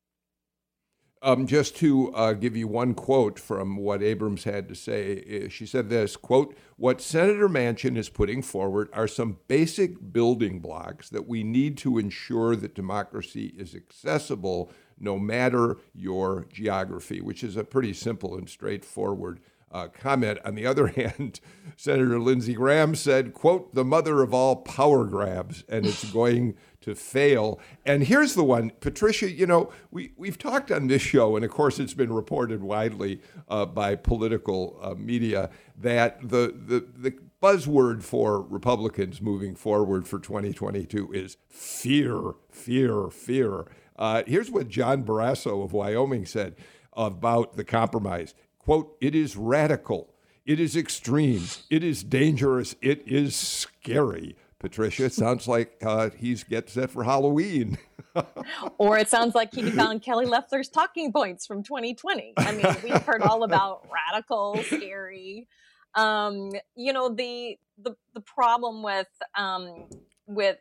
Um, 1.21 1.49
just 1.49 1.77
to 1.79 2.15
uh, 2.15 2.33
give 2.35 2.57
you 2.57 2.69
one 2.69 2.95
quote 2.95 3.41
from 3.41 3.77
what 3.77 4.05
Abrams 4.05 4.45
had 4.45 4.69
to 4.69 4.77
say, 4.77 5.25
eh, 5.29 5.49
she 5.49 5.67
said 5.67 5.89
this 5.89 6.17
quote, 6.17 6.57
What 6.77 7.01
Senator 7.01 7.49
Manchin 7.49 7.97
is 7.97 8.09
putting 8.09 8.41
forward 8.41 8.89
are 8.93 9.09
some 9.09 9.39
basic 9.49 10.13
building 10.13 10.61
blocks 10.61 11.09
that 11.09 11.27
we 11.27 11.43
need 11.43 11.77
to 11.79 11.99
ensure 11.99 12.55
that 12.55 12.77
democracy 12.77 13.53
is 13.57 13.75
accessible 13.75 14.71
no 15.01 15.19
matter 15.19 15.77
your 15.95 16.47
geography, 16.53 17.21
which 17.21 17.45
is 17.45 17.57
a 17.57 17.65
pretty 17.65 17.93
simple 17.93 18.37
and 18.37 18.49
straightforward 18.49 19.41
uh, 19.71 19.89
comment. 19.89 20.39
On 20.45 20.55
the 20.55 20.67
other 20.67 20.87
hand, 20.89 21.41
Senator 21.77 22.19
Lindsey 22.19 22.55
Graham 22.55 22.95
said, 22.95 23.35
quote, 23.35 23.75
the 23.75 23.85
mother 23.85 24.23
of 24.23 24.33
all 24.33 24.57
power 24.57 25.05
grabs, 25.05 25.65
and 25.69 25.87
it's 25.87 26.05
going 26.13 26.55
to 26.81 26.95
fail. 26.95 27.61
And 27.85 28.05
here's 28.05 28.35
the 28.35 28.45
one, 28.45 28.73
Patricia, 28.81 29.31
you 29.31 29.47
know, 29.47 29.71
we, 29.91 30.13
we've 30.17 30.39
talked 30.39 30.71
on 30.71 30.87
this 30.87 31.03
show, 31.03 31.37
and 31.37 31.45
of 31.45 31.51
course 31.51 31.79
it's 31.79 31.95
been 31.95 32.13
reported 32.13 32.63
widely 32.63 33.21
uh, 33.49 33.67
by 33.67 33.97
political 33.97 34.79
uh, 34.81 34.95
media, 34.95 35.51
that 35.77 36.21
the, 36.23 36.55
the, 36.57 36.87
the 36.97 37.15
buzzword 37.43 38.03
for 38.03 38.41
Republicans 38.43 39.21
moving 39.21 39.55
forward 39.55 40.07
for 40.07 40.19
2022 40.19 41.13
is 41.13 41.37
fear, 41.49 42.35
fear, 42.51 43.09
fear. 43.11 43.67
Uh, 43.99 44.23
here's 44.27 44.51
what 44.51 44.69
John 44.69 45.03
Barrasso 45.03 45.65
of 45.65 45.73
Wyoming 45.73 46.25
said 46.25 46.55
about 46.93 47.57
the 47.57 47.65
compromise 47.65 48.35
quote, 48.59 48.97
it 49.01 49.15
is 49.15 49.37
radical, 49.37 50.15
it 50.45 50.61
is 50.61 50.77
extreme, 50.77 51.43
it 51.71 51.83
is 51.83 52.05
dangerous, 52.05 52.75
it 52.81 53.03
is 53.07 53.35
scary. 53.35 54.37
Patricia, 54.59 55.05
it 55.05 55.13
sounds 55.13 55.47
like 55.47 55.81
uh, 55.87 56.11
he's 56.17 56.43
get 56.43 56.69
set 56.69 56.91
for 56.91 57.05
Halloween. 57.05 57.79
or 58.79 58.99
it 58.99 59.09
sounds 59.09 59.35
like 59.35 59.55
he 59.55 59.71
found 59.71 60.03
Kelly 60.03 60.27
Loeffler's 60.27 60.69
talking 60.69 61.13
points 61.13 61.47
from 61.47 61.63
2020. 61.63 62.35
I 62.37 62.53
mean, 62.53 62.67
we've 62.83 63.03
heard 63.05 63.23
all 63.23 63.45
about 63.45 63.87
radical, 63.93 64.61
scary. 64.65 65.47
Um, 65.95 66.51
you 66.75 66.93
know, 66.93 67.09
the 67.09 67.57
the 67.81 67.95
the 68.15 68.21
problem 68.21 68.83
with 68.83 69.09
um, 69.37 69.89
with 70.27 70.59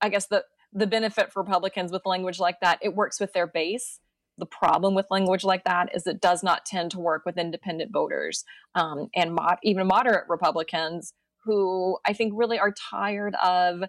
I 0.00 0.08
guess 0.08 0.26
the 0.26 0.44
the 0.72 0.86
benefit 0.86 1.32
for 1.32 1.42
Republicans 1.42 1.92
with 1.92 2.02
language 2.06 2.38
like 2.38 2.60
that, 2.60 2.78
it 2.82 2.94
works 2.94 3.20
with 3.20 3.32
their 3.32 3.46
base. 3.46 4.00
The 4.38 4.46
problem 4.46 4.94
with 4.94 5.06
language 5.10 5.44
like 5.44 5.64
that 5.64 5.94
is 5.94 6.06
it 6.06 6.20
does 6.20 6.42
not 6.42 6.64
tend 6.64 6.90
to 6.92 7.00
work 7.00 7.22
with 7.26 7.36
independent 7.36 7.92
voters 7.92 8.44
um, 8.74 9.08
and 9.14 9.38
even 9.62 9.86
moderate 9.86 10.24
Republicans 10.28 11.12
who 11.44 11.98
I 12.06 12.12
think 12.12 12.32
really 12.34 12.58
are 12.58 12.72
tired 12.90 13.34
of 13.42 13.82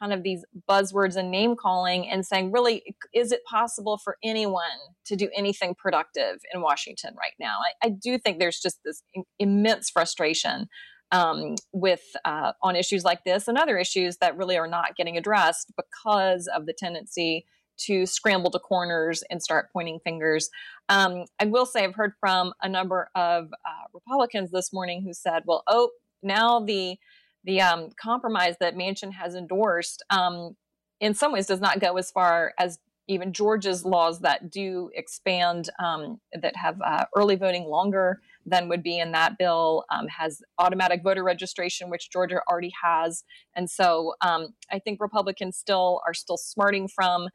kind 0.00 0.12
of 0.12 0.22
these 0.24 0.44
buzzwords 0.68 1.16
and 1.16 1.30
name 1.30 1.54
calling 1.54 2.08
and 2.08 2.26
saying, 2.26 2.50
really, 2.50 2.82
is 3.14 3.30
it 3.30 3.44
possible 3.44 3.98
for 4.02 4.16
anyone 4.24 4.64
to 5.06 5.14
do 5.14 5.30
anything 5.36 5.74
productive 5.76 6.38
in 6.52 6.60
Washington 6.60 7.14
right 7.16 7.34
now? 7.38 7.58
I, 7.60 7.86
I 7.86 7.90
do 7.90 8.18
think 8.18 8.38
there's 8.38 8.60
just 8.60 8.80
this 8.84 9.02
immense 9.38 9.90
frustration 9.90 10.66
um, 11.12 11.54
with 11.72 12.02
uh, 12.24 12.52
on 12.62 12.76
issues 12.76 13.04
like 13.04 13.24
this 13.24 13.48
and 13.48 13.56
other 13.58 13.78
issues 13.78 14.16
that 14.18 14.36
really 14.36 14.56
are 14.56 14.66
not 14.66 14.96
getting 14.96 15.16
addressed 15.16 15.72
because 15.76 16.48
of 16.48 16.66
the 16.66 16.72
tendency 16.72 17.46
to 17.76 18.06
scramble 18.06 18.50
to 18.50 18.58
corners 18.58 19.24
and 19.30 19.42
start 19.42 19.70
pointing 19.72 19.98
fingers. 20.00 20.50
Um, 20.88 21.24
I 21.40 21.46
will 21.46 21.66
say 21.66 21.84
I've 21.84 21.94
heard 21.94 22.12
from 22.20 22.52
a 22.62 22.68
number 22.68 23.10
of 23.14 23.46
uh, 23.52 23.84
Republicans 23.92 24.50
this 24.50 24.72
morning 24.72 25.02
who 25.02 25.12
said, 25.12 25.42
"Well, 25.46 25.62
oh, 25.66 25.90
now 26.22 26.60
the 26.60 26.96
the 27.44 27.60
um, 27.60 27.90
compromise 28.00 28.56
that 28.60 28.74
Manchin 28.74 29.12
has 29.12 29.34
endorsed, 29.34 30.02
um, 30.08 30.56
in 31.00 31.14
some 31.14 31.32
ways, 31.32 31.46
does 31.46 31.60
not 31.60 31.80
go 31.80 31.96
as 31.98 32.10
far 32.10 32.54
as 32.58 32.78
even 33.06 33.32
Georgia's 33.32 33.84
laws 33.84 34.20
that 34.20 34.50
do 34.50 34.90
expand 34.94 35.68
um, 35.78 36.20
that 36.32 36.56
have 36.56 36.80
uh, 36.82 37.04
early 37.16 37.36
voting 37.36 37.64
longer 37.64 38.20
than 38.46 38.68
would 38.68 38.82
be 38.82 38.98
in 38.98 39.12
that 39.12 39.38
bill 39.38 39.84
um, 39.90 40.06
has 40.08 40.42
automatic 40.58 41.02
voter 41.02 41.24
registration 41.24 41.88
which 41.88 42.10
georgia 42.10 42.40
already 42.50 42.72
has 42.82 43.24
and 43.54 43.70
so 43.70 44.14
um, 44.20 44.48
i 44.70 44.78
think 44.78 45.00
republicans 45.00 45.56
still 45.56 46.00
are 46.06 46.12
still 46.12 46.36
smarting 46.36 46.86
from 46.86 47.28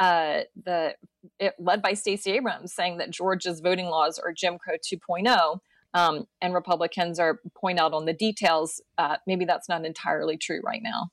uh, 0.00 0.40
the 0.64 0.94
it, 1.38 1.54
led 1.60 1.80
by 1.80 1.92
Stacey 1.92 2.32
Abrams 2.32 2.74
saying 2.74 2.98
that 2.98 3.10
Georgia's 3.10 3.60
voting 3.60 3.86
laws 3.86 4.18
are 4.18 4.32
Jim 4.32 4.58
Crow 4.58 4.74
2.0, 4.74 5.60
um, 5.94 6.26
and 6.40 6.54
Republicans 6.54 7.20
are 7.20 7.38
point 7.54 7.78
out 7.78 7.92
on 7.92 8.04
the 8.04 8.12
details. 8.12 8.80
Uh, 8.98 9.18
maybe 9.28 9.44
that's 9.44 9.68
not 9.68 9.84
entirely 9.84 10.36
true 10.36 10.60
right 10.64 10.82
now. 10.82 11.10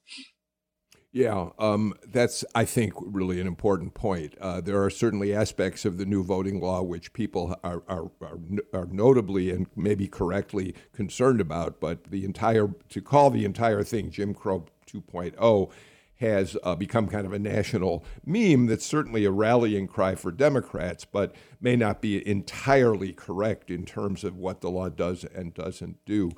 Yeah, 1.11 1.49
um, 1.57 1.95
that's, 2.07 2.45
I 2.53 2.65
think, 2.65 2.93
really 2.97 3.41
an 3.41 3.47
important 3.47 3.95
point. 3.95 4.35
Uh, 4.39 4.61
there 4.61 4.83
are 4.83 4.91
certainly 4.91 5.33
aspects 5.33 5.83
of 5.83 5.97
the 5.97 6.05
new 6.05 6.23
voting 6.23 6.59
law 6.59 6.83
which 6.83 7.13
people 7.13 7.55
are, 7.63 7.81
are, 7.87 8.11
are, 8.21 8.39
are, 8.73 8.85
notably 8.85 9.49
and 9.49 9.65
maybe 9.75 10.07
correctly 10.07 10.75
concerned 10.93 11.41
about, 11.41 11.79
but 11.79 12.11
the 12.11 12.25
entire, 12.25 12.69
to 12.89 13.01
call 13.01 13.31
the 13.31 13.43
entire 13.43 13.83
thing 13.83 14.11
Jim 14.11 14.35
Crow 14.35 14.65
2.0 14.85 15.71
has 16.19 16.55
uh, 16.63 16.75
become 16.75 17.07
kind 17.07 17.25
of 17.25 17.33
a 17.33 17.39
national 17.39 18.05
meme 18.23 18.67
that's 18.67 18.85
certainly 18.85 19.25
a 19.25 19.31
rallying 19.31 19.87
cry 19.87 20.13
for 20.13 20.31
Democrats, 20.31 21.05
but 21.05 21.33
may 21.59 21.75
not 21.75 22.01
be 22.01 22.27
entirely 22.27 23.13
correct 23.13 23.71
in 23.71 23.83
terms 23.83 24.23
of 24.23 24.35
what 24.35 24.61
the 24.61 24.69
law 24.69 24.89
does 24.89 25.23
and 25.23 25.55
doesn't 25.55 25.97
do. 26.05 26.29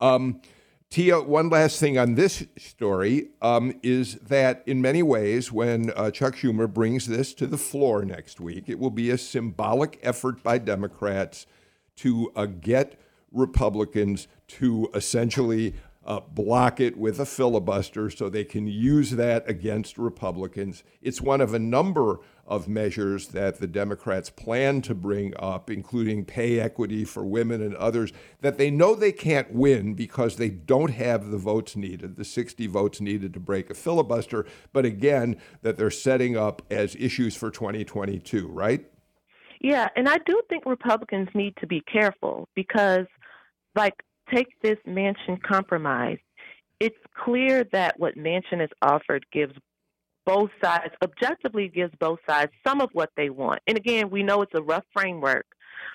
Um, 0.00 0.42
Tia, 0.90 1.20
one 1.20 1.50
last 1.50 1.78
thing 1.78 1.98
on 1.98 2.14
this 2.14 2.46
story 2.56 3.28
um, 3.42 3.78
is 3.82 4.14
that 4.16 4.62
in 4.64 4.80
many 4.80 5.02
ways, 5.02 5.52
when 5.52 5.90
uh, 5.90 6.10
Chuck 6.10 6.34
Schumer 6.34 6.72
brings 6.72 7.06
this 7.06 7.34
to 7.34 7.46
the 7.46 7.58
floor 7.58 8.06
next 8.06 8.40
week, 8.40 8.70
it 8.70 8.78
will 8.78 8.90
be 8.90 9.10
a 9.10 9.18
symbolic 9.18 9.98
effort 10.02 10.42
by 10.42 10.56
Democrats 10.56 11.46
to 11.96 12.32
uh, 12.34 12.46
get 12.46 12.98
Republicans 13.32 14.28
to 14.46 14.88
essentially 14.94 15.74
uh, 16.08 16.20
block 16.20 16.80
it 16.80 16.96
with 16.96 17.20
a 17.20 17.26
filibuster 17.26 18.08
so 18.08 18.30
they 18.30 18.42
can 18.42 18.66
use 18.66 19.10
that 19.10 19.48
against 19.48 19.98
Republicans. 19.98 20.82
It's 21.02 21.20
one 21.20 21.42
of 21.42 21.52
a 21.52 21.58
number 21.58 22.20
of 22.46 22.66
measures 22.66 23.28
that 23.28 23.60
the 23.60 23.66
Democrats 23.66 24.30
plan 24.30 24.80
to 24.80 24.94
bring 24.94 25.34
up, 25.38 25.68
including 25.68 26.24
pay 26.24 26.60
equity 26.60 27.04
for 27.04 27.26
women 27.26 27.60
and 27.60 27.74
others, 27.74 28.10
that 28.40 28.56
they 28.56 28.70
know 28.70 28.94
they 28.94 29.12
can't 29.12 29.52
win 29.52 29.92
because 29.92 30.36
they 30.36 30.48
don't 30.48 30.92
have 30.92 31.30
the 31.30 31.36
votes 31.36 31.76
needed, 31.76 32.16
the 32.16 32.24
60 32.24 32.66
votes 32.68 33.02
needed 33.02 33.34
to 33.34 33.40
break 33.40 33.68
a 33.68 33.74
filibuster, 33.74 34.46
but 34.72 34.86
again, 34.86 35.36
that 35.60 35.76
they're 35.76 35.90
setting 35.90 36.38
up 36.38 36.62
as 36.70 36.96
issues 36.98 37.36
for 37.36 37.50
2022, 37.50 38.48
right? 38.48 38.86
Yeah, 39.60 39.88
and 39.94 40.08
I 40.08 40.16
do 40.24 40.40
think 40.48 40.64
Republicans 40.64 41.28
need 41.34 41.54
to 41.60 41.66
be 41.66 41.82
careful 41.82 42.48
because, 42.54 43.06
like, 43.76 44.02
take 44.32 44.48
this 44.62 44.78
Manchin 44.86 45.42
compromise. 45.42 46.18
It's 46.80 46.96
clear 47.24 47.64
that 47.72 47.98
what 47.98 48.16
Manchin 48.16 48.60
has 48.60 48.70
offered 48.82 49.26
gives 49.32 49.54
both 50.24 50.50
sides, 50.62 50.94
objectively 51.02 51.68
gives 51.68 51.92
both 51.98 52.18
sides 52.28 52.52
some 52.66 52.80
of 52.80 52.90
what 52.92 53.10
they 53.16 53.30
want. 53.30 53.62
And 53.66 53.76
again, 53.76 54.10
we 54.10 54.22
know 54.22 54.42
it's 54.42 54.54
a 54.54 54.62
rough 54.62 54.84
framework, 54.92 55.46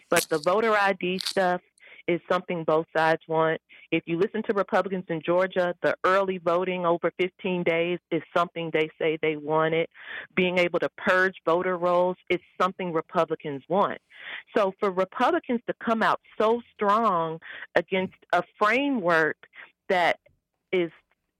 but 0.09 0.27
the 0.29 0.39
voter 0.39 0.75
ID 0.75 1.19
stuff 1.19 1.61
is 2.07 2.19
something 2.29 2.63
both 2.63 2.85
sides 2.95 3.21
want. 3.27 3.59
If 3.91 4.03
you 4.05 4.17
listen 4.17 4.43
to 4.43 4.53
Republicans 4.53 5.05
in 5.09 5.21
Georgia, 5.21 5.73
the 5.81 5.95
early 6.03 6.37
voting 6.37 6.85
over 6.85 7.11
15 7.17 7.63
days 7.63 7.99
is 8.11 8.21
something 8.35 8.69
they 8.73 8.89
say 8.99 9.17
they 9.21 9.37
wanted. 9.37 9.87
Being 10.35 10.57
able 10.57 10.79
to 10.79 10.89
purge 10.97 11.35
voter 11.45 11.77
rolls 11.77 12.17
is 12.29 12.39
something 12.61 12.91
Republicans 12.91 13.63
want. 13.69 13.99
So 14.55 14.73
for 14.79 14.91
Republicans 14.91 15.61
to 15.67 15.73
come 15.83 16.03
out 16.03 16.19
so 16.39 16.61
strong 16.73 17.39
against 17.75 18.15
a 18.33 18.43
framework 18.57 19.37
that 19.89 20.19
is 20.71 20.91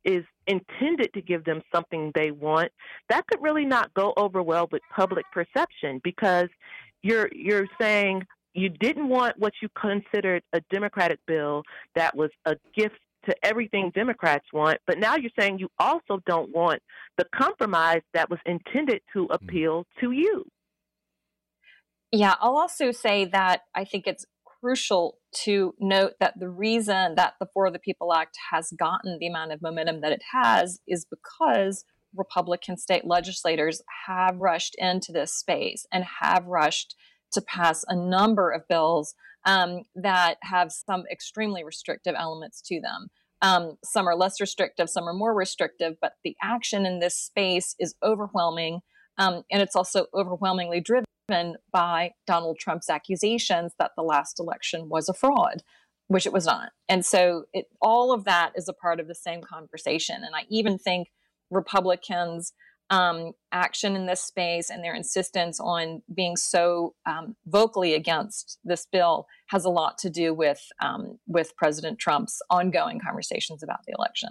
is 0.06 0.26
intended 0.48 1.14
to 1.14 1.22
give 1.22 1.46
them 1.46 1.62
something 1.74 2.12
they 2.14 2.30
want, 2.30 2.70
that 3.08 3.26
could 3.28 3.42
really 3.42 3.64
not 3.64 3.94
go 3.94 4.14
over 4.18 4.44
well 4.44 4.68
with 4.70 4.82
public 4.94 5.26
perception 5.32 6.02
because 6.04 6.50
you're 7.02 7.30
you're 7.34 7.68
saying 7.80 8.24
you 8.54 8.70
didn't 8.70 9.10
want 9.10 9.38
what 9.40 9.54
you 9.62 9.70
considered 9.80 10.44
a 10.54 10.62
Democratic 10.72 11.20
bill 11.26 11.64
that 11.96 12.16
was 12.16 12.30
a 12.46 12.56
gift 12.76 12.96
to 13.26 13.36
everything 13.44 13.92
Democrats 13.96 14.46
want, 14.52 14.80
but 14.86 15.00
now 15.00 15.16
you're 15.16 15.32
saying 15.40 15.58
you 15.58 15.70
also 15.80 16.20
don't 16.26 16.54
want 16.54 16.82
the 17.18 17.26
compromise 17.34 18.02
that 18.14 18.30
was 18.30 18.40
intended 18.46 19.02
to 19.14 19.28
mm. 19.28 19.36
appeal 19.36 19.86
to 20.02 20.12
you. 20.12 20.44
Yeah, 22.12 22.36
I'll 22.42 22.58
also 22.58 22.92
say 22.92 23.26
that 23.26 23.62
I 23.74 23.86
think 23.86 24.06
it's 24.06 24.26
crucial 24.46 25.18
to 25.44 25.74
note 25.80 26.14
that 26.20 26.40
the 26.40 26.50
reason 26.50 27.16
that 27.16 27.34
the 27.40 27.48
For 27.54 27.72
the 27.72 27.80
People 27.80 28.14
Act 28.14 28.38
has 28.52 28.72
gotten 28.78 29.18
the 29.20 29.28
amount 29.28 29.52
of 29.52 29.62
momentum 29.62 30.02
that 30.02 30.12
it 30.12 30.22
has 30.32 30.80
is 30.88 31.06
because 31.06 31.86
Republican 32.16 32.78
state 32.78 33.06
legislators 33.06 33.82
have 34.06 34.38
rushed 34.38 34.76
into 34.78 35.12
this 35.12 35.34
space 35.34 35.88
and 35.92 36.06
have 36.22 36.46
rushed 36.46 36.96
to 37.34 37.42
pass 37.42 37.84
a 37.88 37.96
number 37.96 38.52
of 38.52 38.68
bills 38.68 39.16
um, 39.46 39.84
that 39.96 40.38
have 40.44 40.72
some 40.72 41.04
extremely 41.12 41.64
restrictive 41.64 42.16
elements 42.18 42.62
to 42.62 42.80
them. 42.80 43.08
Um, 43.42 43.78
some 43.84 44.08
are 44.08 44.16
less 44.16 44.40
restrictive, 44.40 44.90
some 44.90 45.08
are 45.08 45.14
more 45.14 45.34
restrictive, 45.34 45.96
but 46.02 46.14
the 46.24 46.36
action 46.42 46.86
in 46.86 47.00
this 47.00 47.16
space 47.16 47.76
is 47.78 47.94
overwhelming. 48.02 48.80
Um, 49.18 49.44
and 49.52 49.62
it's 49.62 49.76
also 49.76 50.06
overwhelmingly 50.14 50.80
driven 50.80 51.56
by 51.72 52.12
Donald 52.26 52.58
Trump's 52.58 52.90
accusations 52.90 53.74
that 53.80 53.92
the 53.98 54.04
last 54.04 54.40
election 54.40 54.88
was 54.88 55.10
a 55.10 55.14
fraud, 55.14 55.62
which 56.08 56.26
it 56.26 56.34
was 56.34 56.46
not. 56.46 56.72
And 56.88 57.06
so 57.06 57.44
it, 57.54 57.66
all 57.82 58.14
of 58.14 58.24
that 58.24 58.54
is 58.56 58.70
a 58.70 58.74
part 58.74 59.00
of 59.00 59.08
the 59.08 59.16
same 59.16 59.42
conversation. 59.42 60.24
And 60.24 60.36
I 60.36 60.46
even 60.50 60.78
think 60.78 61.10
Republicans 61.52 62.54
um, 62.94 63.32
action 63.52 63.96
in 63.96 64.06
this 64.06 64.22
space 64.22 64.70
and 64.70 64.84
their 64.84 64.94
insistence 64.94 65.60
on 65.60 66.04
being 66.14 66.36
so 66.36 66.94
um, 67.08 67.36
vocally 67.48 67.96
against 67.96 68.60
this 68.64 68.86
bill 68.86 69.26
has 69.48 69.66
a 69.66 69.70
lot 69.70 69.98
to 69.98 70.12
do 70.12 70.32
with 70.32 70.62
um, 70.80 71.18
with 71.26 71.56
President 71.58 71.98
Trump's 71.98 72.40
ongoing 72.52 73.00
conversations 73.04 73.64
about 73.64 73.80
the 73.88 73.96
election. 73.98 74.30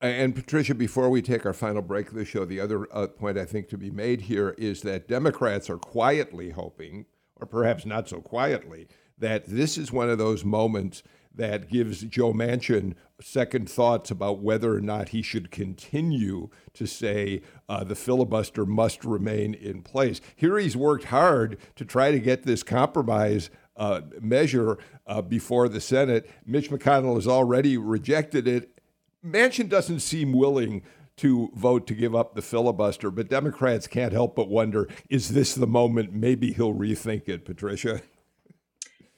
And 0.00 0.34
Patricia, 0.34 0.74
before 0.74 1.10
we 1.10 1.20
take 1.20 1.44
our 1.44 1.52
final 1.52 1.82
break 1.82 2.08
of 2.08 2.14
the 2.14 2.24
show, 2.24 2.46
the 2.46 2.60
other 2.60 2.88
uh, 2.90 3.06
point 3.08 3.36
I 3.36 3.44
think 3.44 3.68
to 3.68 3.76
be 3.76 3.90
made 3.90 4.22
here 4.22 4.54
is 4.56 4.80
that 4.80 5.06
Democrats 5.06 5.68
are 5.68 5.76
quietly 5.76 6.50
hoping, 6.50 7.04
or 7.36 7.46
perhaps 7.46 7.84
not 7.84 8.08
so 8.08 8.22
quietly, 8.22 8.88
that 9.18 9.44
this 9.46 9.76
is 9.76 9.92
one 9.92 10.08
of 10.08 10.16
those 10.16 10.42
moments 10.42 11.02
that 11.34 11.68
gives 11.68 12.02
Joe 12.02 12.32
Manchin 12.32 12.94
second 13.20 13.68
thoughts 13.68 14.10
about 14.10 14.40
whether 14.40 14.74
or 14.74 14.80
not 14.80 15.10
he 15.10 15.22
should 15.22 15.50
continue 15.50 16.48
to 16.74 16.86
say 16.86 17.42
uh, 17.68 17.84
the 17.84 17.94
filibuster 17.94 18.64
must 18.66 19.04
remain 19.04 19.54
in 19.54 19.82
place. 19.82 20.20
Here 20.36 20.58
he's 20.58 20.76
worked 20.76 21.04
hard 21.04 21.58
to 21.76 21.84
try 21.84 22.10
to 22.10 22.18
get 22.18 22.42
this 22.42 22.62
compromise 22.62 23.50
uh, 23.76 24.02
measure 24.20 24.78
uh, 25.06 25.22
before 25.22 25.68
the 25.68 25.80
Senate. 25.80 26.28
Mitch 26.44 26.70
McConnell 26.70 27.14
has 27.14 27.28
already 27.28 27.76
rejected 27.76 28.48
it. 28.48 28.78
Manchin 29.24 29.68
doesn't 29.68 30.00
seem 30.00 30.32
willing 30.32 30.82
to 31.16 31.50
vote 31.54 31.86
to 31.86 31.94
give 31.94 32.14
up 32.14 32.34
the 32.34 32.42
filibuster, 32.42 33.10
but 33.10 33.28
Democrats 33.28 33.86
can't 33.86 34.12
help 34.12 34.34
but 34.34 34.48
wonder 34.48 34.88
is 35.10 35.30
this 35.30 35.54
the 35.54 35.66
moment? 35.66 36.14
Maybe 36.14 36.52
he'll 36.52 36.74
rethink 36.74 37.28
it, 37.28 37.44
Patricia 37.44 38.00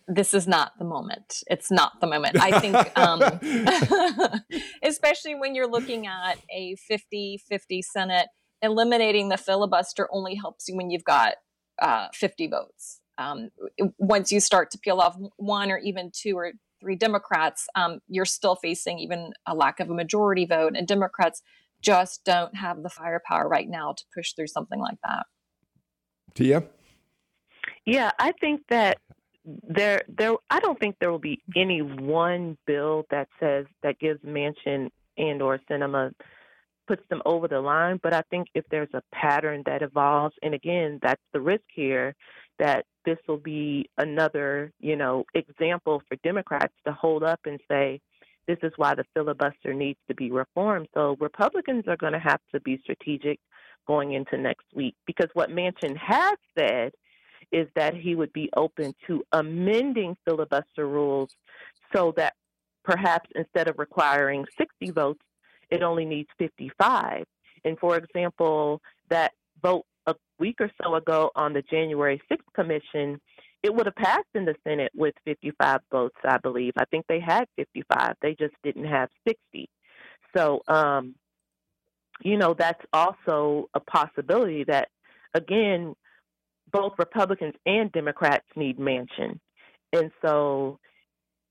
this 0.07 0.34
is 0.34 0.46
not 0.46 0.72
the 0.78 0.84
moment. 0.84 1.42
It's 1.48 1.70
not 1.70 2.00
the 2.00 2.07
moment. 2.07 2.36
I 2.40 2.59
think, 2.61 2.98
um, 2.98 3.22
especially 4.82 5.34
when 5.34 5.55
you're 5.55 5.68
looking 5.68 6.07
at 6.07 6.38
a 6.50 6.76
50 6.76 7.42
50 7.48 7.82
Senate, 7.82 8.28
eliminating 8.61 9.28
the 9.28 9.36
filibuster 9.36 10.09
only 10.12 10.34
helps 10.34 10.68
you 10.68 10.76
when 10.76 10.90
you've 10.90 11.05
got 11.05 11.34
uh, 11.80 12.09
50 12.14 12.48
votes. 12.48 13.00
Um, 13.18 13.50
once 13.98 14.32
you 14.32 14.40
start 14.40 14.70
to 14.72 14.78
peel 14.78 15.00
off 15.00 15.16
one 15.36 15.70
or 15.70 15.78
even 15.78 16.11
two 16.14 16.36
or 16.36 16.53
three 16.80 16.96
Democrats, 16.96 17.66
um, 17.74 18.00
you're 18.09 18.24
still 18.24 18.57
facing 18.57 18.98
even 18.98 19.32
a 19.46 19.55
lack 19.55 19.80
of 19.80 19.90
a 19.90 19.94
majority 19.94 20.46
vote. 20.46 20.74
And 20.76 20.86
Democrats 20.86 21.42
just 21.80 22.24
don't 22.24 22.57
have 22.57 22.82
the 22.82 22.88
firepower 22.88 23.48
right 23.48 23.68
now 23.68 23.92
to 23.92 24.05
push 24.14 24.32
through 24.32 24.46
something 24.46 24.80
like 24.80 24.98
that. 25.05 25.26
Tia? 26.34 26.64
Yeah, 27.84 28.12
I 28.18 28.32
think 28.32 28.62
that 28.68 28.98
there 29.45 30.03
there 30.09 30.34
I 30.51 30.61
don't 30.61 30.78
think 30.78 30.97
there 31.01 31.11
will 31.11 31.18
be 31.18 31.43
any 31.57 31.82
one 31.82 32.57
bill 32.66 33.07
that 33.11 33.28
says 33.40 33.66
that 33.82 33.99
gives 33.99 34.20
Manchin 34.22 34.90
and 35.18 35.43
or 35.43 35.59
Sinema 35.70 36.12
puts 36.86 37.03
them 37.09 37.22
over 37.24 37.49
the 37.49 37.61
line, 37.61 38.01
but 38.03 38.12
I 38.12 38.22
think 38.30 38.49
if 38.55 38.64
there's 38.70 38.93
a 38.93 39.03
pattern 39.14 39.62
that 39.66 39.82
evolves, 39.82 40.34
and 40.43 40.55
again, 40.55 40.99
that's 41.03 41.22
the 41.32 41.40
risk 41.40 41.64
here, 41.72 42.14
that 42.59 42.86
this 43.05 43.18
will 43.28 43.38
be 43.38 43.88
another, 43.99 44.72
you 44.80 44.97
know, 44.97 45.24
example 45.34 46.03
for 46.09 46.16
Democrats 46.24 46.74
to 46.86 46.93
hold 46.93 47.22
up 47.22 47.40
and 47.45 47.61
say, 47.68 48.01
this 48.47 48.59
is 48.62 48.72
why 48.76 48.95
the 48.95 49.05
filibuster 49.14 49.72
needs 49.72 49.99
to 50.09 50.14
be 50.14 50.30
reformed. 50.30 50.88
So 50.95 51.16
Republicans 51.20 51.84
are 51.86 51.97
going 51.97 52.12
to 52.12 52.18
have 52.18 52.40
to 52.53 52.61
be 52.61 52.78
strategic 52.82 53.38
going 53.86 54.12
into 54.12 54.36
next 54.36 54.66
week 54.74 54.95
because 55.07 55.28
what 55.34 55.51
Manchin 55.51 55.97
has 55.97 56.36
said 56.59 56.93
is 57.53 57.68
that 57.76 57.94
he 57.94 58.14
would 58.14 58.32
be 58.32 58.50
open 58.57 58.94
to 59.07 59.22
amending 59.32 60.16
filibuster 60.24 60.88
rules 60.88 61.30
so 61.94 62.12
that 62.16 62.34
perhaps 62.84 63.28
instead 63.34 63.68
of 63.68 63.78
requiring 63.78 64.44
60 64.59 64.90
votes, 64.90 65.22
it 65.70 65.82
only 65.82 66.05
needs 66.05 66.28
55. 66.38 67.24
And 67.64 67.78
for 67.78 67.96
example, 67.96 68.80
that 69.11 69.32
vote 69.62 69.84
a 70.07 70.14
week 70.38 70.57
or 70.61 70.70
so 70.82 70.94
ago 70.94 71.30
on 71.36 71.53
the 71.53 71.62
January 71.62 72.20
6th 72.30 72.38
commission, 72.55 73.20
it 73.62 73.72
would 73.72 73.86
have 73.86 73.94
passed 73.94 74.26
in 74.34 74.44
the 74.44 74.57
Senate 74.66 74.90
with 74.94 75.14
55 75.24 75.80
votes, 75.90 76.16
I 76.24 76.38
believe. 76.38 76.72
I 76.76 76.84
think 76.86 77.07
they 77.09 77.20
had 77.20 77.44
55. 77.57 78.16
They 78.20 78.34
just 78.34 78.55
didn't 78.64 78.86
have 78.86 79.09
60. 79.26 79.68
So, 80.36 80.62
um, 80.66 81.14
you 82.22 82.36
know, 82.36 82.55
that's 82.55 82.84
also 82.92 83.68
a 83.74 83.80
possibility 83.80 84.64
that, 84.64 84.88
again, 85.34 85.94
both 86.72 86.92
Republicans 86.98 87.54
and 87.66 87.92
Democrats 87.92 88.46
need 88.56 88.78
Manchin, 88.78 89.38
And 89.92 90.10
so 90.24 90.78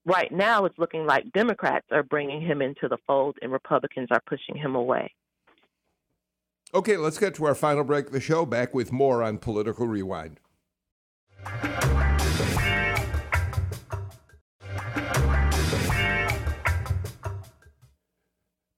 right 0.05 0.31
now 0.31 0.65
it's 0.65 0.77
looking 0.77 1.05
like 1.05 1.31
Democrats 1.31 1.85
are 1.91 2.03
bringing 2.03 2.41
him 2.41 2.61
into 2.61 2.87
the 2.87 2.97
fold 3.05 3.37
and 3.41 3.51
Republicans 3.51 4.07
are 4.11 4.21
pushing 4.27 4.55
him 4.55 4.75
away. 4.75 5.13
Okay, 6.73 6.97
let's 6.97 7.17
get 7.17 7.35
to 7.35 7.45
our 7.45 7.55
final 7.55 7.83
break 7.83 8.07
of 8.07 8.13
the 8.13 8.21
show. 8.21 8.45
Back 8.45 8.73
with 8.73 8.91
more 8.91 9.21
on 9.21 9.37
Political 9.37 9.87
Rewind. 9.87 10.39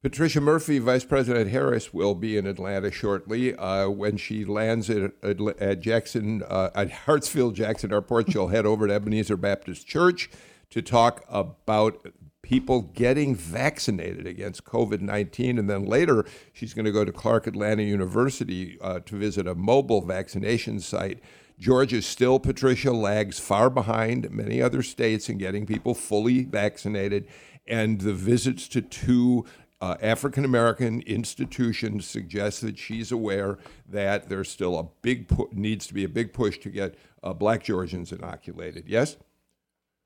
Patricia 0.04 0.42
Murphy, 0.42 0.80
Vice 0.80 1.06
President 1.06 1.50
Harris, 1.50 1.94
will 1.94 2.14
be 2.14 2.36
in 2.36 2.46
Atlanta 2.46 2.92
shortly. 2.92 3.56
Uh, 3.56 3.88
when 3.88 4.18
she 4.18 4.44
lands 4.44 4.90
at, 4.90 5.14
at 5.24 5.80
Jackson, 5.80 6.44
uh, 6.50 6.72
at 6.76 6.90
Hartsfield 6.90 7.54
Jackson 7.54 7.94
Airport, 7.94 8.30
she'll 8.30 8.50
head 8.50 8.66
over 8.66 8.86
to 8.86 8.94
Ebenezer 8.94 9.38
Baptist 9.38 9.88
Church 9.88 10.30
to 10.72 10.82
talk 10.82 11.24
about 11.30 12.06
people 12.42 12.82
getting 12.82 13.34
vaccinated 13.34 14.28
against 14.28 14.66
COVID 14.66 15.00
19. 15.00 15.58
And 15.58 15.70
then 15.70 15.86
later, 15.86 16.26
she's 16.52 16.74
going 16.74 16.84
to 16.84 16.92
go 16.92 17.06
to 17.06 17.14
Clark 17.14 17.48
Atlanta 17.48 17.84
University 17.84 18.78
uh, 18.82 19.00
to 19.00 19.16
visit 19.16 19.48
a 19.48 19.56
mobile 19.56 20.02
vaccination 20.02 20.82
site. 20.82 21.22
Georgia 21.58 22.02
still, 22.02 22.40
Patricia, 22.40 22.92
lags 22.92 23.40
far 23.40 23.70
behind 23.70 24.30
many 24.32 24.62
other 24.62 24.84
states 24.84 25.30
in 25.30 25.38
getting 25.38 25.66
people 25.66 25.96
fully 25.96 26.44
vaccinated. 26.44 27.26
And 27.66 28.02
the 28.02 28.14
visits 28.14 28.68
to 28.70 28.82
two 28.82 29.46
uh, 29.84 29.98
African 30.02 30.46
American 30.46 31.02
institutions 31.02 32.08
suggest 32.08 32.62
that 32.62 32.78
she's 32.78 33.12
aware 33.12 33.58
that 33.86 34.30
there's 34.30 34.50
still 34.50 34.80
a 34.80 34.88
big 35.02 35.28
pu- 35.28 35.50
needs 35.52 35.88
to 35.88 35.94
be 35.94 36.06
a 36.06 36.10
big 36.10 36.32
push 36.32 36.58
to 36.60 36.70
get 36.70 36.96
uh, 37.22 37.34
Black 37.34 37.66
Georgians 37.66 38.14
inoculated. 38.14 38.86
Yes. 38.88 39.18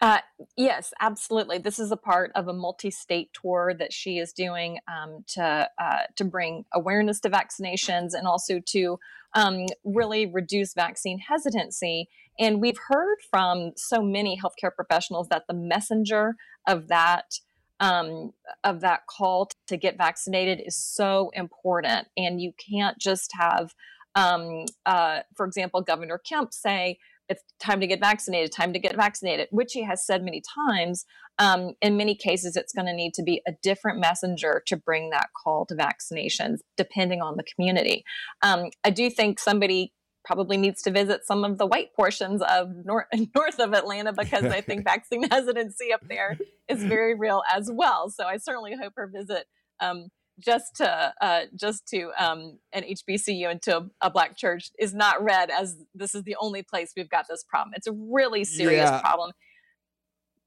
Uh, 0.01 0.17
yes, 0.55 0.93
absolutely. 0.99 1.59
This 1.59 1.77
is 1.77 1.91
a 1.91 1.97
part 1.97 2.31
of 2.33 2.47
a 2.47 2.53
multi-state 2.53 3.29
tour 3.39 3.71
that 3.77 3.93
she 3.93 4.17
is 4.17 4.33
doing 4.33 4.79
um, 4.87 5.23
to 5.27 5.69
uh, 5.79 6.03
to 6.15 6.25
bring 6.25 6.65
awareness 6.73 7.19
to 7.19 7.29
vaccinations 7.29 8.15
and 8.15 8.25
also 8.25 8.59
to 8.59 8.99
um, 9.35 9.67
really 9.83 10.25
reduce 10.25 10.73
vaccine 10.73 11.19
hesitancy. 11.19 12.09
And 12.39 12.61
we've 12.61 12.79
heard 12.87 13.17
from 13.29 13.73
so 13.75 14.01
many 14.01 14.39
healthcare 14.43 14.73
professionals 14.75 15.27
that 15.29 15.45
the 15.47 15.53
messenger 15.53 16.35
of 16.67 16.87
that 16.87 17.39
um, 17.79 18.31
of 18.63 18.81
that 18.81 19.01
call 19.07 19.49
to 19.67 19.77
get 19.77 19.97
vaccinated 19.97 20.61
is 20.65 20.75
so 20.75 21.31
important. 21.33 22.07
And 22.17 22.41
you 22.41 22.53
can't 22.57 22.97
just 22.97 23.31
have, 23.39 23.73
um, 24.15 24.65
uh, 24.85 25.19
for 25.35 25.45
example, 25.45 25.81
Governor 25.81 26.19
Kemp 26.19 26.53
say, 26.53 26.97
it's 27.29 27.43
time 27.59 27.81
to 27.81 27.87
get 27.87 27.99
vaccinated, 27.99 28.51
time 28.51 28.71
to 28.73 28.79
get 28.79 28.95
vaccinated, 28.95 29.49
which 29.51 29.73
he 29.73 29.83
has 29.83 30.05
said 30.05 30.23
many 30.23 30.41
times. 30.69 31.05
Um, 31.39 31.73
in 31.81 31.97
many 31.97 32.15
cases, 32.15 32.55
it's 32.55 32.73
going 32.73 32.87
to 32.87 32.93
need 32.93 33.13
to 33.15 33.23
be 33.23 33.41
a 33.45 33.51
different 33.61 33.99
messenger 33.99 34.63
to 34.67 34.77
bring 34.77 35.09
that 35.09 35.29
call 35.35 35.65
to 35.65 35.75
vaccinations, 35.75 36.59
depending 36.77 37.21
on 37.21 37.35
the 37.35 37.43
community. 37.43 38.05
Um, 38.41 38.69
I 38.83 38.91
do 38.91 39.09
think 39.09 39.39
somebody 39.39 39.91
probably 40.27 40.57
needs 40.57 40.81
to 40.81 40.91
visit 40.91 41.25
some 41.25 41.45
of 41.45 41.57
the 41.57 41.65
white 41.65 41.95
portions 41.95 42.41
of 42.41 42.69
north, 42.85 43.05
north 43.35 43.59
of 43.59 43.73
Atlanta 43.73 44.11
because 44.11 44.43
I 44.43 44.59
think 44.59 44.83
vaccine 44.83 45.23
hesitancy 45.31 45.93
up 45.93 46.01
there 46.07 46.37
is 46.67 46.83
very 46.83 47.15
real 47.15 47.41
as 47.51 47.71
well. 47.71 48.09
So 48.09 48.25
I 48.25 48.35
certainly 48.35 48.75
hope 48.75 48.93
her 48.97 49.07
visit 49.07 49.47
um, 49.79 50.09
just 50.37 50.75
to 50.75 51.13
uh, 51.21 51.41
just 51.55 51.87
to 51.87 52.11
um, 52.19 52.59
an 52.73 52.83
HBCU 52.83 53.49
and 53.49 53.61
to 53.63 53.77
a, 53.77 53.85
a, 54.01 54.09
black 54.11 54.37
church 54.37 54.69
is 54.77 54.93
not 54.93 55.23
read 55.23 55.49
as 55.49 55.77
this 55.95 56.13
is 56.13 56.23
the 56.23 56.35
only 56.41 56.61
place 56.61 56.91
we've 56.95 57.09
got 57.09 57.25
this 57.27 57.43
problem. 57.43 57.73
It's 57.75 57.87
a 57.87 57.93
really 57.93 58.43
serious 58.43 58.89
yeah. 58.89 59.01
problem. 59.01 59.31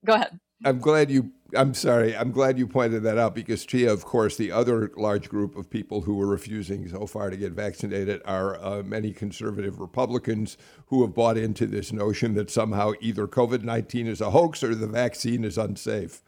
Go 0.05 0.13
ahead. 0.13 0.39
I'm 0.65 0.79
glad 0.79 1.11
you. 1.11 1.33
I'm 1.57 1.75
sorry. 1.75 2.17
I'm 2.17 2.31
glad 2.31 2.59
you 2.59 2.67
pointed 2.67 3.03
that 3.03 3.19
out 3.19 3.35
because 3.35 3.67
Tia, 3.67 3.93
of 3.93 4.05
course, 4.05 4.37
the 4.37 4.53
other 4.53 4.93
large 4.97 5.29
group 5.29 5.57
of 5.57 5.69
people 5.69 6.03
who 6.03 6.21
are 6.21 6.27
refusing 6.27 6.87
so 6.89 7.07
far 7.07 7.29
to 7.29 7.37
get 7.37 7.53
vaccinated 7.53 8.23
are 8.25 8.63
uh, 8.63 8.83
many 8.85 9.13
conservative 9.13 9.81
Republicans 9.81 10.57
who 10.87 11.03
have 11.03 11.15
bought 11.15 11.37
into 11.37 11.67
this 11.67 11.93
notion 11.93 12.35
that 12.35 12.51
somehow 12.51 12.93
either 13.01 13.27
COVID 13.27 13.63
19 13.63 14.07
is 14.07 14.21
a 14.21 14.31
hoax 14.31 14.63
or 14.63 14.75
the 14.75 14.87
vaccine 14.87 15.45
is 15.45 15.59
unsafe. 15.59 16.23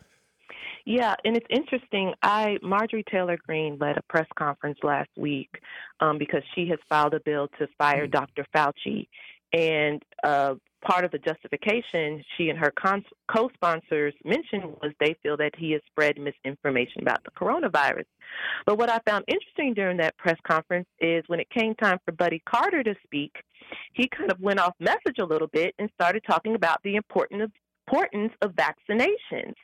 Yeah, 0.84 1.14
and 1.24 1.36
it's 1.36 1.46
interesting. 1.48 2.14
I 2.22 2.58
Marjorie 2.62 3.04
Taylor 3.08 3.38
Greene 3.46 3.78
led 3.80 3.96
a 3.98 4.02
press 4.08 4.26
conference 4.36 4.78
last 4.82 5.10
week 5.16 5.60
um, 6.00 6.18
because 6.18 6.42
she 6.54 6.66
has 6.68 6.78
filed 6.88 7.14
a 7.14 7.20
bill 7.20 7.48
to 7.58 7.68
fire 7.78 8.08
mm-hmm. 8.08 8.10
Dr. 8.10 8.46
Fauci, 8.54 9.06
and 9.52 10.02
uh, 10.24 10.54
part 10.82 11.04
of 11.04 11.10
the 11.10 11.18
justification 11.18 12.22
she 12.36 12.48
and 12.48 12.58
her 12.58 12.72
co 13.28 13.50
sponsors 13.54 14.14
mentioned 14.24 14.64
was 14.82 14.92
they 15.00 15.14
feel 15.22 15.36
that 15.36 15.52
he 15.56 15.72
has 15.72 15.80
spread 15.86 16.18
misinformation 16.18 17.02
about 17.02 17.22
the 17.24 17.30
coronavirus. 17.30 18.04
But 18.66 18.78
what 18.78 18.90
I 18.90 18.98
found 19.06 19.24
interesting 19.28 19.74
during 19.74 19.96
that 19.98 20.16
press 20.18 20.38
conference 20.46 20.88
is 21.00 21.24
when 21.28 21.40
it 21.40 21.48
came 21.50 21.74
time 21.74 21.98
for 22.04 22.12
Buddy 22.12 22.42
Carter 22.48 22.82
to 22.82 22.94
speak, 23.04 23.32
he 23.94 24.08
kind 24.08 24.30
of 24.30 24.40
went 24.40 24.58
off 24.58 24.74
message 24.80 25.18
a 25.20 25.24
little 25.24 25.48
bit 25.48 25.74
and 25.78 25.88
started 25.94 26.22
talking 26.26 26.54
about 26.54 26.82
the 26.82 26.96
importance 26.96 27.42
of 27.44 27.50
importance 27.86 28.32
of 28.42 28.52
vaccinations. 28.52 29.54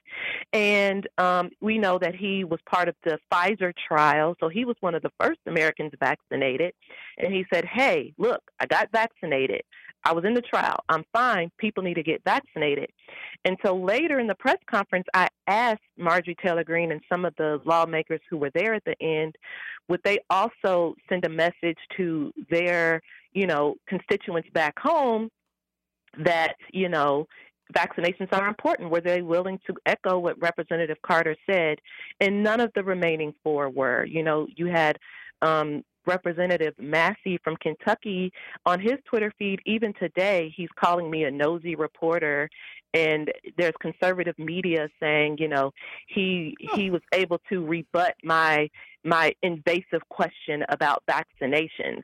And 0.52 1.06
um, 1.18 1.50
we 1.60 1.78
know 1.78 1.98
that 1.98 2.14
he 2.14 2.44
was 2.44 2.60
part 2.68 2.88
of 2.88 2.96
the 3.04 3.18
Pfizer 3.32 3.72
trial, 3.86 4.36
so 4.40 4.48
he 4.48 4.64
was 4.64 4.76
one 4.80 4.94
of 4.94 5.02
the 5.02 5.12
first 5.20 5.40
Americans 5.46 5.92
vaccinated. 6.00 6.72
And 7.18 7.32
he 7.32 7.44
said, 7.52 7.64
Hey, 7.64 8.14
look, 8.18 8.42
I 8.60 8.66
got 8.66 8.90
vaccinated. 8.92 9.62
I 10.04 10.12
was 10.12 10.24
in 10.24 10.34
the 10.34 10.42
trial. 10.42 10.78
I'm 10.88 11.04
fine. 11.12 11.50
People 11.58 11.82
need 11.82 11.94
to 11.94 12.02
get 12.02 12.22
vaccinated. 12.24 12.90
And 13.44 13.56
so 13.64 13.76
later 13.76 14.20
in 14.20 14.26
the 14.26 14.34
press 14.36 14.58
conference, 14.70 15.06
I 15.12 15.28
asked 15.46 15.82
Marjorie 15.96 16.36
Taylor 16.42 16.64
Greene 16.64 16.92
and 16.92 17.00
some 17.08 17.24
of 17.24 17.34
the 17.36 17.60
lawmakers 17.64 18.20
who 18.30 18.36
were 18.36 18.50
there 18.54 18.74
at 18.74 18.84
the 18.84 18.94
end, 19.02 19.34
would 19.88 20.00
they 20.04 20.18
also 20.30 20.94
send 21.08 21.24
a 21.24 21.28
message 21.28 21.78
to 21.96 22.32
their, 22.48 23.00
you 23.32 23.46
know, 23.46 23.74
constituents 23.88 24.48
back 24.54 24.78
home 24.78 25.30
that, 26.24 26.54
you 26.72 26.88
know, 26.88 27.26
vaccinations 27.74 28.32
are 28.32 28.48
important. 28.48 28.90
Were 28.90 29.00
they 29.00 29.22
willing 29.22 29.60
to 29.66 29.74
echo 29.86 30.18
what 30.18 30.40
Representative 30.40 30.98
Carter 31.02 31.36
said? 31.48 31.78
And 32.20 32.42
none 32.42 32.60
of 32.60 32.72
the 32.74 32.82
remaining 32.82 33.34
four 33.42 33.68
were. 33.68 34.04
You 34.04 34.22
know, 34.22 34.46
you 34.56 34.66
had 34.66 34.98
um, 35.42 35.84
Representative 36.06 36.74
Massie 36.78 37.38
from 37.44 37.56
Kentucky 37.56 38.32
on 38.64 38.80
his 38.80 38.94
Twitter 39.04 39.32
feed, 39.38 39.60
even 39.66 39.92
today, 39.94 40.52
he's 40.56 40.70
calling 40.74 41.10
me 41.10 41.24
a 41.24 41.30
nosy 41.30 41.76
reporter. 41.76 42.48
And 42.94 43.30
there's 43.58 43.74
conservative 43.80 44.38
media 44.38 44.88
saying, 44.98 45.36
you 45.38 45.48
know, 45.48 45.72
he 46.06 46.56
he 46.74 46.90
was 46.90 47.02
able 47.12 47.38
to 47.50 47.64
rebut 47.64 48.14
my 48.24 48.70
my 49.04 49.32
invasive 49.42 50.02
question 50.10 50.64
about 50.68 51.02
vaccinations. 51.08 52.02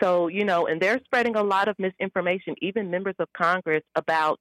So, 0.00 0.28
you 0.28 0.44
know, 0.44 0.66
and 0.66 0.80
they're 0.80 1.00
spreading 1.04 1.36
a 1.36 1.42
lot 1.42 1.68
of 1.68 1.76
misinformation, 1.78 2.54
even 2.62 2.90
members 2.90 3.16
of 3.18 3.28
Congress, 3.36 3.82
about 3.94 4.38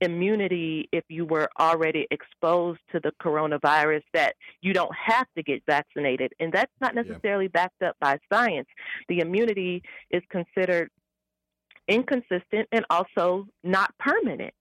immunity 0.00 0.88
if 0.92 1.04
you 1.08 1.24
were 1.24 1.48
already 1.58 2.06
exposed 2.10 2.80
to 2.92 3.00
the 3.00 3.12
coronavirus, 3.22 4.02
that 4.12 4.34
you 4.60 4.72
don't 4.72 4.94
have 4.94 5.26
to 5.36 5.42
get 5.42 5.62
vaccinated. 5.66 6.32
And 6.40 6.52
that's 6.52 6.72
not 6.80 6.94
necessarily 6.94 7.44
yeah. 7.44 7.50
backed 7.52 7.82
up 7.82 7.96
by 8.00 8.18
science. 8.32 8.68
The 9.08 9.20
immunity 9.20 9.82
is 10.10 10.22
considered 10.30 10.90
inconsistent 11.88 12.68
and 12.72 12.84
also 12.90 13.46
not 13.62 13.94
permanent. 13.98 14.52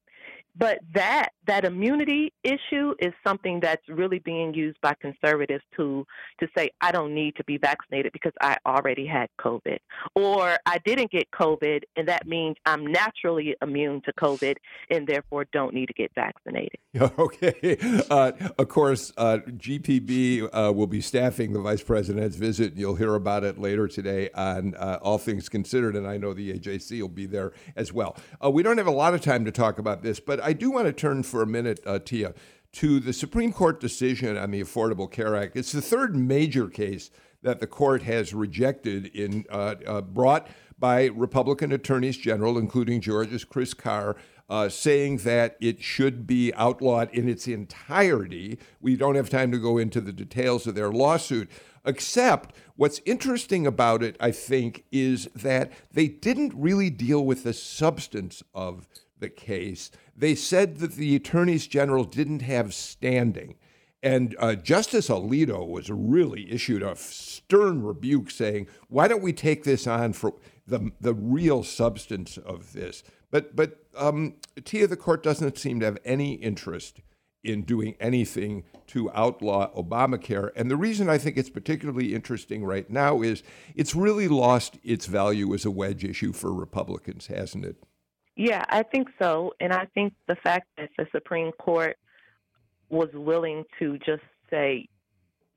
But 0.58 0.80
that 0.94 1.30
that 1.48 1.66
immunity 1.66 2.34
issue 2.44 2.96
is 3.00 3.14
something 3.26 3.60
that's 3.60 3.88
really 3.88 4.20
being 4.20 4.54
used 4.54 4.78
by 4.82 4.94
conservatives 5.00 5.64
to 5.78 6.06
to 6.40 6.48
say 6.58 6.70
I 6.82 6.92
don't 6.92 7.14
need 7.14 7.36
to 7.36 7.44
be 7.44 7.58
vaccinated 7.58 8.12
because 8.14 8.34
I 8.42 8.58
already 8.66 9.06
had 9.06 9.28
COVID, 9.40 9.78
or 10.16 10.58
I 10.66 10.80
didn't 10.80 11.12
get 11.12 11.30
COVID, 11.32 11.82
and 11.96 12.08
that 12.08 12.28
means 12.28 12.56
I'm 12.66 12.86
naturally 12.86 13.56
immune 13.62 14.02
to 14.06 14.14
COVID 14.14 14.56
and 14.90 15.08
therefore 15.08 15.46
don't 15.52 15.74
need 15.74 15.88
to 15.88 15.94
get 15.94 16.12
vaccinated. 16.16 16.80
Okay. 17.18 17.78
Uh, 18.10 18.32
of 18.58 18.68
course, 18.68 19.12
uh, 19.18 19.38
GPB 19.48 20.50
uh, 20.52 20.72
will 20.74 20.88
be 20.88 21.02
staffing 21.02 21.54
the 21.54 21.60
vice 21.60 21.82
president's 21.82 22.36
visit. 22.36 22.76
You'll 22.76 22.96
hear 22.96 23.16
about 23.16 23.44
it 23.44 23.58
later 23.58 23.88
today 23.88 24.30
on 24.34 24.76
uh, 24.76 25.00
All 25.02 25.18
Things 25.18 25.48
Considered, 25.50 25.96
and 25.96 26.08
I 26.08 26.18
know 26.18 26.34
the 26.34 26.54
AJC 26.54 27.02
will 27.02 27.08
be 27.08 27.26
there 27.26 27.54
as 27.76 27.94
well. 27.94 28.18
Uh, 28.44 28.50
we 28.50 28.64
don't 28.64 28.78
have 28.78 28.88
a 28.88 28.92
lot 28.92 29.14
of 29.14 29.22
time 29.22 29.46
to 29.46 29.52
talk 29.52 29.80
about 29.80 30.04
this, 30.04 30.20
but 30.20 30.40
I 30.46 30.54
do 30.54 30.70
want 30.70 30.86
to 30.86 30.94
turn 30.94 31.24
for 31.24 31.42
a 31.42 31.48
minute, 31.48 31.80
uh, 31.88 31.98
Tia, 31.98 32.36
to 32.74 33.00
the 33.00 33.14
Supreme 33.14 33.52
Court 33.52 33.80
decision 33.80 34.38
on 34.38 34.52
the 34.52 34.62
Affordable 34.62 35.10
Care 35.10 35.36
Act. 35.36 35.58
It's 35.58 35.72
the 35.72 35.82
third 35.82 36.16
major 36.16 36.68
case 36.68 37.10
that 37.42 37.60
the 37.60 37.66
court 37.66 38.04
has 38.04 38.32
rejected 38.32 39.08
in 39.08 39.46
uh, 39.50 39.76
uh, 39.88 40.02
brought 40.02 40.48
by 40.78 41.06
Republican 41.06 41.72
attorneys 41.72 42.18
general, 42.18 42.60
including 42.60 43.02
Georgia's 43.02 43.44
Chris 43.44 43.74
Carr, 43.74 44.18
uh, 44.48 44.70
saying 44.70 45.18
that 45.18 45.58
it 45.60 45.82
should 45.82 46.28
be 46.28 46.54
outlawed 46.54 47.10
in 47.12 47.28
its 47.28 47.48
entirety. 47.48 48.60
We 48.80 48.96
don't 48.96 49.16
have 49.16 49.32
time 49.32 49.52
to 49.52 49.58
go 49.58 49.80
into 49.80 50.00
the 50.00 50.14
details 50.14 50.68
of 50.68 50.76
their 50.76 50.92
lawsuit, 50.92 51.50
except 51.84 52.56
what's 52.76 53.02
interesting 53.04 53.66
about 53.66 54.04
it, 54.04 54.16
I 54.20 54.30
think, 54.30 54.84
is 54.92 55.28
that 55.34 55.72
they 55.92 56.08
didn't 56.08 56.54
really 56.56 56.92
deal 56.92 57.26
with 57.26 57.44
the 57.44 57.54
substance 57.54 58.44
of 58.54 58.88
the 59.20 59.30
case. 59.30 59.92
They 60.16 60.36
said 60.36 60.78
that 60.78 60.94
the 60.94 61.16
attorneys 61.16 61.68
general 61.68 62.04
didn't 62.04 62.42
have 62.42 62.74
standing. 62.74 63.56
And 64.04 64.36
uh, 64.40 64.56
Justice 64.56 65.10
Alito 65.10 65.68
was 65.68 65.90
really 65.90 66.52
issued 66.52 66.84
a 66.84 66.96
stern 66.96 67.82
rebuke 67.82 68.30
saying, 68.30 68.68
why 68.88 69.08
don't 69.08 69.24
we 69.24 69.34
take 69.34 69.64
this 69.64 69.88
on 69.88 70.14
for 70.14 70.36
the, 70.68 70.92
the 71.02 71.14
real 71.14 71.64
substance 71.64 72.38
of 72.38 72.74
this? 72.74 73.04
But, 73.32 73.56
but 73.56 73.80
um, 73.98 74.36
Tia, 74.64 74.88
the 74.88 74.96
court 74.96 75.24
doesn't 75.24 75.58
seem 75.58 75.80
to 75.80 75.86
have 75.88 75.98
any 76.06 76.34
interest 76.36 77.02
in 77.44 77.64
doing 77.64 77.96
anything 78.00 78.64
to 78.88 79.12
outlaw 79.14 79.72
Obamacare. 79.74 80.52
And 80.56 80.70
the 80.70 80.78
reason 80.78 81.10
I 81.10 81.18
think 81.18 81.38
it's 81.38 81.50
particularly 81.50 82.14
interesting 82.14 82.64
right 82.64 82.90
now 82.90 83.22
is 83.22 83.44
it's 83.76 83.96
really 83.96 84.28
lost 84.28 84.78
its 84.84 85.06
value 85.06 85.54
as 85.54 85.66
a 85.66 85.72
wedge 85.72 86.04
issue 86.04 86.34
for 86.34 86.54
Republicans, 86.54 87.28
hasn't 87.28 87.66
it? 87.66 87.78
Yeah, 88.36 88.64
I 88.70 88.84
think 88.84 89.08
so. 89.20 89.54
And 89.60 89.72
I 89.72 89.86
think 89.94 90.14
the 90.28 90.36
fact 90.36 90.68
that 90.78 90.90
the 90.98 91.08
Supreme 91.12 91.52
Court 91.54 91.98
was 92.90 93.10
willing 93.14 93.64
to 93.80 93.98
just 94.00 94.24
say, 94.50 94.88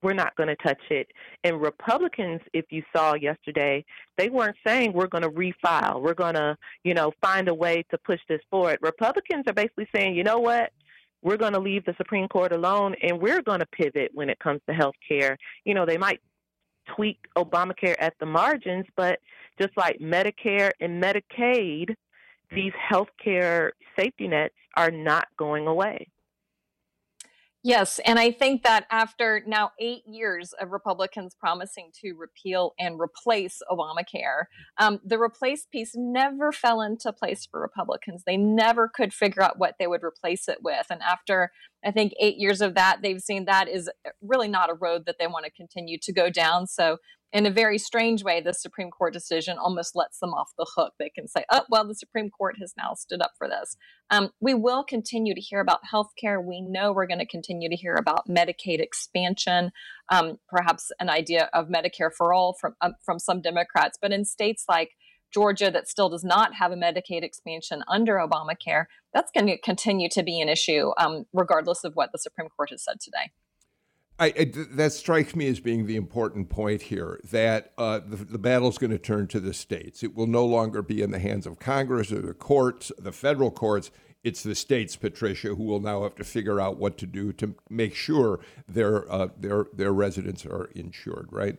we're 0.02 0.12
not 0.14 0.36
going 0.36 0.48
to 0.48 0.56
touch 0.56 0.80
it. 0.90 1.08
And 1.42 1.60
Republicans, 1.60 2.40
if 2.52 2.66
you 2.70 2.82
saw 2.94 3.14
yesterday, 3.14 3.84
they 4.16 4.28
weren't 4.28 4.56
saying 4.64 4.92
we're 4.92 5.08
going 5.08 5.22
to 5.22 5.30
refile, 5.30 6.00
we're 6.00 6.14
going 6.14 6.34
to, 6.34 6.56
you 6.84 6.94
know, 6.94 7.12
find 7.20 7.48
a 7.48 7.54
way 7.54 7.84
to 7.90 7.98
push 7.98 8.20
this 8.28 8.40
forward. 8.48 8.78
Republicans 8.80 9.44
are 9.48 9.52
basically 9.52 9.88
saying, 9.92 10.14
you 10.14 10.22
know 10.22 10.38
what? 10.38 10.72
We're 11.22 11.36
going 11.36 11.54
to 11.54 11.58
leave 11.58 11.84
the 11.84 11.94
Supreme 11.96 12.28
Court 12.28 12.52
alone 12.52 12.94
and 13.02 13.20
we're 13.20 13.42
going 13.42 13.58
to 13.58 13.66
pivot 13.66 14.12
when 14.14 14.30
it 14.30 14.38
comes 14.38 14.60
to 14.68 14.74
health 14.74 14.94
care. 15.06 15.36
You 15.64 15.74
know, 15.74 15.84
they 15.84 15.98
might 15.98 16.20
tweak 16.94 17.18
Obamacare 17.36 17.96
at 17.98 18.14
the 18.20 18.26
margins, 18.26 18.86
but 18.96 19.18
just 19.60 19.76
like 19.76 19.98
Medicare 19.98 20.70
and 20.80 21.02
Medicaid, 21.02 21.96
these 22.50 22.72
health 22.76 23.08
care 23.22 23.72
safety 23.98 24.28
nets 24.28 24.54
are 24.76 24.90
not 24.90 25.26
going 25.36 25.66
away. 25.66 26.08
Yes, 27.64 27.98
and 28.06 28.20
I 28.20 28.30
think 28.30 28.62
that 28.62 28.86
after 28.88 29.42
now 29.44 29.72
eight 29.80 30.06
years 30.06 30.54
of 30.60 30.70
Republicans 30.70 31.34
promising 31.34 31.90
to 32.00 32.12
repeal 32.12 32.72
and 32.78 33.00
replace 33.00 33.60
Obamacare, 33.68 34.44
um, 34.78 35.00
the 35.04 35.18
replace 35.18 35.66
piece 35.66 35.92
never 35.96 36.52
fell 36.52 36.80
into 36.80 37.12
place 37.12 37.46
for 37.50 37.60
Republicans. 37.60 38.22
They 38.24 38.36
never 38.36 38.88
could 38.88 39.12
figure 39.12 39.42
out 39.42 39.58
what 39.58 39.74
they 39.78 39.88
would 39.88 40.04
replace 40.04 40.48
it 40.48 40.58
with. 40.62 40.86
And 40.88 41.02
after 41.02 41.50
I 41.84 41.90
think 41.92 42.12
eight 42.20 42.36
years 42.38 42.60
of 42.60 42.74
that, 42.74 42.98
they've 43.02 43.20
seen 43.20 43.44
that 43.44 43.68
is 43.68 43.88
really 44.20 44.48
not 44.48 44.70
a 44.70 44.74
road 44.74 45.06
that 45.06 45.16
they 45.18 45.26
want 45.26 45.44
to 45.44 45.50
continue 45.50 45.98
to 46.02 46.12
go 46.12 46.28
down. 46.28 46.66
So 46.66 46.98
in 47.32 47.44
a 47.44 47.50
very 47.50 47.76
strange 47.76 48.24
way, 48.24 48.40
the 48.40 48.54
Supreme 48.54 48.90
Court 48.90 49.12
decision 49.12 49.58
almost 49.58 49.94
lets 49.94 50.18
them 50.18 50.30
off 50.30 50.50
the 50.56 50.66
hook. 50.74 50.94
They 50.98 51.10
can 51.10 51.28
say, 51.28 51.44
oh, 51.52 51.62
well, 51.68 51.86
the 51.86 51.94
Supreme 51.94 52.30
Court 52.30 52.56
has 52.58 52.72
now 52.76 52.94
stood 52.94 53.20
up 53.20 53.32
for 53.36 53.48
this. 53.48 53.76
Um, 54.10 54.30
we 54.40 54.54
will 54.54 54.82
continue 54.82 55.34
to 55.34 55.40
hear 55.40 55.60
about 55.60 55.80
health 55.84 56.12
care. 56.18 56.40
We 56.40 56.62
know 56.62 56.92
we're 56.92 57.06
going 57.06 57.18
to 57.18 57.26
continue 57.26 57.68
to 57.68 57.76
hear 57.76 57.94
about 57.94 58.26
Medicaid 58.28 58.80
expansion, 58.80 59.72
um, 60.10 60.38
perhaps 60.48 60.90
an 61.00 61.10
idea 61.10 61.50
of 61.52 61.68
Medicare 61.68 62.10
for 62.16 62.32
all 62.32 62.56
from, 62.58 62.74
um, 62.80 62.94
from 63.04 63.18
some 63.18 63.42
Democrats. 63.42 63.98
But 64.00 64.12
in 64.12 64.24
states 64.24 64.64
like 64.66 64.92
Georgia 65.32 65.70
that 65.70 65.88
still 65.88 66.08
does 66.08 66.24
not 66.24 66.54
have 66.54 66.72
a 66.72 66.76
Medicaid 66.76 67.22
expansion 67.22 67.82
under 67.88 68.14
Obamacare, 68.14 68.86
that's 69.12 69.30
going 69.30 69.46
to 69.46 69.58
continue 69.58 70.08
to 70.10 70.22
be 70.22 70.40
an 70.40 70.48
issue, 70.48 70.92
um, 70.98 71.26
regardless 71.32 71.84
of 71.84 71.94
what 71.94 72.12
the 72.12 72.18
Supreme 72.18 72.48
Court 72.48 72.70
has 72.70 72.82
said 72.82 73.00
today. 73.00 73.30
I, 74.20 74.26
I, 74.36 74.52
that 74.72 74.92
strikes 74.92 75.36
me 75.36 75.46
as 75.48 75.60
being 75.60 75.86
the 75.86 75.94
important 75.94 76.48
point 76.48 76.82
here 76.82 77.20
that 77.30 77.72
uh, 77.78 78.00
the, 78.00 78.16
the 78.16 78.38
battle 78.38 78.68
is 78.68 78.76
going 78.76 78.90
to 78.90 78.98
turn 78.98 79.28
to 79.28 79.38
the 79.38 79.54
states. 79.54 80.02
It 80.02 80.16
will 80.16 80.26
no 80.26 80.44
longer 80.44 80.82
be 80.82 81.02
in 81.02 81.12
the 81.12 81.20
hands 81.20 81.46
of 81.46 81.60
Congress 81.60 82.10
or 82.10 82.20
the 82.20 82.34
courts, 82.34 82.90
the 82.98 83.12
federal 83.12 83.52
courts. 83.52 83.92
It's 84.24 84.42
the 84.42 84.56
states, 84.56 84.96
Patricia, 84.96 85.54
who 85.54 85.62
will 85.62 85.78
now 85.78 86.02
have 86.02 86.16
to 86.16 86.24
figure 86.24 86.60
out 86.60 86.78
what 86.78 86.98
to 86.98 87.06
do 87.06 87.32
to 87.34 87.54
make 87.70 87.94
sure 87.94 88.40
their 88.66 89.10
uh, 89.10 89.28
their 89.38 89.66
their 89.72 89.92
residents 89.92 90.44
are 90.44 90.64
insured. 90.74 91.28
Right? 91.30 91.56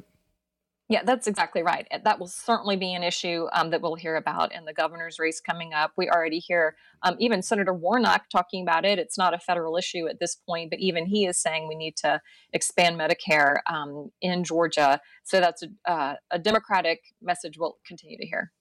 Yeah, 0.90 1.04
that's 1.04 1.28
exactly 1.28 1.62
right. 1.62 1.88
That 2.04 2.20
will 2.20 2.28
certainly 2.28 2.76
be 2.76 2.96
an 2.96 3.04
issue 3.04 3.46
um, 3.54 3.70
that 3.70 3.80
we'll 3.80 3.94
hear 3.94 4.16
about 4.16 4.52
in 4.56 4.66
the 4.66 4.74
governor's 4.74 5.20
race 5.20 5.40
coming 5.40 5.72
up. 5.72 5.92
We 5.96 6.10
already 6.10 6.40
hear 6.40 6.76
um, 7.04 7.16
even 7.20 7.44
Senator 7.44 7.76
Warnock 7.76 8.24
talking 8.32 8.64
about 8.64 8.86
it. 8.86 8.98
It's 8.98 9.16
not 9.16 9.36
a 9.36 9.40
federal 9.40 9.78
issue 9.78 10.08
at 10.08 10.20
this 10.20 10.36
point, 10.36 10.72
but 10.72 10.80
even 10.80 11.06
he 11.06 11.28
is 11.28 11.38
saying 11.38 11.68
we 11.68 11.76
need 11.76 11.96
to 11.98 12.20
expand 12.54 13.00
Medicare 13.00 13.58
um, 13.72 14.10
in 14.20 14.44
Georgia. 14.44 15.00
So 15.26 15.40
that's 15.40 15.62
a, 15.62 15.92
uh, 15.92 16.16
a 16.32 16.40
Democratic 16.40 17.02
message 17.22 17.60
we'll 17.60 17.78
continue 17.86 18.18
to 18.18 18.26
hear. 18.26 18.52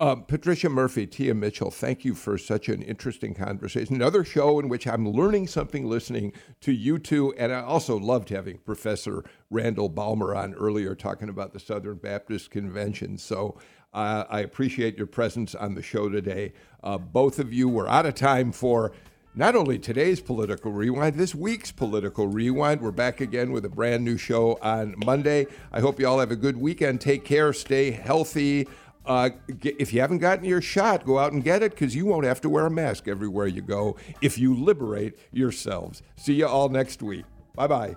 Um, 0.00 0.24
Patricia 0.24 0.70
Murphy, 0.70 1.06
Tia 1.06 1.34
Mitchell, 1.34 1.70
thank 1.70 2.06
you 2.06 2.14
for 2.14 2.38
such 2.38 2.70
an 2.70 2.80
interesting 2.80 3.34
conversation. 3.34 3.96
Another 3.96 4.24
show 4.24 4.58
in 4.58 4.70
which 4.70 4.86
I'm 4.86 5.06
learning 5.06 5.46
something 5.46 5.84
listening 5.84 6.32
to 6.62 6.72
you 6.72 6.98
two. 6.98 7.34
And 7.36 7.52
I 7.52 7.60
also 7.60 7.98
loved 7.98 8.30
having 8.30 8.56
Professor 8.58 9.22
Randall 9.50 9.90
Balmer 9.90 10.34
on 10.34 10.54
earlier 10.54 10.94
talking 10.94 11.28
about 11.28 11.52
the 11.52 11.60
Southern 11.60 11.98
Baptist 11.98 12.50
Convention. 12.50 13.18
So 13.18 13.58
uh, 13.92 14.24
I 14.30 14.40
appreciate 14.40 14.96
your 14.96 15.06
presence 15.06 15.54
on 15.54 15.74
the 15.74 15.82
show 15.82 16.08
today. 16.08 16.54
Uh, 16.82 16.96
both 16.96 17.38
of 17.38 17.52
you 17.52 17.68
were 17.68 17.86
out 17.86 18.06
of 18.06 18.14
time 18.14 18.52
for 18.52 18.92
not 19.34 19.54
only 19.54 19.78
today's 19.78 20.20
political 20.22 20.72
rewind, 20.72 21.16
this 21.16 21.34
week's 21.34 21.72
political 21.72 22.26
rewind. 22.26 22.80
We're 22.80 22.90
back 22.90 23.20
again 23.20 23.52
with 23.52 23.66
a 23.66 23.68
brand 23.68 24.02
new 24.02 24.16
show 24.16 24.58
on 24.62 24.94
Monday. 25.04 25.46
I 25.72 25.80
hope 25.80 26.00
you 26.00 26.08
all 26.08 26.20
have 26.20 26.30
a 26.30 26.36
good 26.36 26.56
weekend. 26.56 27.02
Take 27.02 27.26
care, 27.26 27.52
stay 27.52 27.90
healthy. 27.90 28.66
Uh, 29.06 29.30
if 29.62 29.92
you 29.92 30.00
haven't 30.00 30.18
gotten 30.18 30.44
your 30.44 30.60
shot, 30.60 31.04
go 31.04 31.18
out 31.18 31.32
and 31.32 31.42
get 31.42 31.62
it 31.62 31.72
because 31.72 31.96
you 31.96 32.06
won't 32.06 32.24
have 32.24 32.40
to 32.42 32.48
wear 32.48 32.66
a 32.66 32.70
mask 32.70 33.08
everywhere 33.08 33.46
you 33.46 33.62
go 33.62 33.96
if 34.20 34.38
you 34.38 34.54
liberate 34.54 35.18
yourselves. 35.32 36.02
See 36.16 36.34
you 36.34 36.46
all 36.46 36.68
next 36.68 37.02
week. 37.02 37.24
Bye 37.54 37.66
bye. 37.66 37.96